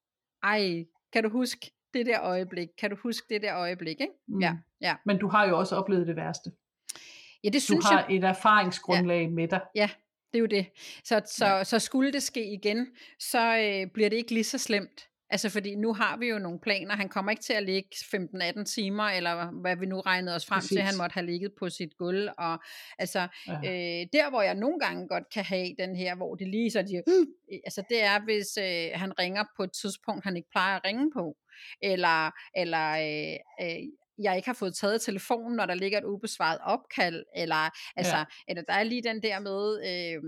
ej, 0.42 0.84
kan 1.12 1.22
du 1.22 1.30
huske 1.30 1.70
det 1.94 2.06
der 2.06 2.22
øjeblik, 2.22 2.68
kan 2.78 2.90
du 2.90 2.96
huske 3.02 3.26
det 3.34 3.42
der 3.42 3.56
øjeblik, 3.56 4.00
ikke? 4.00 4.12
Mm. 4.28 4.40
Ja, 4.40 4.56
ja. 4.80 4.94
Men 5.06 5.18
du 5.18 5.28
har 5.28 5.48
jo 5.48 5.58
også 5.58 5.76
oplevet 5.76 6.06
det 6.06 6.16
værste. 6.16 6.50
Ja, 7.44 7.48
det 7.48 7.54
Du 7.54 7.60
synes 7.60 7.84
har 7.84 8.04
jeg, 8.08 8.16
et 8.16 8.24
erfaringsgrundlag 8.24 9.22
ja. 9.22 9.28
med 9.28 9.48
dig. 9.48 9.60
det 10.32 10.38
er 10.38 10.38
jo 10.38 10.46
det. 10.46 10.66
Så, 11.04 11.22
så, 11.26 11.46
Ja. 11.46 11.56
ja. 11.56 11.64
så 11.64 11.78
skulle 11.78 12.12
det 12.12 12.22
ske 12.22 12.52
igen, 12.52 12.86
så 13.18 13.56
øh, 13.56 13.90
bliver 13.92 14.08
det 14.10 14.16
ikke 14.16 14.34
lige 14.34 14.44
så 14.44 14.58
slemt. 14.58 15.08
Altså 15.32 15.48
fordi 15.50 15.74
nu 15.74 15.92
har 15.94 16.16
vi 16.16 16.26
jo 16.26 16.38
nogle 16.38 16.58
planer, 16.60 16.96
han 16.96 17.08
kommer 17.08 17.30
ikke 17.30 17.42
til 17.42 17.52
at 17.52 17.62
ligge 17.62 17.88
15-18 17.94 18.64
timer, 18.64 19.04
eller 19.04 19.60
hvad 19.60 19.76
vi 19.76 19.86
nu 19.86 20.00
regnede 20.00 20.36
os 20.36 20.46
frem 20.46 20.56
Præcis. 20.56 20.70
til, 20.70 20.80
han 20.80 20.96
måtte 20.98 21.14
have 21.14 21.26
ligget 21.26 21.52
på 21.58 21.70
sit 21.70 21.96
gulv, 21.98 22.28
og 22.38 22.58
altså 22.98 23.28
Ja. 23.48 23.54
øh, 23.54 24.06
der 24.12 24.30
hvor 24.30 24.42
jeg 24.42 24.54
nogle 24.54 24.80
gange 24.80 25.08
godt 25.08 25.24
kan 25.34 25.44
have 25.44 25.68
den 25.78 25.96
her, 25.96 26.16
hvor 26.16 26.34
det 26.34 26.48
lige 26.48 26.70
så 26.70 26.82
de, 26.82 26.96
øh, 26.96 27.58
altså 27.64 27.82
det 27.88 28.02
er 28.02 28.24
hvis 28.24 28.56
øh, 28.56 29.00
han 29.00 29.18
ringer 29.18 29.44
på 29.56 29.62
et 29.62 29.72
tidspunkt, 29.72 30.24
han 30.24 30.36
ikke 30.36 30.50
plejer 30.50 30.76
at 30.76 30.84
ringe 30.84 31.10
på, 31.12 31.36
eller, 31.82 32.30
eller 32.56 32.90
øh, 32.90 33.66
øh, 33.66 33.82
jeg 34.22 34.36
ikke 34.36 34.48
har 34.48 34.54
fået 34.54 34.74
taget 34.74 35.00
telefonen, 35.02 35.56
når 35.56 35.66
der 35.66 35.74
ligger 35.74 35.98
et 35.98 36.04
ubesvaret 36.04 36.58
opkald, 36.64 37.24
eller, 37.36 37.70
altså, 37.96 38.16
ja. 38.16 38.24
eller 38.48 38.62
der 38.62 38.72
er 38.72 38.82
lige 38.82 39.02
den 39.02 39.22
der 39.22 39.40
med, 39.40 39.62
øh, 39.90 40.22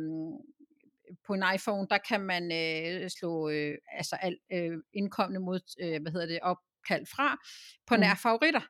på 1.27 1.33
en 1.35 1.45
iPhone, 1.55 1.87
der 1.91 1.99
kan 2.09 2.21
man 2.21 2.53
øh, 2.53 3.11
slå 3.11 3.49
øh, 3.49 3.75
altså 3.93 4.17
al 4.17 4.39
øh, 4.53 4.79
indkommende 4.95 5.41
mod, 5.41 5.61
øh, 5.83 6.03
hvad 6.03 6.13
hedder 6.13 6.27
det, 6.27 6.39
opkald 6.43 7.07
fra 7.07 7.39
på 7.87 7.95
Mm. 7.95 8.01
nær 8.01 8.15
favoritter. 8.23 8.61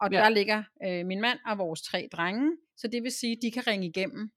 Og 0.00 0.08
Ja. 0.12 0.18
der 0.18 0.28
ligger 0.28 0.62
øh, 0.86 1.06
min 1.06 1.20
mand 1.20 1.38
og 1.46 1.58
vores 1.58 1.82
tre 1.82 2.08
drenge, 2.12 2.56
så 2.76 2.88
det 2.88 3.02
vil 3.02 3.12
sige, 3.12 3.32
at 3.32 3.38
de 3.42 3.50
kan 3.50 3.66
ringe 3.66 3.86
igennem. 3.86 4.30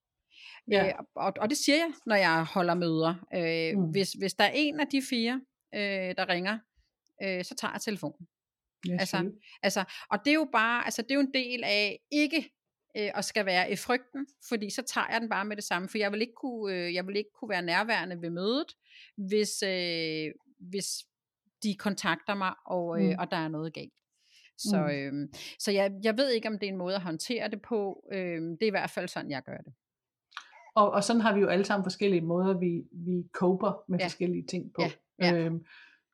Ja. 0.71 0.88
Øh, 0.88 0.93
og, 1.15 1.34
og 1.38 1.50
det 1.50 1.58
siger 1.58 1.76
jeg, 1.76 1.91
når 2.06 2.15
jeg 2.15 2.43
holder 2.45 2.74
møder. 2.76 3.15
Øh, 3.36 3.78
Mm. 3.80 3.91
hvis, 3.91 4.12
hvis 4.13 4.34
der 4.34 4.43
er 4.43 4.52
en 4.56 4.80
af 4.80 4.88
de 4.88 5.02
fire, 5.10 5.41
øh, 5.76 6.15
der 6.17 6.30
ringer, 6.30 6.60
øh, 7.24 7.43
så 7.45 7.56
tager 7.56 7.71
jeg 7.71 7.82
telefonen. 7.82 8.28
Ja, 8.88 8.97
altså. 9.00 9.32
Altså, 9.63 9.84
og 10.10 10.19
det 10.26 10.32
er 10.32 10.36
jo 10.36 10.50
bare, 10.52 10.86
altså 10.86 11.02
det 11.02 11.12
er 11.12 11.15
jo 11.15 11.21
en 11.21 11.34
del 11.34 11.63
af 11.63 12.00
ikke 12.12 12.50
øh, 12.97 13.10
at 13.15 13.25
skal 13.25 13.45
være 13.45 13.71
i 13.71 13.75
frygten, 13.75 14.27
fordi 14.49 14.69
så 14.69 14.82
tager 14.82 15.08
jeg 15.12 15.21
den 15.21 15.30
bare 15.30 15.45
med 15.45 15.56
det 15.56 15.63
samme, 15.63 15.89
for 15.89 15.97
jeg 15.97 16.12
vil 16.12 16.21
ikke 16.21 16.34
kunne, 16.34 16.75
øh, 16.75 16.93
jeg 16.93 17.08
vil 17.08 17.15
ikke 17.15 17.30
kunne 17.39 17.49
være 17.49 17.62
nærværende 17.62 18.21
ved 18.21 18.30
mødet, 18.30 18.75
hvis, 19.17 19.63
øh, 19.63 20.32
hvis 20.60 20.88
de 21.63 21.75
kontakter 21.75 22.36
mig, 22.36 22.54
og, 22.65 23.01
øh, 23.01 23.10
Mm. 23.10 23.15
og 23.19 23.32
der 23.32 23.38
er 23.38 23.47
noget 23.47 23.73
galt. 23.73 23.93
Så, 24.58 24.77
Mm. 25.12 25.23
øh, 25.23 25.30
så 25.60 25.71
jeg, 25.71 25.91
jeg 26.04 26.17
ved 26.17 26.30
ikke, 26.30 26.47
om 26.47 26.60
det 26.60 26.67
er 26.69 26.71
en 26.71 26.77
måde 26.77 26.95
at 26.95 27.01
håndtere 27.01 27.47
det 27.49 27.62
på. 27.62 28.08
Øh, 28.13 28.41
det 28.41 28.62
er 28.63 28.67
i 28.67 28.69
hvert 28.69 28.89
fald 28.89 29.08
sådan, 29.08 29.32
jeg 29.32 29.43
gør 29.43 29.58
det. 29.58 29.73
Og, 30.75 30.91
og 30.91 31.04
sådan 31.04 31.21
har 31.21 31.34
vi 31.36 31.39
jo 31.41 31.47
alle 31.47 31.65
sammen 31.65 31.86
forskellige 31.86 32.21
måder, 32.21 32.60
vi, 32.60 32.84
vi 32.91 33.23
coper 33.34 33.84
med. 33.88 33.99
Ja. 33.99 34.06
forskellige 34.06 34.45
ting 34.47 34.73
på. 34.73 34.82
Ja, 34.82 34.91
ja. 35.19 35.34
Øhm, 35.38 35.65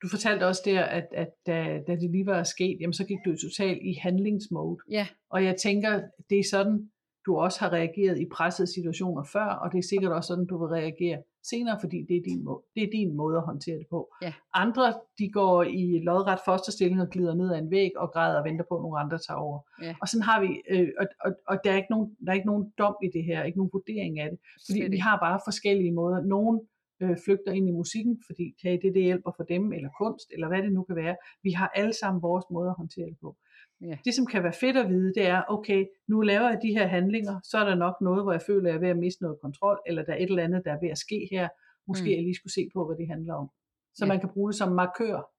du 0.01 0.07
fortalte 0.09 0.47
også 0.47 0.61
der, 0.65 0.83
at, 0.83 1.07
at 1.11 1.29
da, 1.47 1.79
da 1.87 1.91
det 1.95 2.11
lige 2.11 2.25
var 2.25 2.43
sket, 2.43 2.77
jamen 2.81 2.93
så 2.93 3.05
gik 3.05 3.17
du 3.25 3.35
totalt 3.35 3.79
i 3.83 3.93
handlingsmode. 4.01 4.77
Ja, 4.91 5.07
Og 5.29 5.43
jeg 5.43 5.55
tænker, 5.55 6.01
det 6.29 6.39
er 6.39 6.43
sådan, 6.51 6.89
du 7.25 7.37
også 7.37 7.59
har 7.59 7.73
reageret 7.73 8.19
i 8.19 8.25
pressede 8.35 8.73
situationer 8.73 9.23
før, 9.23 9.45
og 9.45 9.71
det 9.71 9.77
er 9.77 9.87
sikkert 9.91 10.11
også 10.11 10.27
sådan, 10.27 10.45
du 10.45 10.57
vil 10.57 10.67
reagere 10.67 11.17
senere, 11.51 11.77
fordi 11.83 11.97
det 12.09 12.15
er 12.17 12.21
din, 12.29 12.43
må- 12.43 12.63
det 12.75 12.83
er 12.83 12.91
din 12.91 13.15
måde 13.21 13.37
at 13.37 13.43
håndtere 13.51 13.77
det 13.77 13.87
på. 13.89 13.99
Ja. 14.21 14.33
Andre, 14.53 14.93
de 15.19 15.29
går 15.39 15.63
i 15.63 15.99
lodret 16.07 16.39
fosterstilling 16.45 17.01
og 17.01 17.09
glider 17.09 17.35
ned 17.35 17.49
ad 17.53 17.59
en 17.59 17.71
væg 17.71 17.91
og 17.97 18.07
græder 18.13 18.39
og 18.39 18.45
venter 18.45 18.65
på, 18.69 18.75
at 18.77 18.81
nogle 18.81 18.99
andre 18.99 19.17
tager 19.27 19.37
over. 19.47 19.59
Ja. 19.81 19.95
Og 20.01 20.07
sådan 20.07 20.23
har 20.31 20.41
vi, 20.45 20.49
øh, 20.73 20.89
og, 20.99 21.05
og, 21.25 21.31
og 21.47 21.55
der, 21.63 21.71
er 21.71 21.75
ikke 21.81 21.91
nogen, 21.95 22.07
der 22.25 22.29
er 22.31 22.35
ikke 22.39 22.51
nogen 22.53 22.65
dom 22.77 22.95
i 23.03 23.09
det 23.15 23.23
her, 23.29 23.43
ikke 23.43 23.57
nogen 23.59 23.75
vurdering 23.77 24.19
af 24.19 24.27
det. 24.31 24.39
Fordi 24.65 24.79
slet 24.79 24.91
vi 24.91 24.97
har 24.97 25.15
bare 25.25 25.39
forskellige 25.49 25.93
måder. 25.99 26.19
Nogen 26.35 26.57
øh, 27.01 27.17
flygter 27.25 27.51
ind 27.51 27.67
i 27.69 27.71
musikken, 27.71 28.23
fordi 28.25 28.55
hey, 28.63 28.77
det, 28.81 28.93
det 28.95 29.03
hjælper 29.03 29.31
for 29.37 29.43
dem, 29.43 29.73
eller 29.73 29.89
kunst, 30.01 30.27
eller 30.33 30.47
hvad 30.47 30.61
det 30.63 30.71
nu 30.73 30.83
kan 30.83 30.95
være. 30.95 31.15
Vi 31.43 31.51
har 31.51 31.67
alle 31.75 31.93
sammen 31.93 32.21
vores 32.21 32.45
måde 32.51 32.69
at 32.69 32.75
håndtere 32.77 33.05
det 33.05 33.17
på. 33.21 33.37
Ja. 33.81 33.97
Det, 34.05 34.13
som 34.13 34.25
kan 34.25 34.43
være 34.43 34.53
fedt 34.53 34.77
at 34.77 34.89
vide, 34.89 35.13
det 35.13 35.27
er, 35.27 35.41
okay, 35.49 35.85
nu 36.07 36.21
laver 36.21 36.49
jeg 36.49 36.59
de 36.61 36.71
her 36.77 36.87
handlinger, 36.87 37.39
så 37.43 37.57
er 37.57 37.65
der 37.69 37.75
nok 37.75 37.95
noget, 38.01 38.23
hvor 38.23 38.31
jeg 38.31 38.41
føler, 38.47 38.65
at 38.65 38.69
jeg 38.69 38.75
er 38.75 38.79
ved 38.81 38.89
at 38.89 38.97
miste 38.97 39.23
noget 39.23 39.37
kontrol, 39.41 39.77
eller 39.87 40.03
der 40.03 40.13
er 40.13 40.17
et 40.17 40.29
eller 40.29 40.43
andet, 40.43 40.61
der 40.65 40.71
er 40.73 40.79
ved 40.83 40.89
at 40.89 40.97
ske 40.97 41.27
her. 41.31 41.47
Måske 41.87 42.03
Mm. 42.03 42.09
jeg 42.15 42.21
lige 42.23 42.35
skulle 42.35 42.53
se 42.53 42.69
på, 42.73 42.85
hvad 42.85 42.97
det 42.97 43.07
handler 43.07 43.33
om. 43.33 43.49
Så 43.95 44.05
Ja. 44.05 44.07
man 44.07 44.19
kan 44.19 44.29
bruge 44.33 44.49
det 44.51 44.57
som 44.57 44.71
markør 44.71 45.31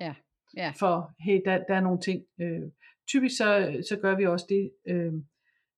Ja. 0.00 0.14
Ja. 0.56 0.72
for, 0.80 0.94
hey, 1.26 1.40
der, 1.44 1.64
der 1.68 1.74
er 1.74 1.80
nogle 1.80 2.00
ting. 2.00 2.22
Øh, 2.40 2.62
typisk 3.08 3.36
så, 3.36 3.48
så 3.88 3.96
gør 4.02 4.16
vi 4.16 4.26
også 4.26 4.46
det, 4.48 4.70
øh, 4.88 5.12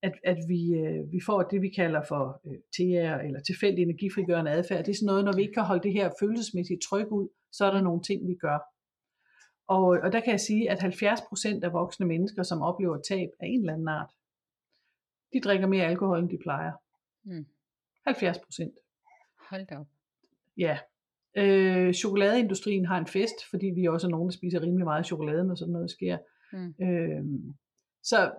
at, 0.07 0.15
at 0.25 0.39
vi, 0.49 0.75
øh, 0.75 1.13
vi 1.13 1.21
får 1.27 1.43
det, 1.43 1.63
vi 1.63 1.69
kalder 1.69 2.03
for 2.09 2.41
øh, 2.47 2.59
TR, 2.75 3.15
eller 3.27 3.41
tilfældig 3.41 3.83
energifrigørende 3.83 4.51
adfærd. 4.51 4.85
Det 4.85 4.91
er 4.91 4.97
sådan 4.97 5.07
noget, 5.07 5.25
når 5.25 5.37
vi 5.37 5.43
ikke 5.43 5.55
kan 5.55 5.63
holde 5.71 5.83
det 5.83 5.93
her 5.93 6.11
følelsesmæssige 6.21 6.81
tryk 6.89 7.07
ud, 7.11 7.29
så 7.53 7.65
er 7.65 7.71
der 7.71 7.81
nogle 7.81 8.03
ting, 8.03 8.29
vi 8.29 8.35
gør. 8.35 8.59
Og, 9.67 9.87
og 10.05 10.13
der 10.13 10.21
kan 10.21 10.31
jeg 10.31 10.41
sige, 10.41 10.71
at 10.71 10.79
70% 10.79 11.65
af 11.65 11.73
voksne 11.73 12.07
mennesker, 12.07 12.43
som 12.43 12.63
oplever 12.63 12.99
tab 13.09 13.29
af 13.41 13.47
en 13.47 13.61
eller 13.61 13.73
anden 13.73 13.89
art, 13.89 14.11
de 15.33 15.41
drikker 15.41 15.67
mere 15.67 15.85
alkohol, 15.85 16.19
end 16.19 16.31
de 16.31 16.39
plejer. 16.43 16.73
Mm. 17.25 17.47
70%. 18.09 19.47
Hold 19.51 19.67
da 19.67 19.77
op. 19.77 19.87
Ja. 20.57 20.79
Øh, 21.37 21.95
chokoladeindustrien 21.95 22.87
har 22.87 22.99
en 22.99 23.07
fest, 23.07 23.35
fordi 23.51 23.67
vi 23.67 23.87
også 23.87 24.07
er 24.07 24.11
nogen, 24.11 24.29
der 24.29 24.33
spiser 24.33 24.63
rimelig 24.63 24.85
meget 24.85 25.07
chokolade, 25.07 25.45
når 25.45 25.55
sådan 25.55 25.73
noget 25.73 25.91
sker. 25.91 26.19
Mm. 26.53 26.75
Øh, 26.85 27.25
så 28.03 28.33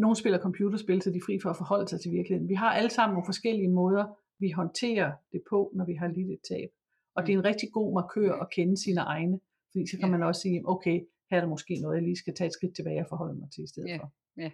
nogle 0.00 0.16
spiller 0.16 0.38
computerspil, 0.38 1.02
så 1.02 1.10
de 1.10 1.16
er 1.16 1.20
fri 1.26 1.38
for 1.42 1.50
at 1.50 1.56
forholde 1.56 1.88
sig 1.88 2.00
til 2.00 2.12
virkeligheden. 2.12 2.48
Vi 2.48 2.54
har 2.54 2.70
alle 2.70 2.90
sammen 2.90 3.14
nogle 3.14 3.26
forskellige 3.26 3.68
måder, 3.68 4.18
vi 4.38 4.50
håndterer 4.50 5.12
det 5.32 5.42
på, 5.50 5.72
når 5.74 5.84
vi 5.84 5.94
har 5.94 6.08
lidt 6.08 6.30
et 6.30 6.40
tab. 6.48 6.70
Og 7.14 7.26
det 7.26 7.32
er 7.32 7.38
en 7.38 7.44
rigtig 7.44 7.68
god 7.72 7.94
markør 7.94 8.32
at 8.34 8.50
kende 8.50 8.76
sine 8.82 9.00
egne, 9.00 9.40
fordi 9.70 9.86
så 9.86 9.96
kan 9.96 10.06
Ja. 10.08 10.10
man 10.10 10.22
også 10.22 10.40
sige, 10.40 10.62
okay, 10.68 11.00
her 11.30 11.36
er 11.36 11.40
der 11.40 11.48
måske 11.48 11.74
noget, 11.80 11.96
jeg 11.96 12.02
lige 12.04 12.16
skal 12.16 12.34
tage 12.34 12.46
et 12.46 12.52
skridt 12.52 12.76
tilbage 12.76 13.00
og 13.00 13.06
forholde 13.08 13.38
mig 13.40 13.50
til 13.50 13.64
i 13.64 13.66
stedet 13.66 13.88
Ja. 13.88 13.96
for. 13.96 14.12
Ja. 14.36 14.50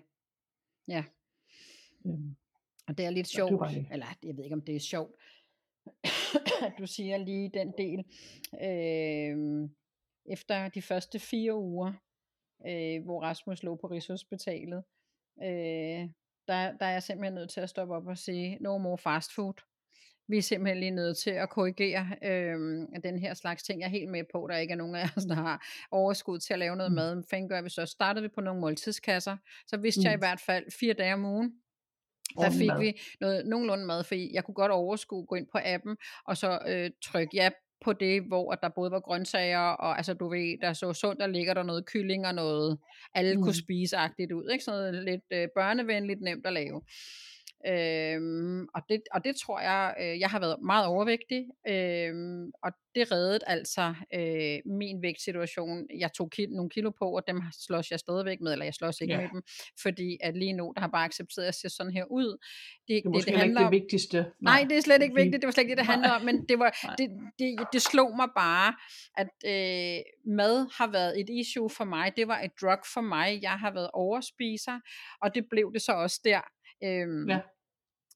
Ja. 0.89 1.05
Øhm, 2.07 2.37
Og 2.89 2.99
det 2.99 3.07
er 3.07 3.11
lidt 3.11 3.27
sjovt, 3.29 3.71
det. 3.71 3.87
eller 3.93 4.07
jeg 4.23 4.37
ved 4.37 4.45
ikke 4.45 4.55
om 4.55 4.63
det 4.63 4.77
er 4.77 4.81
sjovt, 4.81 5.13
du 6.79 6.87
siger 6.87 7.17
lige 7.17 7.51
den 7.55 7.73
del. 7.79 7.99
Øh, 8.63 9.69
efter 10.27 10.69
de 10.69 10.83
første 10.83 11.19
fire 11.19 11.55
uger, 11.57 11.93
øh, 12.67 13.05
hvor 13.05 13.23
Rasmus 13.23 13.63
lå 13.63 13.77
på 13.77 13.87
Rigshospitalet, 13.87 14.85
øh, 15.43 16.09
der, 16.49 16.73
der 16.79 16.87
er 16.87 16.93
jeg 16.93 17.03
simpelthen 17.03 17.35
nødt 17.35 17.51
til 17.51 17.61
at 17.61 17.71
stoppe 17.71 17.95
op 17.95 18.07
og 18.07 18.19
sige, 18.19 18.59
no 18.61 18.79
more 18.79 18.99
fast 18.99 19.35
food. 19.35 19.55
Vi 20.29 20.39
er 20.39 20.43
simpelthen 20.43 20.79
lige 20.81 20.91
nødt 20.91 21.19
til 21.19 21.31
at 21.31 21.51
korrigere 21.51 22.07
øh, 22.23 22.57
den 23.05 23.19
her 23.19 23.35
slags 23.35 23.63
ting. 23.63 23.81
Jeg 23.81 23.87
er 23.87 23.91
helt 23.91 24.11
med 24.11 24.25
på, 24.33 24.47
der 24.51 24.57
ikke 24.57 24.73
er 24.73 24.77
nogen 24.77 24.95
af 24.95 25.05
os, 25.17 25.25
der 25.25 25.35
har 25.35 25.67
overskud 25.91 26.39
til 26.39 26.53
at 26.53 26.59
lave 26.59 26.77
noget 26.77 26.93
Mm. 26.93 26.97
mad. 26.97 27.15
Men 27.15 27.25
fanden 27.31 27.49
gør 27.49 27.63
vi 27.63 27.69
så? 27.69 27.87
Startede 27.87 28.23
vi 28.23 28.29
på 28.29 28.41
nogle 28.41 28.61
måltidskasser, 28.61 29.37
så 29.67 29.77
vidste 29.77 30.03
jeg 30.05 30.13
i 30.13 30.17
Mm. 30.17 30.21
hvert 30.21 30.41
fald 30.41 30.65
fire 30.81 30.95
dage 30.95 31.15
om 31.15 31.25
ugen, 31.25 31.53
der 32.41 32.51
fik 32.51 32.71
vi 32.81 33.01
noget, 33.21 33.47
nogenlunde 33.47 33.87
mad, 33.87 34.05
for 34.05 34.15
jeg 34.35 34.45
kunne 34.45 34.55
godt 34.55 34.73
overskue 34.73 35.27
gå 35.27 35.35
ind 35.35 35.47
på 35.53 35.59
appen, 35.65 35.97
og 36.27 36.37
så 36.37 36.59
øh, 36.69 36.91
trykke 37.05 37.37
ja 37.37 37.51
på 37.85 37.93
det, 37.93 38.23
hvor 38.23 38.53
at 38.53 38.59
der 38.63 38.69
både 38.69 38.91
var 38.91 39.01
grøntsager, 39.01 39.59
og 39.59 39.97
altså 39.97 40.15
du 40.15 40.29
ved, 40.29 40.59
der 40.61 40.73
så 40.73 40.93
sundt, 40.93 41.21
der 41.21 41.27
ligger 41.27 41.55
der 41.55 41.63
noget 41.63 41.87
kylling 41.87 42.27
og 42.27 42.35
noget, 42.35 42.79
alle 43.15 43.37
mm. 43.37 43.43
kunne 43.43 43.55
spise-agtigt 43.55 44.33
ud, 44.33 44.51
ikke? 44.53 44.65
Sådan 44.65 44.81
noget 44.81 45.05
lidt 45.05 45.25
øh, 45.33 45.49
børnevenligt, 45.57 46.21
nemt 46.21 46.47
at 46.47 46.53
lave. 46.53 46.83
Øhm, 47.69 48.67
og, 48.75 48.83
det, 48.89 49.01
og 49.13 49.25
det 49.25 49.37
tror 49.37 49.61
jeg, 49.61 49.95
øh, 50.01 50.21
jeg 50.21 50.29
har 50.31 50.41
været 50.41 50.57
meget 50.63 50.87
overvægtig, 50.87 51.47
øhm, 51.69 52.51
og 52.63 52.73
det 52.95 53.13
reddede 53.13 53.39
altså 53.47 53.95
øh, 54.15 54.59
min 54.79 55.03
vægtsituation. 55.03 55.87
Jeg 55.99 56.13
tog 56.13 56.31
ki- 56.35 56.55
nogle 56.57 56.71
kilo 56.71 56.91
på, 56.91 57.17
og 57.17 57.23
dem 57.29 57.43
slås 57.67 57.91
jeg 57.91 57.99
stadigvæk 57.99 58.41
med, 58.41 58.53
eller 58.53 58.65
jeg 58.65 58.75
slås 58.75 59.01
ikke 59.01 59.15
Ja. 59.15 59.21
med 59.21 59.29
dem, 59.33 59.43
fordi 59.83 60.19
at 60.23 60.37
lige 60.37 60.53
nu, 60.53 60.73
der 60.77 60.81
har 60.81 60.89
bare 60.89 61.05
accepteret, 61.05 61.45
at 61.45 61.47
jeg 61.47 61.55
ser 61.55 61.69
sådan 61.69 61.93
her 61.93 62.05
ud. 62.05 62.27
Det, 62.27 62.39
Det 62.89 62.97
er 62.97 63.03
det, 63.03 63.11
måske 63.11 63.31
det 63.31 63.39
handler 63.41 63.61
ikke 63.61 63.77
det 63.77 63.83
vigtigste. 63.83 64.27
Nej, 64.41 64.67
det 64.69 64.77
er 64.77 64.81
slet 64.81 65.03
ikke 65.03 65.15
vigtigt. 65.15 65.41
Det 65.43 65.47
var 65.47 65.51
slet 65.53 65.63
ikke 65.65 65.71
det, 65.71 65.79
det 65.79 65.87
Nej. 65.87 65.95
handler 65.95 66.11
om. 66.11 66.23
Men 66.23 66.47
det, 66.49 66.59
var, 66.59 66.75
Nej. 66.85 66.95
det, 66.99 67.09
det, 67.39 67.67
det 67.73 67.83
slog 67.83 68.17
mig 68.17 68.29
bare, 68.37 68.75
at 69.17 69.29
øh, 69.47 70.03
mad 70.37 70.67
har 70.79 70.91
været 70.93 71.21
et 71.21 71.29
issue 71.31 71.71
for 71.71 71.85
mig. 71.85 72.13
Det 72.17 72.29
var 72.29 72.41
et 72.41 72.51
drug 72.61 72.79
for 72.95 73.01
mig. 73.01 73.39
Jeg 73.43 73.51
har 73.65 73.73
været 73.73 73.91
overspiser, 73.93 74.81
og 75.23 75.35
det 75.35 75.45
blev 75.51 75.73
det 75.73 75.83
så 75.83 75.93
også 75.93 76.21
der. 76.25 76.41
Øhm, 76.85 77.29
Ja, 77.31 77.41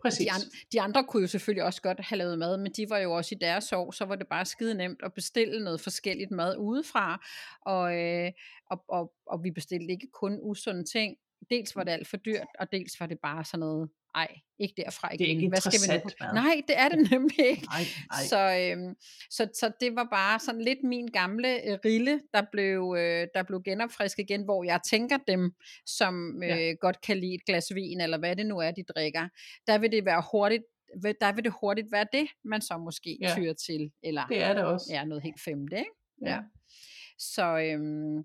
præcis. 0.02 0.26
de, 0.26 0.32
an, 0.32 0.40
de 0.72 0.80
andre 0.80 1.04
kunne 1.04 1.20
jo 1.20 1.26
selvfølgelig 1.26 1.64
også 1.64 1.82
godt 1.82 2.00
have 2.00 2.18
lavet 2.18 2.38
mad, 2.38 2.58
men 2.58 2.72
de 2.72 2.90
var 2.90 2.98
jo 2.98 3.12
også 3.12 3.34
i 3.34 3.38
deres 3.40 3.64
sorg, 3.64 3.94
så 3.94 4.04
var 4.04 4.16
det 4.16 4.26
bare 4.28 4.44
skide 4.44 4.74
nemt 4.74 5.00
at 5.02 5.14
bestille 5.14 5.64
noget 5.64 5.80
forskelligt 5.80 6.30
mad 6.30 6.56
udefra, 6.56 7.26
og, 7.66 7.96
øh, 7.96 8.32
og, 8.70 8.84
og, 8.88 9.12
og 9.26 9.44
vi 9.44 9.50
bestilte 9.50 9.92
ikke 9.92 10.08
kun 10.12 10.38
usunde 10.42 10.84
ting. 10.84 11.16
Dels 11.50 11.76
var 11.76 11.84
det 11.84 11.92
alt 11.92 12.08
for 12.08 12.16
dyrt, 12.16 12.46
og 12.58 12.72
dels 12.72 13.00
var 13.00 13.06
det 13.06 13.18
bare 13.22 13.44
sådan 13.44 13.60
noget, 13.60 13.90
ej, 14.14 14.28
ikke 14.58 14.74
derfra 14.76 15.08
igen. 15.14 15.18
Det 15.18 15.26
er 15.26 15.36
ikke 15.36 15.48
Hvad 15.48 15.60
skal 15.60 15.80
vi 15.80 16.02
nu. 16.26 16.34
Nej, 16.34 16.62
det 16.68 16.78
er 16.78 16.88
det 16.88 17.10
nemlig 17.10 17.38
ikke. 17.46 17.62
Nej, 17.66 17.82
nej. 18.12 18.24
Så, 18.28 18.38
øhm, 18.38 18.94
så, 19.30 19.48
så 19.60 19.72
det 19.80 19.94
var 19.96 20.08
bare 20.12 20.38
sådan 20.40 20.60
lidt 20.60 20.78
min 20.84 21.06
gamle 21.06 21.68
øh, 21.70 21.78
rille, 21.84 22.20
der 22.34 22.42
blev, 22.52 22.94
øh, 22.98 23.26
der 23.34 23.42
blev 23.42 23.62
genopfrisket 23.62 24.22
igen, 24.22 24.42
hvor 24.42 24.64
jeg 24.64 24.80
tænker 24.90 25.16
dem, 25.28 25.52
som 25.86 26.42
øh, 26.42 26.48
Ja. 26.48 26.72
godt 26.80 27.00
kan 27.00 27.18
lide 27.18 27.34
et 27.34 27.44
glas 27.46 27.74
vin, 27.74 28.00
eller 28.00 28.18
hvad 28.18 28.36
det 28.36 28.46
nu 28.46 28.58
er, 28.58 28.70
de 28.70 28.82
drikker, 28.82 29.28
der 29.66 29.78
vil 29.78 29.92
det 29.92 30.04
være 30.04 30.22
hurtigt, 30.32 30.62
der 31.20 31.32
vil 31.32 31.44
det 31.44 31.52
hurtigt 31.60 31.92
være 31.92 32.06
det, 32.12 32.28
man 32.44 32.60
så 32.60 32.78
måske 32.78 33.18
Ja. 33.20 33.34
tyrer 33.36 33.54
til, 33.54 33.90
eller 34.02 34.26
Det 34.26 34.42
er 34.42 34.54
det 34.54 34.64
også. 34.64 34.86
ja, 34.90 35.04
noget 35.04 35.22
helt 35.22 35.40
femte, 35.40 35.78
ikke? 35.78 35.90
Ja. 36.22 36.30
Ja. 36.30 36.38
Så 37.18 37.58
øhm, 37.58 38.22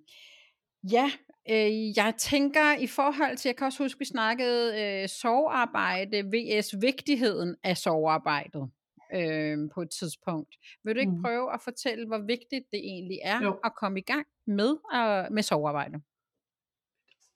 ja, 0.91 1.11
øh, 1.49 1.97
jeg 1.97 2.13
tænker 2.17 2.75
i 2.79 2.87
forhold 2.87 3.37
til, 3.37 3.49
jeg 3.49 3.55
kan 3.55 3.65
også 3.65 3.83
huske, 3.83 3.99
vi 3.99 4.05
snakkede 4.05 4.81
øh, 4.83 5.09
sovearbejde, 5.09 6.23
vs. 6.33 6.75
vigtigheden 6.81 7.55
af 7.63 7.77
sovearbejdet 7.77 8.69
øh, 9.15 9.57
på 9.73 9.81
et 9.81 9.89
tidspunkt. 9.99 10.55
Vil 10.83 10.95
du 10.95 10.99
ikke 10.99 11.11
Mm. 11.11 11.17
mm. 11.17 11.23
prøve 11.23 11.53
at 11.53 11.61
fortælle, 11.61 12.07
hvor 12.07 12.17
vigtigt 12.17 12.65
det 12.71 12.79
egentlig 12.79 13.19
er 13.23 13.41
Jo. 13.43 13.59
at 13.63 13.75
komme 13.75 13.99
i 13.99 14.03
gang 14.03 14.25
med, 14.47 14.71
øh, 14.95 15.33
med 15.33 15.43
sovearbejde? 15.43 16.01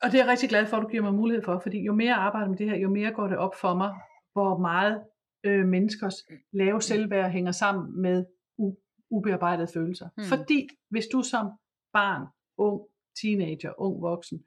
Og 0.04 0.12
det 0.12 0.20
er 0.20 0.24
jeg 0.24 0.32
rigtig 0.32 0.50
glad 0.50 0.66
for, 0.66 0.78
at 0.78 0.84
du 0.84 0.88
giver 0.88 1.04
mig 1.04 1.14
mulighed 1.14 1.44
for, 1.44 1.60
fordi 1.60 1.80
jo 1.86 1.94
mere 1.94 2.08
jeg 2.16 2.18
arbejder 2.18 2.48
med 2.50 2.58
det 2.58 2.70
her, 2.70 2.78
jo 2.78 2.90
mere 2.90 3.12
går 3.12 3.28
det 3.28 3.38
op 3.38 3.56
for 3.56 3.74
mig, 3.76 3.92
hvor 4.34 4.58
meget 4.58 5.04
øh, 5.44 5.66
menneskers 5.66 6.16
lave 6.54 6.82
selvværd 6.82 7.32
hænger 7.32 7.52
sammen 7.52 8.02
med 8.02 8.26
u- 8.62 9.08
ubearbejdede 9.12 9.68
følelser. 9.74 10.10
Hmm. 10.16 10.26
Fordi 10.26 10.68
hvis 10.90 11.06
du 11.14 11.22
som 11.22 11.46
barn, 11.94 12.28
ung, 12.58 12.82
teenager, 13.22 13.72
ung 13.78 14.02
voksen, 14.02 14.40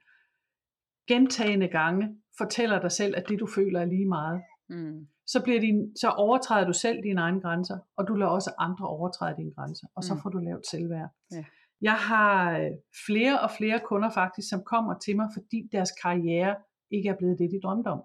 gentagende 1.07 1.67
gange 1.67 2.17
fortæller 2.37 2.81
dig 2.81 2.91
selv, 2.91 3.13
at 3.17 3.23
det 3.29 3.39
du 3.39 3.47
føler 3.55 3.79
er 3.81 3.85
lige 3.85 4.05
meget, 4.07 4.41
Mm. 4.69 5.07
så, 5.27 5.43
bliver 5.43 5.59
din, 5.59 5.95
så 5.97 6.09
overtræder 6.09 6.67
du 6.67 6.73
selv 6.73 7.03
dine 7.03 7.21
egne 7.21 7.41
grænser, 7.41 7.77
og 7.97 8.07
du 8.07 8.13
lader 8.15 8.31
også 8.31 8.51
andre 8.59 8.87
overtræde 8.87 9.35
dine 9.37 9.51
grænser, 9.53 9.87
og 9.95 10.03
så 10.03 10.13
Mm. 10.13 10.19
får 10.21 10.29
du 10.29 10.37
lavet 10.37 10.61
selvværd. 10.71 11.09
Ja. 11.31 11.43
Jeg 11.81 11.93
har 11.93 12.57
øh, 12.59 12.71
flere 13.05 13.39
og 13.39 13.49
flere 13.57 13.79
kunder 13.85 14.09
faktisk, 14.09 14.49
som 14.49 14.63
kommer 14.63 14.99
til 14.99 15.15
mig, 15.15 15.27
fordi 15.33 15.69
deres 15.71 15.91
karriere 16.03 16.55
ikke 16.91 17.09
er 17.09 17.15
blevet 17.17 17.39
det, 17.39 17.49
de 17.51 17.59
drømte 17.63 17.87
om. 17.87 18.01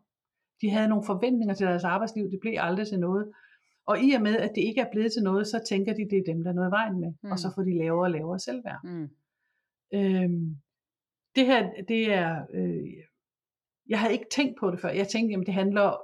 De 0.60 0.70
havde 0.70 0.88
nogle 0.88 1.04
forventninger 1.06 1.54
til 1.54 1.66
deres 1.66 1.84
arbejdsliv, 1.84 2.30
det 2.30 2.38
blev 2.40 2.54
aldrig 2.58 2.86
til 2.86 2.98
noget. 3.00 3.32
Og 3.86 4.00
i 4.00 4.12
og 4.12 4.22
med, 4.22 4.36
at 4.36 4.50
det 4.54 4.60
ikke 4.62 4.80
er 4.80 4.90
blevet 4.92 5.12
til 5.12 5.22
noget, 5.22 5.46
så 5.46 5.60
tænker 5.68 5.92
de, 5.94 6.02
det 6.10 6.18
er 6.18 6.32
dem, 6.32 6.42
der 6.44 6.50
er 6.50 6.54
noget 6.54 6.70
i 6.70 6.76
vejen 6.78 7.00
med. 7.00 7.12
Mm. 7.22 7.30
Og 7.32 7.38
så 7.38 7.48
Mm. 7.48 7.52
får 7.54 7.62
de 7.62 7.78
lavere 7.78 8.06
og 8.06 8.10
lavere 8.10 8.38
selvværd. 8.38 8.80
Mm. 8.84 9.08
Øhm, 9.94 10.56
det 11.36 11.46
her, 11.46 11.70
det 11.88 12.12
er, 12.12 12.46
øh, 12.52 12.92
jeg 13.88 14.00
havde 14.00 14.12
ikke 14.12 14.30
tænkt 14.30 14.58
på 14.60 14.70
det 14.70 14.80
før. 14.80 14.88
Jeg 14.88 15.08
tænkte, 15.08 15.30
jamen 15.30 15.46
det 15.46 15.54
handler, 15.54 15.96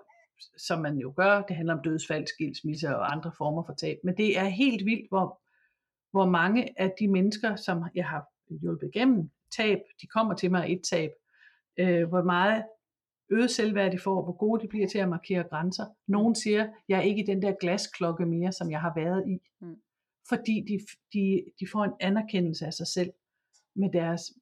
som 0.57 0.81
man 0.81 0.99
jo 0.99 1.13
gør, 1.17 1.43
det 1.43 1.57
handler 1.57 1.75
om 1.75 1.83
dødsfald, 1.85 2.27
skilsmisse 2.27 2.97
og 2.97 3.13
andre 3.13 3.33
former 3.39 3.63
for 3.67 3.73
tab. 3.75 3.99
Men 4.05 4.17
det 4.17 4.39
er 4.39 4.45
helt 4.45 4.85
vildt, 4.85 5.09
hvor, 5.09 5.41
hvor 6.11 6.27
mange 6.27 6.81
af 6.81 6.93
de 7.01 7.09
mennesker, 7.09 7.57
som 7.57 7.85
jeg 7.95 8.09
har 8.09 8.27
hjulpet 8.61 8.91
igennem 8.95 9.31
tab, 9.57 9.79
de 10.01 10.07
kommer 10.07 10.35
til 10.35 10.51
mig 10.51 10.73
et 10.73 10.83
tab, 10.83 11.11
øh, 11.79 12.09
hvor 12.09 12.23
meget 12.23 12.65
øget 13.31 13.51
selvværd 13.51 13.93
de 13.93 13.99
får, 13.99 14.23
hvor 14.23 14.37
gode 14.37 14.63
de 14.63 14.69
bliver 14.69 14.89
til 14.89 14.99
at 14.99 15.09
markere 15.09 15.43
grænser. 15.43 15.87
Nogen 16.07 16.35
siger, 16.35 16.69
jeg 16.89 16.99
er 16.99 17.03
ikke 17.03 17.23
i 17.23 17.27
den 17.27 17.43
der 17.43 17.53
glasklokke 17.61 18.27
mere, 18.27 18.53
som 18.53 18.71
jeg 18.71 18.81
har 18.81 18.93
været 18.97 19.29
i. 19.29 19.39
Mm. 19.61 19.77
Fordi 20.29 20.65
de, 20.69 20.79
de, 21.13 21.45
de 21.61 21.67
får 21.73 21.85
en 21.85 21.93
anerkendelse 22.01 22.67
af 22.67 22.75
sig 22.75 22.87
selv 22.87 23.13
med 23.75 23.93
deres, 23.93 24.33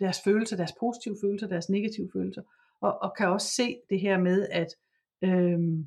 deres 0.00 0.20
følelser, 0.24 0.56
deres 0.56 0.74
positive 0.80 1.16
følelser, 1.22 1.46
deres 1.46 1.68
negative 1.68 2.10
følelser, 2.12 2.42
og, 2.80 2.98
og 3.02 3.14
kan 3.16 3.28
også 3.28 3.48
se 3.48 3.80
det 3.90 4.00
her 4.00 4.18
med, 4.18 4.48
at 4.48 4.68
øhm, 5.22 5.86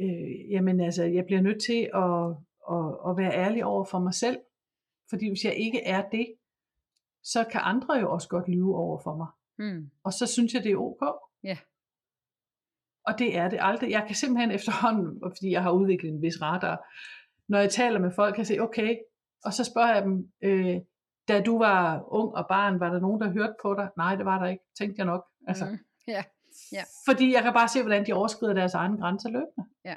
øh, 0.00 0.50
jamen 0.50 0.80
altså, 0.80 1.04
jeg 1.04 1.24
bliver 1.24 1.40
nødt 1.40 1.62
til 1.62 1.90
at, 1.94 2.22
at, 2.76 3.10
at 3.10 3.16
være 3.16 3.44
ærlig 3.44 3.64
over 3.64 3.84
for 3.84 3.98
mig 3.98 4.14
selv, 4.14 4.38
fordi 5.10 5.28
hvis 5.28 5.44
jeg 5.44 5.54
ikke 5.54 5.82
er 5.82 6.08
det, 6.08 6.34
så 7.22 7.44
kan 7.44 7.60
andre 7.64 7.94
jo 7.94 8.12
også 8.12 8.28
godt 8.28 8.48
lyve 8.48 8.76
over 8.76 8.98
for 8.98 9.16
mig. 9.16 9.26
Mm. 9.58 9.90
Og 10.04 10.12
så 10.12 10.26
synes 10.26 10.54
jeg, 10.54 10.62
det 10.62 10.72
er 10.72 10.76
ok. 10.76 11.02
Ja. 11.44 11.58
Og 13.06 13.18
det 13.18 13.36
er 13.36 13.48
det 13.48 13.58
aldrig. 13.62 13.90
Jeg 13.90 14.04
kan 14.06 14.16
simpelthen 14.16 14.50
efterhånden, 14.50 15.20
fordi 15.36 15.50
jeg 15.50 15.62
har 15.62 15.70
udviklet 15.70 16.10
en 16.10 16.22
vis 16.22 16.42
radar, 16.42 16.86
når 17.48 17.58
jeg 17.58 17.70
taler 17.70 17.98
med 17.98 18.10
folk, 18.10 18.34
kan 18.34 18.40
jeg 18.40 18.46
sige, 18.46 18.62
okay, 18.62 18.96
og 19.44 19.52
så 19.52 19.64
spørger 19.64 19.94
jeg 19.94 20.02
dem, 20.02 20.32
øh, 20.42 20.80
da 21.28 21.40
du 21.40 21.58
var 21.58 22.04
ung 22.08 22.34
og 22.34 22.46
barn, 22.48 22.80
var 22.80 22.90
der 22.92 23.00
nogen, 23.00 23.20
der 23.20 23.28
hørte 23.30 23.54
på 23.62 23.74
dig? 23.74 23.88
Nej, 23.96 24.14
det 24.16 24.24
var 24.24 24.38
der 24.38 24.46
ikke, 24.46 24.64
tænkte 24.78 24.98
jeg 24.98 25.06
nok. 25.06 25.26
Altså, 25.48 25.64
Mm. 25.64 25.78
Ja. 26.08 26.24
Ja. 26.72 26.84
Fordi 27.08 27.32
jeg 27.34 27.42
kan 27.42 27.52
bare 27.52 27.68
se, 27.68 27.82
hvordan 27.82 28.06
de 28.06 28.12
overskrider 28.12 28.54
deres 28.54 28.74
egne 28.74 28.96
grænser 28.98 29.28
løbende. 29.28 29.64
Ja. 29.84 29.96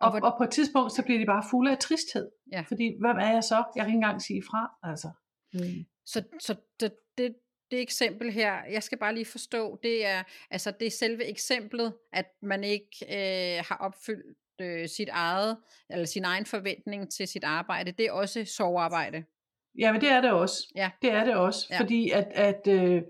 Og, 0.00 0.10
Og 0.10 0.10
hvor- 0.18 0.28
og 0.30 0.38
på 0.38 0.44
et 0.44 0.50
tidspunkt, 0.50 0.92
så 0.92 1.02
bliver 1.02 1.18
de 1.18 1.26
bare 1.26 1.44
fulde 1.50 1.70
af 1.70 1.78
tristhed. 1.78 2.30
Ja. 2.52 2.60
Fordi, 2.68 2.96
hvem 3.00 3.16
er 3.16 3.32
jeg 3.32 3.44
så? 3.44 3.54
Jeg 3.76 3.84
kan 3.84 3.86
ikke 3.88 3.94
engang 3.96 4.22
sige 4.22 4.42
fra. 4.50 4.76
Altså. 4.82 5.10
Mm. 5.52 5.84
Så, 6.06 6.22
så 6.40 6.56
det, 6.80 6.92
det, 7.18 7.36
det 7.70 7.80
eksempel 7.82 8.32
her, 8.32 8.64
jeg 8.70 8.82
skal 8.82 8.98
bare 8.98 9.14
lige 9.14 9.24
forstå, 9.26 9.78
det 9.82 10.06
er, 10.06 10.22
altså 10.50 10.70
det 10.70 10.86
er 10.86 10.90
selve 10.90 11.24
eksemplet, 11.24 11.94
at 12.12 12.26
man 12.42 12.64
ikke 12.64 12.88
øh, 13.08 13.64
har 13.68 13.76
opfyldt 13.80 14.38
øh, 14.60 14.88
sit 14.88 15.08
eget, 15.08 15.56
eller 15.90 16.06
sin 16.06 16.24
egen 16.24 16.46
forventning 16.46 17.12
til 17.12 17.28
sit 17.28 17.44
arbejde, 17.44 17.92
det 17.92 18.06
er 18.06 18.12
også 18.12 18.44
sovearbejde. 18.44 19.24
Ja, 19.78 19.92
men 19.92 20.00
det 20.00 20.10
er 20.10 20.20
det 20.20 20.30
også. 20.32 20.72
Ja. 20.76 20.90
Det 21.02 21.12
er 21.12 21.24
det 21.24 21.34
også, 21.36 21.66
Ja. 21.70 21.80
fordi 21.80 22.10
at, 22.10 22.26
at 22.34 22.62
øh, 22.68 23.02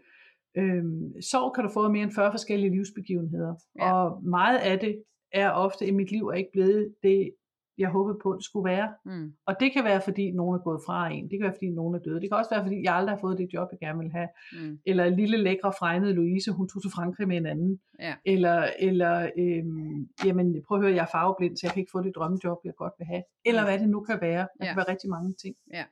øh, 0.57 0.85
sorg 1.31 1.55
kan 1.55 1.65
du 1.65 1.71
få 1.75 1.89
mere 1.89 2.03
end 2.03 2.13
40 2.15 2.33
forskellige 2.33 2.71
livsbegivenheder, 2.71 3.55
Ja. 3.79 3.93
og 3.93 4.23
meget 4.25 4.59
af 4.59 4.79
det 4.79 5.03
er 5.33 5.51
ofte, 5.51 5.85
at 5.87 5.95
mit 5.95 6.11
liv 6.11 6.27
er 6.27 6.33
ikke 6.35 6.51
blevet 6.53 6.95
det, 7.03 7.31
jeg 7.79 7.89
håbede 7.89 8.19
på, 8.23 8.33
det 8.37 8.45
skulle 8.45 8.71
være. 8.71 8.89
Mm. 9.05 9.33
Og 9.47 9.55
det 9.61 9.73
kan 9.73 9.85
være, 9.85 10.01
fordi 10.01 10.31
nogen 10.31 10.55
er 10.59 10.63
gået 10.69 10.81
fra 10.87 11.09
en. 11.15 11.25
Det 11.31 11.35
kan 11.39 11.43
være, 11.49 11.53
fordi 11.59 11.71
nogen 11.71 11.95
er 11.95 11.99
døde. 11.99 12.21
Det 12.21 12.31
kan 12.31 12.39
også 12.39 12.51
være, 12.55 12.65
fordi 12.65 12.79
jeg 12.85 12.95
aldrig 12.95 13.13
har 13.15 13.21
fået 13.21 13.39
det 13.39 13.49
job, 13.55 13.69
jeg 13.73 13.79
gerne 13.87 13.99
vil 14.03 14.11
have. 14.19 14.29
Mm. 14.53 14.79
Eller 14.87 15.09
lille 15.09 15.37
lækre 15.37 15.73
fregnede 15.79 16.13
Louise, 16.13 16.51
hun 16.53 16.69
tog 16.69 16.83
til 16.83 16.91
Frankrig 16.97 17.29
med 17.29 17.37
en 17.37 17.47
anden. 17.47 17.81
Ja. 18.01 18.15
Eller, 18.27 18.69
eller 18.79 19.15
øhm, 19.39 20.09
jamen, 20.25 20.47
prøv 20.67 20.79
at 20.79 20.85
høre, 20.85 20.95
jeg 20.95 21.03
er 21.03 21.13
farveblind, 21.17 21.57
så 21.57 21.61
jeg 21.67 21.73
kan 21.73 21.81
ikke 21.81 21.95
få 21.97 22.03
det 22.03 22.13
drømmejob, 22.17 22.59
jeg 22.65 22.75
godt 22.77 22.93
vil 22.99 23.07
have. 23.07 23.23
Eller 23.49 23.63
Mm. 23.63 23.67
hvad 23.69 23.79
det 23.79 23.89
nu 23.89 24.01
kan 24.01 24.19
være. 24.21 24.45
Der 24.59 24.65
Ja. 24.65 24.67
kan 24.67 24.77
være 24.77 24.91
rigtig 24.95 25.11
mange 25.11 25.35
ting. 25.43 25.55
Ja. 25.75 25.85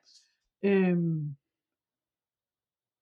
Øhm, 0.62 1.36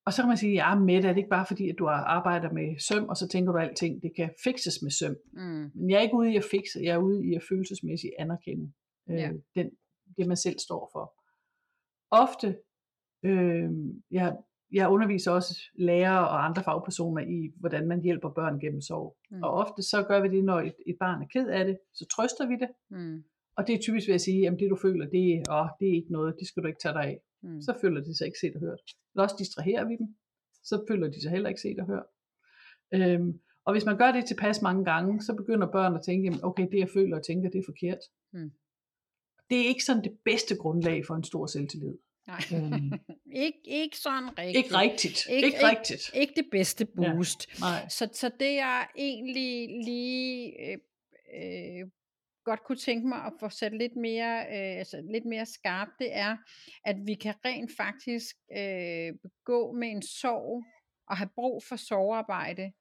og 0.06 0.12
så 0.12 0.22
kan 0.22 0.28
man 0.28 0.36
sige, 0.36 0.52
ja, 0.52 0.74
med 0.74 0.94
er 0.94 1.00
det 1.08 1.16
ikke 1.16 1.28
bare 1.30 1.46
fordi, 1.46 1.70
at 1.70 1.78
du 1.78 1.86
arbejder 1.88 2.52
med 2.52 2.78
søm, 2.78 3.04
og 3.08 3.16
så 3.16 3.28
tænker 3.28 3.52
du, 3.52 3.58
at 3.58 3.68
alting 3.68 4.02
det 4.02 4.12
kan 4.16 4.30
fikses 4.44 4.82
med 4.82 4.90
søm. 4.90 5.16
Mm. 5.32 5.70
Men 5.74 5.90
jeg 5.90 5.96
er 5.96 6.00
ikke 6.00 6.16
ude 6.16 6.32
i 6.32 6.36
at 6.36 6.44
fikse, 6.50 6.80
jeg 6.82 6.94
er 6.94 6.98
ude 6.98 7.26
i 7.26 7.34
at 7.34 7.42
følelsesmæssigt 7.48 8.12
anerkende 8.18 8.72
øh, 9.10 9.16
Ja. 9.16 9.30
den, 9.54 9.70
det, 10.16 10.26
man 10.26 10.36
selv 10.36 10.58
står 10.58 10.90
for. 10.92 11.14
Ofte, 12.10 12.58
øh, 13.22 13.70
jeg, 14.10 14.36
jeg 14.72 14.88
underviser 14.88 15.30
også 15.32 15.60
lærere 15.74 16.28
og 16.28 16.44
andre 16.44 16.62
fagpersoner 16.64 17.22
i, 17.22 17.52
hvordan 17.60 17.88
man 17.88 18.02
hjælper 18.02 18.30
børn 18.30 18.60
gennem 18.60 18.80
sorg. 18.80 19.16
Mm. 19.30 19.42
Og 19.42 19.50
ofte 19.50 19.82
så 19.82 20.04
gør 20.08 20.20
vi 20.20 20.28
det, 20.28 20.44
når 20.44 20.60
et, 20.60 20.74
et 20.86 20.96
barn 21.00 21.22
er 21.22 21.26
ked 21.26 21.48
af 21.48 21.64
det, 21.64 21.78
så 21.94 22.06
trøster 22.16 22.46
vi 22.46 22.54
det. 22.54 22.68
Mm. 22.90 23.24
Og 23.56 23.66
det 23.66 23.74
er 23.74 23.78
typisk 23.78 24.06
ved 24.08 24.14
at 24.14 24.20
sige, 24.20 24.46
at 24.46 24.52
det 24.60 24.70
du 24.70 24.76
føler, 24.82 25.06
det, 25.06 25.24
er- 25.34 25.42
åh, 25.58 25.68
det 25.80 25.88
er 25.88 25.94
ikke 26.00 26.12
noget, 26.12 26.34
det 26.40 26.48
skal 26.48 26.62
du 26.62 26.68
ikke 26.68 26.82
tage 26.82 26.92
dig 26.94 27.04
af. 27.04 27.18
Mm. 27.42 27.60
Så 27.62 27.74
føler 27.80 28.00
de 28.00 28.16
sig 28.16 28.26
ikke 28.26 28.38
set 28.40 28.54
og 28.54 28.60
hørt. 28.60 28.80
Eller 29.14 29.22
også 29.22 29.36
distraherer 29.38 29.84
vi 29.88 29.96
dem, 29.96 30.08
så 30.70 30.84
føler 30.88 31.08
de 31.10 31.22
sig 31.22 31.30
heller 31.30 31.48
ikke 31.48 31.60
set 31.60 31.78
og 31.80 31.86
hørt. 31.86 32.06
Øhm, 32.94 33.40
og 33.64 33.72
hvis 33.74 33.84
man 33.84 33.98
gør 33.98 34.12
det 34.12 34.24
tilpas 34.26 34.62
mange 34.62 34.84
gange, 34.84 35.22
så 35.22 35.34
begynder 35.34 35.72
børn 35.72 35.94
at 35.94 36.02
tænke, 36.04 36.24
jamen, 36.24 36.44
okay, 36.44 36.66
det 36.72 36.78
jeg 36.78 36.88
føler 36.94 37.16
og 37.16 37.24
tænker, 37.26 37.50
det 37.50 37.58
er 37.58 37.62
forkert. 37.72 37.98
Mm. 38.32 38.50
Det 39.50 39.60
er 39.60 39.66
ikke 39.68 39.84
sådan 39.84 40.04
det 40.04 40.18
bedste 40.24 40.56
grundlag 40.56 41.06
for 41.06 41.14
en 41.14 41.24
stor 41.24 41.46
selvtillid. 41.46 41.94
Nej. 42.26 42.40
Øhm, 42.54 42.92
ikke, 43.46 43.58
ikke 43.66 43.98
sådan 43.98 44.38
rigtigt. 44.38 44.56
ikke 44.64 44.76
rigtigt. 44.78 45.26
Ikke- 45.30 45.36
Ikke, 45.36 45.46
ikke 45.46 45.56
ikke- 45.56 45.66
rigtigt. 45.78 46.10
Ikke 46.14 46.32
det 46.36 46.46
bedste 46.50 46.86
Ja. 47.02 47.12
boost. 47.14 47.60
Nej. 47.60 47.88
Så, 47.88 48.08
så 48.12 48.30
det 48.40 48.54
jeg 48.54 48.86
egentlig 48.98 49.68
lige 49.84 50.52
øh, 50.70 50.78
øh, 51.36 51.88
godt 52.44 52.64
kunne 52.64 52.78
tænke 52.78 53.08
mig 53.08 53.18
at 53.18 53.32
få 53.40 53.48
sat 53.48 53.72
lidt 53.72 53.96
mere, 53.96 54.38
øh, 54.40 54.78
altså 54.78 55.02
lidt 55.10 55.24
mere 55.24 55.46
skarpt, 55.46 55.90
det 55.98 56.16
er, 56.16 56.36
at 56.84 56.96
vi 57.06 57.14
kan 57.14 57.34
rent 57.44 57.70
faktisk 57.76 58.36
øh, 58.56 59.30
gå 59.44 59.72
med 59.72 59.88
en 59.88 60.02
sorg 60.02 60.64
og 61.08 61.16
have 61.16 61.30
brug 61.34 61.62
for 61.68 61.76
sorgarbejde, 61.76 62.72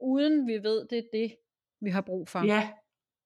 uden 0.00 0.46
vi 0.46 0.52
ved, 0.52 0.88
det 0.88 0.98
er 0.98 1.08
det, 1.12 1.36
vi 1.80 1.90
har 1.90 2.00
brug 2.00 2.28
for. 2.28 2.38
Ja, 2.38 2.70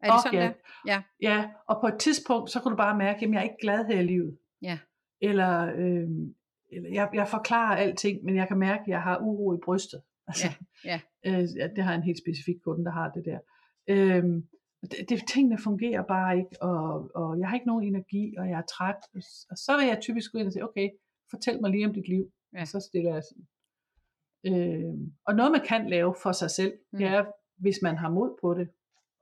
er 0.01 0.07
det 0.07 0.13
og 0.13 0.21
sådan 0.23 0.39
ja. 0.39 0.45
der? 0.47 0.53
Ja. 0.87 1.03
ja, 1.23 1.51
og 1.67 1.81
på 1.81 1.87
et 1.87 1.99
tidspunkt, 1.99 2.51
så 2.51 2.61
kan 2.61 2.71
du 2.71 2.77
bare 2.77 2.99
mærke, 2.99 3.27
at 3.27 3.33
jeg 3.33 3.39
er 3.39 3.43
ikke 3.43 3.61
glad 3.61 3.85
her 3.85 4.01
i 4.01 4.07
livet. 4.07 4.39
Ja. 4.63 4.79
Eller, 5.21 5.73
øhm, 5.77 6.35
eller 6.73 6.91
jeg, 6.93 7.09
jeg 7.15 7.29
forklarer 7.29 7.77
alting, 7.77 8.25
men 8.25 8.37
jeg 8.37 8.49
kan 8.49 8.59
mærke, 8.59 8.81
at 8.81 8.89
jeg 8.89 9.03
har 9.03 9.19
uro 9.19 9.55
i 9.55 9.59
brystet. 9.65 10.03
Altså, 10.29 10.47
ja. 10.85 11.01
Øh, 11.27 11.57
ja, 11.57 11.69
det 11.77 11.85
har 11.85 11.95
en 11.95 12.03
helt 12.03 12.19
specifik 12.19 12.57
kunde, 12.65 12.85
der 12.85 12.91
har 12.91 13.11
det 13.11 13.25
der. 13.25 13.39
Øhm, 13.89 14.49
det, 14.83 15.09
det, 15.09 15.23
tingene 15.33 15.59
fungerer 15.59 16.03
bare 16.03 16.39
ikke, 16.39 16.63
og, 16.63 17.11
og 17.15 17.39
jeg 17.39 17.49
har 17.49 17.55
ikke 17.55 17.67
nogen 17.67 17.85
energi, 17.85 18.35
og 18.39 18.49
jeg 18.49 18.59
er 18.59 18.69
træt. 18.75 19.01
Og, 19.51 19.57
så 19.57 19.77
vil 19.79 19.87
jeg 19.87 19.99
typisk 20.01 20.33
gå 20.33 20.39
ind 20.39 20.47
og 20.47 20.53
sige, 20.53 20.69
okay, 20.69 20.89
fortæl 21.31 21.61
mig 21.61 21.71
lige 21.71 21.87
om 21.87 21.95
dit 21.95 22.09
liv. 22.09 22.25
Ja. 22.55 22.61
Og 22.61 22.67
så 22.67 22.81
stiller 22.89 23.15
jeg 23.15 23.23
sådan. 23.29 23.47
Øhm, 24.49 25.13
og 25.27 25.35
noget 25.35 25.53
man 25.53 25.67
kan 25.67 25.89
lave 25.91 26.15
for 26.23 26.33
sig 26.33 26.51
selv, 26.51 26.73
Mm. 26.93 26.99
det 26.99 27.07
er, 27.07 27.25
hvis 27.57 27.79
man 27.83 27.97
har 27.97 28.11
mod 28.11 28.39
på 28.41 28.55
det, 28.55 28.69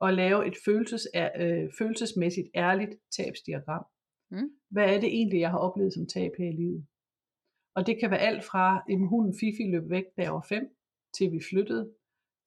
at 0.01 0.13
lave 0.13 0.47
et 0.47 0.53
følelses, 0.65 1.07
øh, 1.39 1.69
følelsesmæssigt 1.77 2.47
ærligt 2.55 2.93
tabsdiagram. 3.17 3.85
Mm. 4.31 4.49
Hvad 4.69 4.85
er 4.93 4.99
det 4.99 5.09
egentlig, 5.17 5.39
jeg 5.39 5.51
har 5.51 5.57
oplevet 5.57 5.93
som 5.93 6.07
tab 6.07 6.31
her 6.37 6.49
i 6.53 6.55
livet? 6.55 6.85
Og 7.75 7.87
det 7.87 7.99
kan 7.99 8.11
være 8.11 8.19
alt 8.19 8.43
fra, 8.43 8.83
at 8.89 8.97
hunden 9.09 9.33
Fifi 9.39 9.63
løb 9.71 9.89
væk, 9.89 10.03
da 10.17 10.21
jeg 10.21 10.33
var 10.33 10.45
fem, 10.49 10.63
til 11.17 11.31
vi 11.31 11.39
flyttede, 11.49 11.91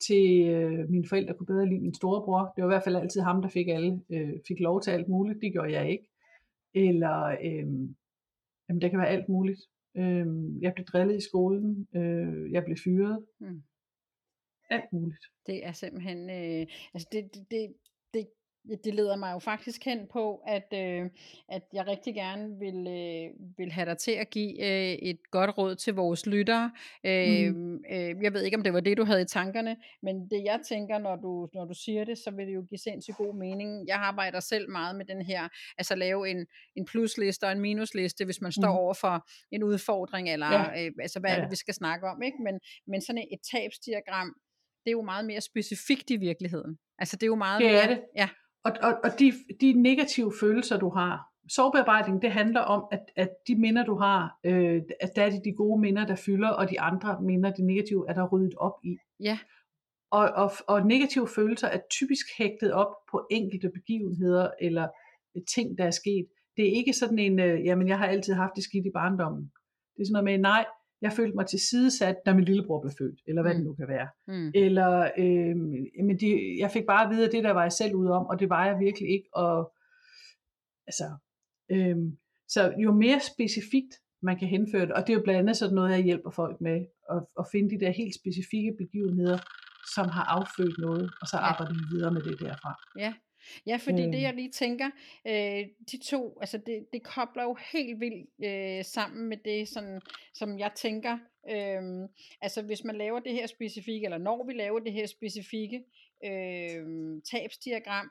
til 0.07 0.49
øh, 0.49 0.91
mine 0.91 1.09
forældre 1.09 1.35
kunne 1.35 1.47
bedre 1.47 1.69
lide 1.69 1.81
min 1.81 1.95
storebror. 1.95 2.53
Det 2.57 2.65
var 2.65 2.71
i 2.71 2.75
hvert 2.75 2.85
fald 2.85 2.97
altid 2.97 3.21
ham, 3.21 3.43
der 3.43 3.49
fik, 3.49 3.69
alle, 3.69 4.01
øh, 4.11 4.33
fik 4.49 4.61
lov 4.61 4.81
til 4.83 4.91
alt 4.91 5.09
muligt. 5.09 5.41
Det 5.43 5.53
gjorde 5.53 5.73
jeg 5.73 5.91
ikke. 5.91 6.09
Eller, 6.75 7.25
øh, 7.25 7.69
jamen 8.69 8.81
det 8.83 8.91
kan 8.91 8.99
være 8.99 9.09
alt 9.09 9.29
muligt. 9.29 9.61
Øh, 9.97 10.27
jeg 10.63 10.73
blev 10.75 10.87
drillet 10.87 11.17
i 11.17 11.29
skolen. 11.29 11.89
Øh, 11.97 12.53
jeg 12.53 12.65
blev 12.65 12.77
fyret. 12.85 13.25
Mm. 13.41 13.63
Alt 14.71 14.93
muligt. 14.93 15.25
Det 15.47 15.67
er 15.67 15.73
simpelthen, 15.73 16.31
øh, 16.31 16.67
altså 16.95 17.09
det, 17.13 17.35
det, 17.35 17.51
det, 17.51 17.75
det, 18.85 18.95
leder 18.95 19.17
mig 19.17 19.33
jo 19.33 19.39
faktisk 19.39 19.85
hen 19.85 20.07
på, 20.13 20.43
at, 20.47 20.73
øh, 20.75 21.11
at 21.49 21.63
jeg 21.73 21.87
rigtig 21.87 22.15
gerne 22.15 22.59
vil, 22.59 22.87
øh, 22.87 23.59
vil 23.59 23.73
have 23.73 23.87
dig 23.87 23.99
til 23.99 24.11
at 24.13 24.31
give 24.31 24.65
øh, 24.65 24.93
et 24.93 25.19
godt 25.31 25.59
råd 25.59 25.75
til 25.75 25.95
vores 25.95 26.27
lyttere. 26.27 26.71
Øh, 27.05 27.55
Mm. 27.55 27.75
øh, 27.91 28.15
jeg 28.23 28.33
ved 28.33 28.43
ikke, 28.43 28.57
om 28.57 28.63
det 28.63 28.73
var 28.73 28.81
det, 28.81 28.97
du 28.97 29.05
havde 29.05 29.23
i 29.23 29.25
tankerne, 29.25 29.77
men 30.03 30.31
det 30.31 30.45
jeg 30.45 30.61
tænker, 30.69 30.99
når 30.99 31.17
du, 31.17 31.49
når 31.55 31.65
du 31.65 31.75
siger 31.75 32.05
det, 32.05 32.19
så 32.19 32.31
vil 32.31 32.47
det 32.47 32.55
jo 32.55 32.63
give 32.69 32.79
sindssygt 32.79 33.17
god 33.17 33.35
mening. 33.35 33.89
Jeg 33.89 33.97
arbejder 33.97 34.41
selv 34.41 34.71
meget 34.71 34.97
med 34.97 35.05
den 35.05 35.23
her, 35.23 35.49
altså 35.79 35.95
lave 35.95 36.29
en, 36.31 36.47
en 36.77 36.85
plusliste 36.85 37.45
og 37.45 37.53
en 37.53 37.61
minusliste, 37.61 38.25
hvis 38.25 38.41
man 38.41 38.53
står 38.53 38.73
Mm. 38.73 38.79
over 38.79 38.95
for 38.95 39.29
en 39.53 39.63
udfordring, 39.63 40.29
eller 40.31 40.47
Ja. 40.53 40.87
øh, 40.87 40.93
altså 41.01 41.21
hvad 41.21 41.31
er 41.31 41.35
det, 41.35 41.43
Ja. 41.43 41.49
vi 41.49 41.57
skal 41.57 41.75
snakke 41.75 42.07
om, 42.09 42.23
ikke? 42.23 42.39
Men, 42.45 42.61
men 42.87 43.01
sådan 43.01 43.25
et 43.33 43.39
tabsdiagram, 43.53 44.35
det 44.85 44.91
er 44.91 44.93
jo 44.93 45.03
meget 45.03 45.25
mere 45.25 45.41
specifikt 45.41 46.11
i 46.11 46.17
virkeligheden. 46.17 46.79
Altså 46.99 47.17
det 47.17 47.23
er 47.23 47.27
jo 47.27 47.35
meget 47.35 47.61
Det 47.63 47.71
mere, 47.71 47.83
er 47.83 47.87
det. 47.89 48.01
Ja, 48.17 48.29
Og, 48.65 48.73
og, 48.83 48.95
og 49.05 49.11
de, 49.19 49.33
de 49.61 49.73
negative 49.73 50.33
følelser, 50.41 50.79
du 50.79 50.89
har. 50.89 51.25
Sorgbearbejdning, 51.49 52.23
det 52.23 52.33
handler 52.33 52.61
om, 52.61 52.85
at, 52.93 53.01
at 53.17 53.29
de 53.49 53.57
minder, 53.57 53.85
du 53.85 53.95
har, 53.95 54.39
øh, 54.45 54.83
at 55.01 55.11
der 55.17 55.23
er 55.23 55.31
det 55.31 55.41
de 55.45 55.53
gode 55.53 55.81
minder, 55.81 56.07
der 56.07 56.15
fylder, 56.15 56.49
og 56.49 56.71
de 56.71 56.81
andre 56.81 57.23
minder, 57.23 57.51
de 57.53 57.67
negative, 57.67 58.09
er 58.09 58.15
der 58.15 58.29
ryddet 58.29 58.55
op 58.55 58.75
i. 58.85 58.97
ja, 59.21 59.39
Og, 60.11 60.29
og, 60.29 60.51
og 60.69 60.87
negative 60.87 61.29
følelser 61.29 61.69
er 61.69 61.81
typisk 61.91 62.27
hægtet 62.39 62.73
op 62.73 62.93
på 63.11 63.27
enkelte 63.31 63.71
begivenheder, 63.75 64.51
eller 64.61 64.89
ting, 65.55 65.79
der 65.79 65.85
er 65.85 65.91
sket. 65.91 66.27
Det 66.57 66.69
er 66.69 66.73
ikke 66.77 66.93
sådan 66.93 67.19
en, 67.19 67.39
øh, 67.41 67.65
jamen 67.65 67.89
jeg 67.89 67.99
har 67.99 68.07
altid 68.07 68.35
haft 68.35 68.53
det 68.57 68.65
skidt 68.65 68.87
i 68.87 68.91
barndommen. 68.95 69.53
Det 69.97 70.03
er 70.03 70.07
sådan 70.07 70.25
noget 70.25 70.25
med, 70.25 70.39
nej, 70.39 70.65
jeg 71.03 71.13
følte 71.13 71.37
mig 71.37 71.47
tilsidesat, 71.47 72.17
da 72.27 72.35
min 72.35 72.45
lillebror 72.45 72.81
blev 72.81 72.93
født, 72.99 73.21
eller 73.27 73.43
hvad 73.43 73.53
mm. 73.55 73.59
Det 73.59 73.67
nu 73.67 73.75
kan 73.75 73.89
være. 73.89 74.09
mm, 74.27 74.53
Eller, 74.55 75.11
øh, 75.19 75.57
men 76.07 76.21
de, 76.21 76.57
jeg 76.59 76.71
fik 76.71 76.87
bare 76.87 77.05
at 77.05 77.11
vide, 77.11 77.27
at 77.27 77.33
det 77.33 77.45
der 77.45 77.51
var 77.51 77.63
jeg 77.63 77.73
selv 77.73 77.95
ude 77.95 78.11
om, 78.11 78.27
og 78.27 78.41
det 78.41 78.49
var 78.49 78.67
jeg 78.67 78.79
virkelig 78.81 79.09
ikke. 79.11 79.29
Og, 79.33 79.73
altså, 80.87 81.09
øh, 81.71 81.97
så 82.49 82.75
jo 82.79 82.93
mere 82.93 83.21
specifikt 83.21 83.95
man 84.23 84.39
kan 84.39 84.49
henføre 84.49 84.87
det, 84.87 84.93
og 84.93 85.03
det 85.07 85.11
er 85.13 85.15
jo 85.15 85.23
blandt 85.25 85.41
andet 85.41 85.57
sådan 85.57 85.75
noget, 85.75 85.91
jeg 85.91 86.03
hjælper 86.03 86.31
folk 86.31 86.61
med, 86.61 86.87
at, 87.11 87.23
at 87.39 87.45
finde 87.53 87.71
de 87.75 87.81
der 87.85 87.91
helt 87.91 88.15
specifikke 88.15 88.73
begivenheder, 88.79 89.39
som 89.95 90.09
har 90.09 90.25
affødt 90.25 90.79
noget, 90.79 91.11
og 91.21 91.27
så 91.27 91.37
arbejder 91.37 91.75
vi 91.75 91.85
videre 91.95 92.13
med 92.13 92.23
det 92.23 92.41
derfra. 92.41 92.73
ja. 92.99 93.15
Ja, 93.67 93.77
fordi 93.77 94.03
det 94.03 94.07
Øhm. 94.15 94.23
jeg 94.23 94.35
lige 94.35 94.51
tænker, 94.51 94.91
øh, 95.27 95.67
de 95.93 95.99
to, 96.05 96.39
altså 96.41 96.59
det, 96.59 96.87
det 96.93 97.03
kobler 97.03 97.43
jo 97.43 97.57
helt 97.73 98.01
vildt 98.01 98.31
øh, 98.45 98.85
sammen 98.85 99.29
med 99.29 99.37
det, 99.45 99.69
sådan, 99.69 100.01
som 100.35 100.59
jeg 100.59 100.73
tænker, 100.75 101.19
øh, 101.51 102.09
altså 102.41 102.63
hvis 102.63 102.85
man 102.85 102.97
laver 102.97 103.21
det 103.21 103.33
her 103.33 103.47
specifikke, 103.47 104.05
eller 104.05 104.19
når 104.19 104.45
vi 104.47 104.53
laver 104.53 104.79
det 104.79 104.93
her 104.93 105.07
specifikke 105.07 105.85
øh, 106.25 106.85
tabsdiagram, 107.31 108.11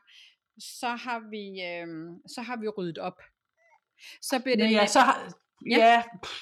så 0.60 0.88
har 0.88 1.30
vi, 1.30 1.62
øh, 1.62 1.88
så 2.28 2.42
har 2.42 2.58
vi 2.58 2.68
ryddet 2.68 2.98
op. 2.98 3.22
Så 4.22 4.40
bliver 4.44 4.58
det 4.58 4.72
Ja, 4.72 4.86
så 4.86 5.00
har, 5.00 5.34
Ja. 5.70 5.78
ja, 5.78 6.04
pff, 6.24 6.34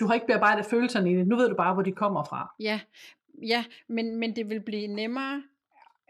du 0.00 0.06
har 0.06 0.14
ikke 0.14 0.26
bearbejdet 0.26 0.66
følelserne 0.66 1.12
i 1.12 1.14
det. 1.16 1.26
Nu 1.28 1.36
ved 1.36 1.48
du 1.48 1.54
bare, 1.56 1.74
hvor 1.74 1.82
de 1.82 1.92
kommer 1.92 2.24
fra. 2.24 2.54
Ja, 2.60 2.80
ja 3.42 3.64
men, 3.88 4.16
men 4.16 4.36
det 4.36 4.48
vil 4.48 4.60
blive 4.60 4.86
nemmere 4.86 5.42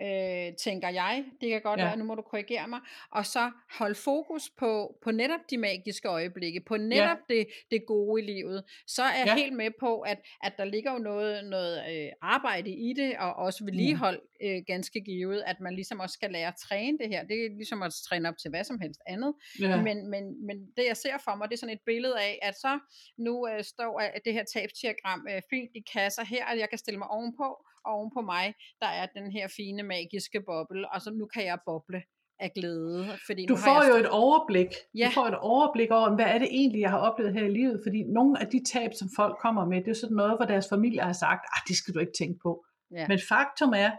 øh, 0.03 0.55
tænker 0.57 0.89
jeg. 0.89 1.25
Det 1.41 1.51
kan 1.51 1.61
godt 1.63 1.81
Ja. 1.81 1.85
være, 1.85 1.97
nu 1.97 2.05
må 2.05 2.15
du 2.15 2.23
korrigere 2.23 2.69
mig. 2.69 2.81
Og 3.11 3.27
så 3.27 3.51
hold 3.71 3.95
fokus 3.95 4.51
på, 4.59 4.99
på 5.05 5.11
netop 5.11 5.41
de 5.51 5.59
magiske 5.59 6.09
øjeblikke, 6.09 6.61
på 6.61 6.77
netop 6.77 7.19
ja. 7.31 7.35
det, 7.35 7.47
det 7.71 7.87
gode 7.87 8.23
i 8.23 8.27
livet. 8.27 8.65
Så 8.87 9.03
er 9.03 9.17
jeg 9.19 9.27
Ja. 9.27 9.35
helt 9.35 9.53
med 9.57 9.71
på, 9.81 10.01
at, 10.01 10.19
at 10.43 10.53
der 10.59 10.65
ligger 10.65 10.93
jo 10.93 10.99
noget, 10.99 11.45
noget 11.45 11.83
øh, 11.91 12.09
arbejde 12.23 12.71
i 12.71 12.93
det, 12.97 13.17
og 13.19 13.35
også 13.37 13.65
vedligehold 13.65 14.21
øh, 14.43 14.63
ganske 14.67 15.01
givet, 15.01 15.43
at 15.47 15.57
man 15.61 15.75
ligesom 15.75 16.01
også 16.01 16.13
skal 16.15 16.31
lære 16.31 16.49
at 16.49 16.55
træne 16.69 16.99
det 16.99 17.09
her. 17.09 17.25
Det 17.25 17.45
er 17.45 17.49
ligesom 17.57 17.83
at 17.83 17.93
træne 18.09 18.29
op 18.29 18.39
til 18.39 18.51
hvad 18.51 18.65
som 18.65 18.79
helst 18.81 19.01
andet. 19.07 19.35
Ja. 19.61 19.83
Men, 19.83 20.11
men, 20.11 20.47
men 20.47 20.67
det 20.77 20.85
jeg 20.89 20.97
ser 20.97 21.19
for 21.25 21.35
mig, 21.35 21.49
det 21.49 21.55
er 21.55 21.59
sådan 21.59 21.75
et 21.75 21.81
billede 21.87 22.21
af, 22.21 22.39
at 22.43 22.55
så 22.55 22.79
nu 23.19 23.49
øh, 23.49 23.65
står 23.65 24.01
øh, 24.01 24.09
det 24.25 24.33
her 24.33 24.45
tabsdiagram 24.45 25.27
øh, 25.31 25.43
fint 25.51 25.71
i 25.75 25.83
kasser 25.93 26.25
her, 26.25 26.45
og 26.47 26.59
jeg 26.59 26.69
kan 26.69 26.79
stille 26.79 26.99
mig 26.99 27.09
ovenpå, 27.09 27.67
oven 27.85 28.11
på 28.17 28.21
mig, 28.21 28.55
der 28.81 28.87
er 28.87 29.07
den 29.07 29.33
her 29.33 29.49
fine 29.57 29.83
magiske 29.83 30.41
boble, 30.47 30.93
og 30.93 31.01
så 31.03 31.11
nu 31.11 31.27
kan 31.27 31.45
jeg 31.45 31.59
boble 31.67 32.03
af 32.39 32.53
glæde. 32.55 33.07
Fordi 33.27 33.47
Du 33.47 33.55
nu 33.55 33.59
har 33.61 33.65
får 33.65 33.83
jeg 33.83 33.91
jo 33.93 33.97
et 33.97 34.09
overblik. 34.09 34.69
Ja. 34.95 35.07
Du 35.07 35.11
får 35.15 35.27
et 35.27 35.39
overblik 35.39 35.91
over, 35.91 36.15
hvad 36.15 36.25
er 36.27 36.39
det 36.39 36.49
egentlig, 36.51 36.81
jeg 36.81 36.91
har 36.91 36.99
oplevet 36.99 37.33
her 37.35 37.45
i 37.45 37.51
livet? 37.51 37.81
Fordi 37.87 38.03
nogle 38.03 38.41
af 38.41 38.47
de 38.47 38.65
tab, 38.73 38.91
som 38.95 39.09
folk 39.17 39.39
kommer 39.41 39.65
med, 39.67 39.85
det 39.85 39.91
er 39.91 39.95
sådan 39.95 40.17
noget, 40.17 40.37
hvor 40.39 40.47
deres 40.47 40.67
familie 40.69 41.01
har 41.01 41.13
sagt, 41.13 41.43
ah, 41.55 41.63
det 41.69 41.77
skal 41.77 41.95
du 41.95 41.99
ikke 41.99 42.13
tænke 42.19 42.39
på. 42.43 42.65
Ja. 42.91 43.09
Men 43.09 43.19
faktum 43.29 43.73
er, 43.77 43.91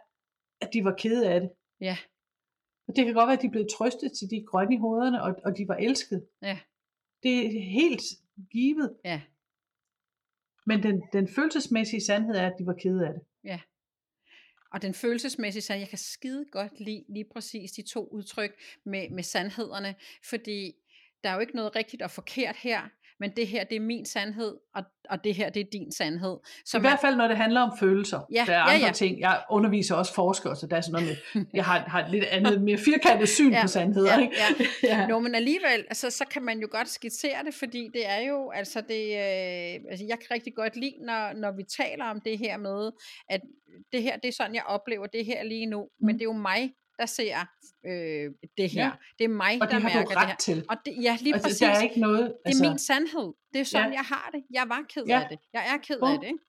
at 0.62 0.70
de 0.74 0.84
var 0.84 0.96
kede 0.98 1.30
af 1.30 1.42
det. 1.42 1.50
Ja, 1.82 1.98
Og 2.88 2.96
det 2.96 3.06
kan 3.06 3.14
godt 3.14 3.28
være, 3.28 3.38
at 3.38 3.42
de 3.42 3.50
blev 3.50 3.66
trøstet 3.78 4.12
til 4.20 4.28
de 4.30 4.46
grønne 4.50 4.76
i 4.76 4.78
hovederne, 4.78 5.24
og, 5.24 5.36
og 5.46 5.58
de 5.58 5.68
var 5.68 5.76
elsket. 5.76 6.28
ja, 6.42 6.60
Det 7.24 7.46
er 7.46 7.62
helt 7.72 8.02
givet. 8.52 8.96
ja, 9.06 9.22
Men 10.66 10.84
den, 10.84 11.04
den 11.14 11.28
følelsesmæssige 11.36 12.02
sandhed 12.06 12.36
er, 12.36 12.48
at 12.48 12.56
de 12.60 12.66
var 12.66 12.74
kede 12.74 13.08
af 13.08 13.14
det. 13.14 13.22
ja. 13.44 13.60
Og 14.74 14.82
den 14.82 14.94
følelsesmæssige 14.94 15.62
sandhed, 15.62 15.82
jeg 15.82 15.90
kan 15.90 15.98
skide 15.98 16.46
godt 16.52 16.80
lide 16.80 17.06
lige 17.10 17.26
præcis 17.34 17.72
de 17.72 17.82
to 17.82 18.08
udtryk 18.12 18.56
med, 18.84 19.10
med 19.10 19.24
sandhederne, 19.24 19.96
fordi 20.24 20.76
der 21.24 21.30
er 21.30 21.34
jo 21.34 21.40
ikke 21.40 21.56
noget 21.56 21.76
rigtigt 21.76 22.02
og 22.02 22.12
forkert 22.12 22.56
her, 22.56 22.90
men 23.24 23.32
det 23.36 23.48
her, 23.48 23.64
det 23.64 23.76
er 23.76 23.80
min 23.80 24.06
sandhed, 24.06 24.56
og, 24.76 24.84
og 25.10 25.24
det 25.24 25.36
her, 25.36 25.50
det 25.50 25.60
er 25.60 25.70
din 25.72 25.92
sandhed. 25.92 26.38
Så 26.66 26.78
I 26.78 26.82
hvert 26.82 27.00
fald, 27.02 27.16
når 27.16 27.28
det 27.28 27.38
handler 27.38 27.62
om 27.62 27.78
følelser. 27.80 28.20
Ja, 28.32 28.44
der 28.48 28.54
er 28.54 28.58
ja, 28.58 28.74
andre 28.74 28.86
ja. 28.86 28.92
ting. 28.92 29.20
Jeg 29.20 29.44
underviser 29.50 29.96
også 29.96 30.14
forskere, 30.14 30.56
så 30.56 30.68
der 30.68 30.78
er 30.78 30.82
sådan 30.82 31.04
noget 31.04 31.20
med, 31.34 31.46
jeg 31.60 31.66
har, 31.66 31.80
har 31.80 32.04
et 32.04 32.12
lidt 32.12 32.24
andet, 32.24 32.62
mere 32.62 32.78
firkantet 32.78 33.30
syn 33.30 33.52
Ja, 33.52 33.62
på 33.62 33.68
sandheder. 33.68 34.14
ja, 34.14 34.22
ikke? 34.22 34.36
ja. 34.84 34.90
ja. 35.00 35.08
Nå, 35.08 35.20
men 35.20 35.36
alligevel, 35.36 35.86
altså, 35.88 36.10
så 36.10 36.26
kan 36.26 36.42
man 36.42 36.60
jo 36.60 36.68
godt 36.72 36.90
skitsere 36.90 37.44
det, 37.46 37.54
fordi 37.54 37.90
det 37.94 38.10
er 38.10 38.20
jo, 38.20 38.50
altså 38.50 38.82
det, 38.82 39.04
øh, 39.04 39.92
altså 39.92 40.06
jeg 40.08 40.20
kan 40.20 40.28
rigtig 40.32 40.56
godt 40.56 40.76
lide, 40.76 40.96
når, 41.06 41.34
når 41.34 41.52
vi 41.52 41.64
taler 41.64 42.06
om 42.06 42.22
det 42.22 42.38
her 42.38 42.58
med, 42.58 42.92
at 43.30 43.42
det 43.94 44.04
her, 44.04 44.18
det 44.18 44.28
er 44.28 44.34
sådan, 44.34 44.56
jeg 44.56 44.64
oplever 44.66 45.08
det 45.08 45.26
her 45.26 45.44
lige 45.44 45.66
nu, 45.66 45.82
mm. 45.82 46.06
men 46.06 46.16
det 46.16 46.22
er 46.22 46.26
jo 46.26 46.34
mig, 46.34 46.72
der 47.00 47.06
ser 47.06 47.36
øh, 47.86 48.32
det 48.58 48.70
her. 48.70 48.84
Ja. 48.86 48.92
Det 49.20 49.24
er 49.26 49.30
mig, 49.30 49.54
Og 49.62 49.68
der 49.68 49.74
det 49.74 49.74
har 49.74 49.90
mærker 49.90 50.04
du 50.04 50.10
det 50.10 50.18
ret 50.18 50.28
her. 50.28 50.36
til. 50.36 50.66
Og 50.70 50.76
det, 50.86 50.94
ja, 51.02 51.18
lige 51.22 51.34
Altså, 51.34 51.48
præcis. 51.48 51.60
der 51.60 51.70
er 51.70 51.82
ikke 51.82 52.00
noget... 52.00 52.20
Det 52.26 52.34
altså, 52.46 52.66
er 52.66 52.70
min 52.70 52.80
sandhed. 52.80 53.34
Det 53.54 53.62
er 53.62 53.66
sådan, 53.66 53.90
Ja. 53.92 53.94
jeg 53.98 54.04
har 54.06 54.30
det. 54.34 54.44
Jeg 54.54 54.64
var 54.68 54.82
ked 54.90 55.04
Ja. 55.08 55.22
af 55.22 55.28
det. 55.30 55.40
Jeg 55.54 55.64
er 55.74 55.78
ked 55.78 56.00
Bum. 56.00 56.12
af 56.12 56.20
det. 56.20 56.28
Ikke? 56.28 56.40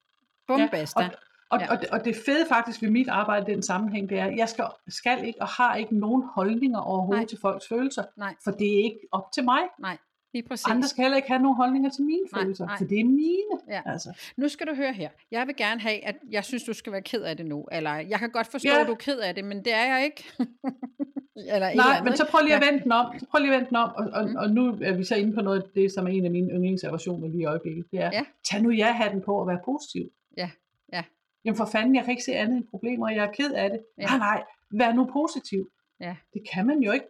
Bum, 0.47 0.61
Ja, 0.61 0.69
basta. 0.73 0.99
Og, 0.99 1.05
og, 1.51 1.61
Ja. 1.61 1.71
og, 1.73 1.81
det, 1.81 1.89
og 1.91 2.05
det 2.05 2.17
fede 2.27 2.47
faktisk 2.49 2.83
ved 2.83 2.91
mit 2.91 3.09
arbejde 3.09 3.53
i 3.53 3.55
den 3.55 3.63
sammenhæng, 3.63 4.09
det 4.09 4.19
er, 4.19 4.25
at 4.27 4.37
jeg 4.37 4.49
skal, 4.49 4.65
skal 4.89 5.25
ikke 5.27 5.41
og 5.43 5.49
har 5.49 5.77
ikke 5.77 5.99
nogen 5.99 6.23
holdninger 6.35 6.79
overhovedet 6.81 7.21
Nej. 7.21 7.27
til 7.29 7.39
folks 7.41 7.69
følelser. 7.69 8.05
Nej. 8.17 8.35
For 8.45 8.51
det 8.51 8.75
er 8.81 8.85
ikke 8.85 8.99
op 9.13 9.33
til 9.35 9.45
mig. 9.45 9.61
Nej, 9.81 9.99
lige 10.35 10.49
præcis. 10.49 10.67
Andre 10.71 10.89
skal 10.89 11.03
heller 11.03 11.17
ikke 11.17 11.29
have 11.29 11.43
nogen 11.43 11.57
holdninger 11.57 11.91
til 11.91 12.05
mine 12.05 12.21
Nej, 12.33 12.43
følelser, 12.43 12.67
nej. 12.67 12.77
for 12.79 12.85
det 12.85 13.01
er 13.01 13.05
mine. 13.05 13.55
Ja. 13.69 13.81
Altså. 13.87 14.09
Nu 14.37 14.49
skal 14.49 14.67
du 14.67 14.75
høre 14.75 14.93
her. 14.93 15.09
Jeg 15.31 15.47
vil 15.47 15.57
gerne 15.57 15.81
have, 15.81 16.05
at 16.05 16.17
jeg 16.31 16.45
synes, 16.45 16.63
du 16.65 16.73
skal 16.73 16.93
være 16.93 17.03
ked 17.03 17.23
af 17.23 17.37
det 17.37 17.47
nu. 17.47 17.67
Eller 17.73 17.91
jeg 17.95 18.19
kan 18.19 18.31
godt 18.31 18.47
forstå, 18.47 18.69
Ja. 18.69 18.81
at 18.81 18.87
du 18.87 18.93
er 18.93 18.97
ked 18.97 19.19
af 19.19 19.35
det, 19.35 19.45
men 19.45 19.59
det 19.65 19.75
er 19.75 19.85
jeg 19.95 20.05
ikke. 20.05 20.25
eller 21.55 21.75
Nej, 21.75 21.85
andet, 21.91 22.05
men 22.05 22.17
så 22.17 22.27
prøv 22.31 22.41
lige 22.45 22.55
at 22.57 22.63
Ja. 22.63 22.67
vende 22.71 22.85
den 22.85 22.93
om. 22.93 23.19
Så 23.19 23.27
prøv 23.31 23.39
lige 23.41 23.53
at 23.55 23.57
vende 23.57 23.69
den 23.69 23.77
om. 23.77 23.91
Og, 23.97 24.05
og, 24.13 24.29
Mm. 24.29 24.37
og 24.37 24.51
nu 24.51 24.79
er 24.83 24.93
vi 24.97 25.05
så 25.05 25.15
inde 25.17 25.33
på 25.35 25.41
noget 25.41 25.63
af 25.63 25.69
det, 25.75 25.93
som 25.93 26.07
er 26.07 26.11
en 26.11 26.25
af 26.25 26.31
mine 26.31 26.53
yndlingsaversioner 26.53 27.29
lige 27.29 27.41
i 27.41 27.45
øjeblikket. 27.45 27.85
Det 27.91 28.01
er, 28.01 28.11
Ja. 28.13 28.25
tag 28.51 28.63
nu 28.63 28.71
jeg 28.71 28.95
hatten 28.95 29.21
på 29.23 29.41
at 29.41 29.47
være 29.49 29.59
positiv. 29.65 30.11
Ja, 30.37 30.51
ja. 30.93 31.03
Jamen 31.45 31.57
for 31.57 31.65
fanden, 31.65 31.95
jeg 31.95 32.05
kan 32.05 32.11
ikke 32.11 32.23
se 32.23 32.33
andet 32.33 32.57
end 32.57 32.65
problemer, 32.71 33.07
og 33.07 33.15
jeg 33.15 33.25
er 33.25 33.33
ked 33.33 33.53
af 33.53 33.71
det. 33.71 33.81
Ja. 33.99 34.03
Ja. 34.03 34.09
Nej, 34.09 34.19
nej, 34.19 34.43
vær 34.71 34.93
nu 34.93 35.05
positiv. 35.13 35.71
Ja. 36.01 36.17
Det 36.35 36.43
kan 36.55 36.67
man 36.67 36.79
jo 36.79 36.93
ikke. 36.93 37.07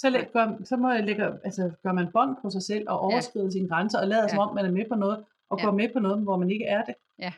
Så, 0.00 0.10
læg, 0.10 0.26
gør, 0.32 0.64
så 0.64 0.76
må 0.76 0.90
jeg 0.90 1.04
lægge, 1.04 1.24
altså, 1.44 1.70
gør 1.82 1.92
man 1.92 2.12
bånd 2.12 2.36
på 2.42 2.50
sig 2.50 2.62
selv 2.62 2.84
og 2.88 3.00
overskride 3.00 3.52
sine 3.52 3.68
grænser 3.68 4.00
og 4.00 4.08
lader 4.08 4.22
Ja. 4.22 4.28
som 4.28 4.38
om, 4.38 4.54
man 4.54 4.64
er 4.64 4.70
med 4.70 4.84
på 4.88 4.94
noget, 4.94 5.24
og 5.50 5.58
Ja. 5.58 5.64
går 5.64 5.72
med 5.72 5.88
på 5.92 5.98
noget, 5.98 6.22
hvor 6.22 6.36
man 6.36 6.50
ikke 6.50 6.64
er 6.64 6.84
det. 6.84 6.94
Ja, 7.18 7.32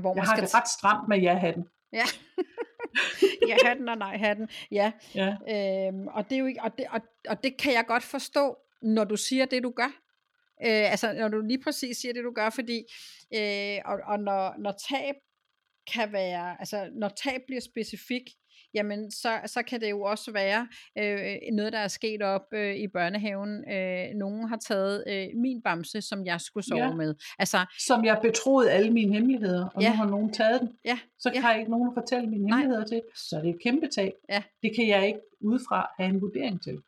hvor 0.00 0.10
Jeg 0.10 0.16
man 0.16 0.24
har 0.26 0.36
skal 0.36 0.46
det 0.46 0.54
ret 0.54 0.68
stramt 0.68 1.08
med 1.08 1.18
ja-hatten. 1.18 1.64
Ja. 1.92 2.04
ja, 3.48 3.56
hatten 3.64 3.88
og 3.88 3.98
nej 3.98 4.16
hatten. 4.16 4.48
Ja, 4.70 4.92
Ja. 5.14 5.36
øhm, 5.88 6.06
og 6.08 6.24
det 6.30 6.32
er 6.36 6.38
jo 6.40 6.46
ikke, 6.46 6.62
og 6.62 6.78
det, 6.78 6.86
og, 6.90 7.00
og 7.28 7.44
det 7.44 7.56
kan 7.56 7.72
jeg 7.72 7.84
godt 7.86 8.02
forstå, 8.02 8.56
når 8.82 9.04
du 9.04 9.16
siger 9.16 9.46
det, 9.46 9.62
du 9.62 9.70
gør. 9.70 9.92
Øh, 10.66 10.90
altså, 10.90 11.12
når 11.12 11.28
du 11.28 11.40
lige 11.40 11.62
præcis 11.62 11.96
siger 11.96 12.12
det, 12.14 12.24
du 12.24 12.32
gør, 12.32 12.50
fordi, 12.50 12.84
øh, 13.34 13.78
og, 13.84 13.98
og 14.04 14.18
når, 14.20 14.54
når 14.58 14.72
tab 14.88 15.14
kan 15.94 16.12
være, 16.12 16.56
altså, 16.60 16.90
når 16.92 17.08
tab 17.08 17.40
bliver 17.46 17.60
specifik, 17.60 18.22
jamen, 18.74 19.10
så, 19.10 19.40
så 19.46 19.62
kan 19.62 19.80
det 19.80 19.90
jo 19.90 20.02
også 20.02 20.32
være 20.32 20.68
øh, 20.98 21.36
noget, 21.52 21.72
der 21.72 21.78
er 21.78 21.88
sket 21.88 22.22
op 22.22 22.42
øh, 22.52 22.74
i 22.76 22.88
børnehaven. 22.88 23.70
Øh, 23.72 24.04
nogen 24.14 24.48
har 24.48 24.56
taget 24.56 25.04
øh, 25.08 25.26
min 25.34 25.62
bamse, 25.62 26.02
som 26.02 26.24
jeg 26.26 26.40
skulle 26.40 26.64
sove 26.66 26.80
Ja. 26.84 26.94
med. 26.94 27.14
Altså, 27.38 27.58
Som 27.86 28.04
jeg 28.04 28.18
betroede 28.22 28.70
alle 28.70 28.90
mine 28.90 29.12
hemmeligheder, 29.14 29.68
og 29.74 29.82
Ja. 29.82 29.88
nu 29.90 29.96
har 29.96 30.06
nogen 30.06 30.32
taget 30.32 30.60
den. 30.60 30.68
ja, 30.84 30.98
Så 31.18 31.30
Ja. 31.34 31.40
kan 31.40 31.50
jeg 31.50 31.58
ikke 31.58 31.70
nogen 31.70 31.90
fortælle 31.94 32.26
mine 32.30 32.44
Nej. 32.46 32.58
hemmeligheder 32.58 32.86
til. 32.88 33.02
Så 33.14 33.36
er 33.36 33.40
det 33.42 33.50
et 33.50 33.62
kæmpe 33.62 33.88
tab. 33.88 34.12
Ja. 34.28 34.42
Det 34.62 34.76
kan 34.76 34.88
jeg 34.88 35.06
ikke 35.06 35.20
udefra 35.40 35.90
have 35.98 36.08
en 36.10 36.20
vurdering 36.20 36.62
til. 36.62 36.78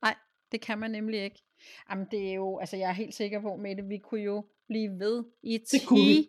Det 0.53 0.61
kan 0.61 0.79
man 0.79 0.91
nemlig 0.91 1.21
ikke. 1.25 1.43
Jamen, 1.91 2.07
det 2.11 2.31
er 2.31 2.35
jo, 2.35 2.59
altså 2.59 2.77
jeg 2.77 2.89
er 2.89 2.93
helt 2.93 3.15
sikker 3.15 3.41
på, 3.41 3.57
Mette, 3.57 3.83
vi 3.85 3.99
kunne 3.99 4.21
jo 4.21 4.45
blive 4.71 4.99
ved 4.99 5.25
i 5.43 5.59
timevis. 5.59 6.29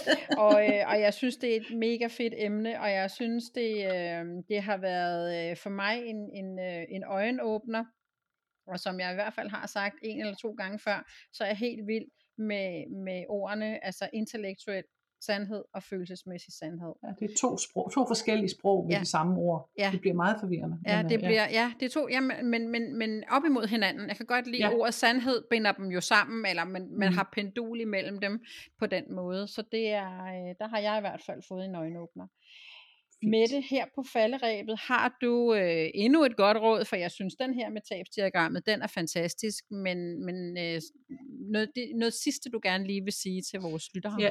og, 0.44 0.56
øh, 0.68 0.82
og 0.90 1.00
jeg 1.00 1.14
synes, 1.14 1.36
det 1.36 1.52
er 1.52 1.56
et 1.56 1.76
mega 1.76 2.06
fedt 2.06 2.34
emne, 2.36 2.80
og 2.80 2.90
jeg 2.90 3.10
synes, 3.10 3.44
det, 3.54 3.72
øh, 3.94 4.24
det 4.48 4.62
har 4.62 4.76
været 4.76 5.50
øh, 5.50 5.56
for 5.56 5.70
mig 5.70 5.94
en, 6.06 6.30
en, 6.40 6.58
øh, 6.58 6.84
en 6.88 7.04
øjenåbner. 7.04 7.84
Og 8.66 8.80
som 8.80 9.00
jeg 9.00 9.10
i 9.10 9.14
hvert 9.14 9.34
fald 9.34 9.48
har 9.48 9.66
sagt 9.66 9.96
en 10.02 10.20
eller 10.20 10.34
to 10.34 10.50
gange 10.52 10.78
før, 10.78 11.10
så 11.32 11.44
er 11.44 11.48
jeg 11.48 11.56
helt 11.56 11.86
vild 11.86 12.08
med, 12.38 12.90
med 13.04 13.24
ordene, 13.28 13.84
altså 13.84 14.08
intellektuel 14.12 14.84
sandhed 15.26 15.62
og 15.74 15.82
følelsesmæssig 15.82 16.52
sandhed. 16.52 16.92
Ja, 17.04 17.08
det 17.18 17.30
er 17.30 17.34
to, 17.40 17.56
sprog, 17.58 17.92
to 17.94 18.06
forskellige 18.06 18.48
sprog 18.48 18.86
med 18.86 18.94
Ja. 18.94 19.00
de 19.00 19.06
samme 19.06 19.36
ord. 19.36 19.70
Ja. 19.78 19.88
Det 19.92 20.00
bliver 20.00 20.14
meget 20.14 20.36
forvirrende. 20.40 20.76
Ja, 20.86 21.02
Men, 21.02 21.10
det 21.10 21.16
øh, 21.16 21.20
bliver, 21.22 21.46
ja, 21.50 21.72
det 21.80 21.86
er 21.86 21.90
to, 21.90 22.08
ja, 22.08 22.20
men, 22.20 22.70
men, 22.70 22.98
men, 22.98 23.24
op 23.30 23.42
imod 23.44 23.66
hinanden. 23.66 24.08
Jeg 24.08 24.16
kan 24.16 24.26
godt 24.26 24.46
lide 24.46 24.68
Ja. 24.68 24.74
ordet 24.74 24.94
sandhed, 24.94 25.42
binder 25.50 25.72
dem 25.72 25.86
jo 25.86 26.00
sammen, 26.00 26.46
eller 26.46 26.64
man, 26.64 26.88
man 26.98 27.08
Mhm. 27.08 27.16
har 27.16 27.28
pendul 27.32 27.80
imellem 27.80 28.18
dem 28.18 28.40
på 28.78 28.86
den 28.86 29.04
måde. 29.14 29.48
Så 29.48 29.62
det 29.72 29.88
er, 29.88 30.24
øh, 30.24 30.54
der 30.58 30.68
har 30.68 30.78
jeg 30.78 30.98
i 30.98 31.00
hvert 31.00 31.22
fald 31.26 31.42
fået 31.48 31.64
en 31.64 31.74
øjenåbner. 31.74 32.26
Mette, 33.24 33.60
her 33.70 33.84
på 33.94 34.02
falderæbet, 34.12 34.78
har 34.78 35.16
du 35.22 35.54
øh, 35.54 35.90
endnu 35.94 36.24
et 36.24 36.36
godt 36.36 36.56
råd, 36.56 36.84
for 36.84 36.96
jeg 36.96 37.10
synes, 37.10 37.34
den 37.34 37.54
her 37.54 37.70
med 37.70 37.80
tabsdiagrammet, 37.90 38.66
den 38.66 38.82
er 38.82 38.86
fantastisk, 38.86 39.64
men, 39.70 40.24
men 40.26 40.58
øh, 40.58 40.80
noget, 41.52 41.68
det, 41.76 41.90
noget 41.94 42.14
sidste, 42.14 42.50
du 42.50 42.60
gerne 42.62 42.86
lige 42.86 43.02
vil 43.04 43.12
sige 43.12 43.42
til 43.42 43.60
vores 43.60 43.94
lyttere? 43.94 44.16
Ja. 44.20 44.30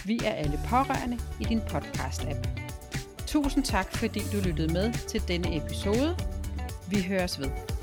Vi 0.06 0.20
er 0.26 0.32
alle 0.32 0.60
pårørende 0.70 1.18
i 1.42 1.44
din 1.44 1.60
podcast-app. 1.60 2.48
Tusind 3.28 3.64
tak, 3.64 3.96
fordi 3.96 4.20
du 4.32 4.38
lyttede 4.48 4.74
med 4.74 4.94
til 5.08 5.28
denne 5.28 5.58
episode. 5.58 6.18
Vi 6.90 7.02
høres 7.02 7.40
ved. 7.40 7.75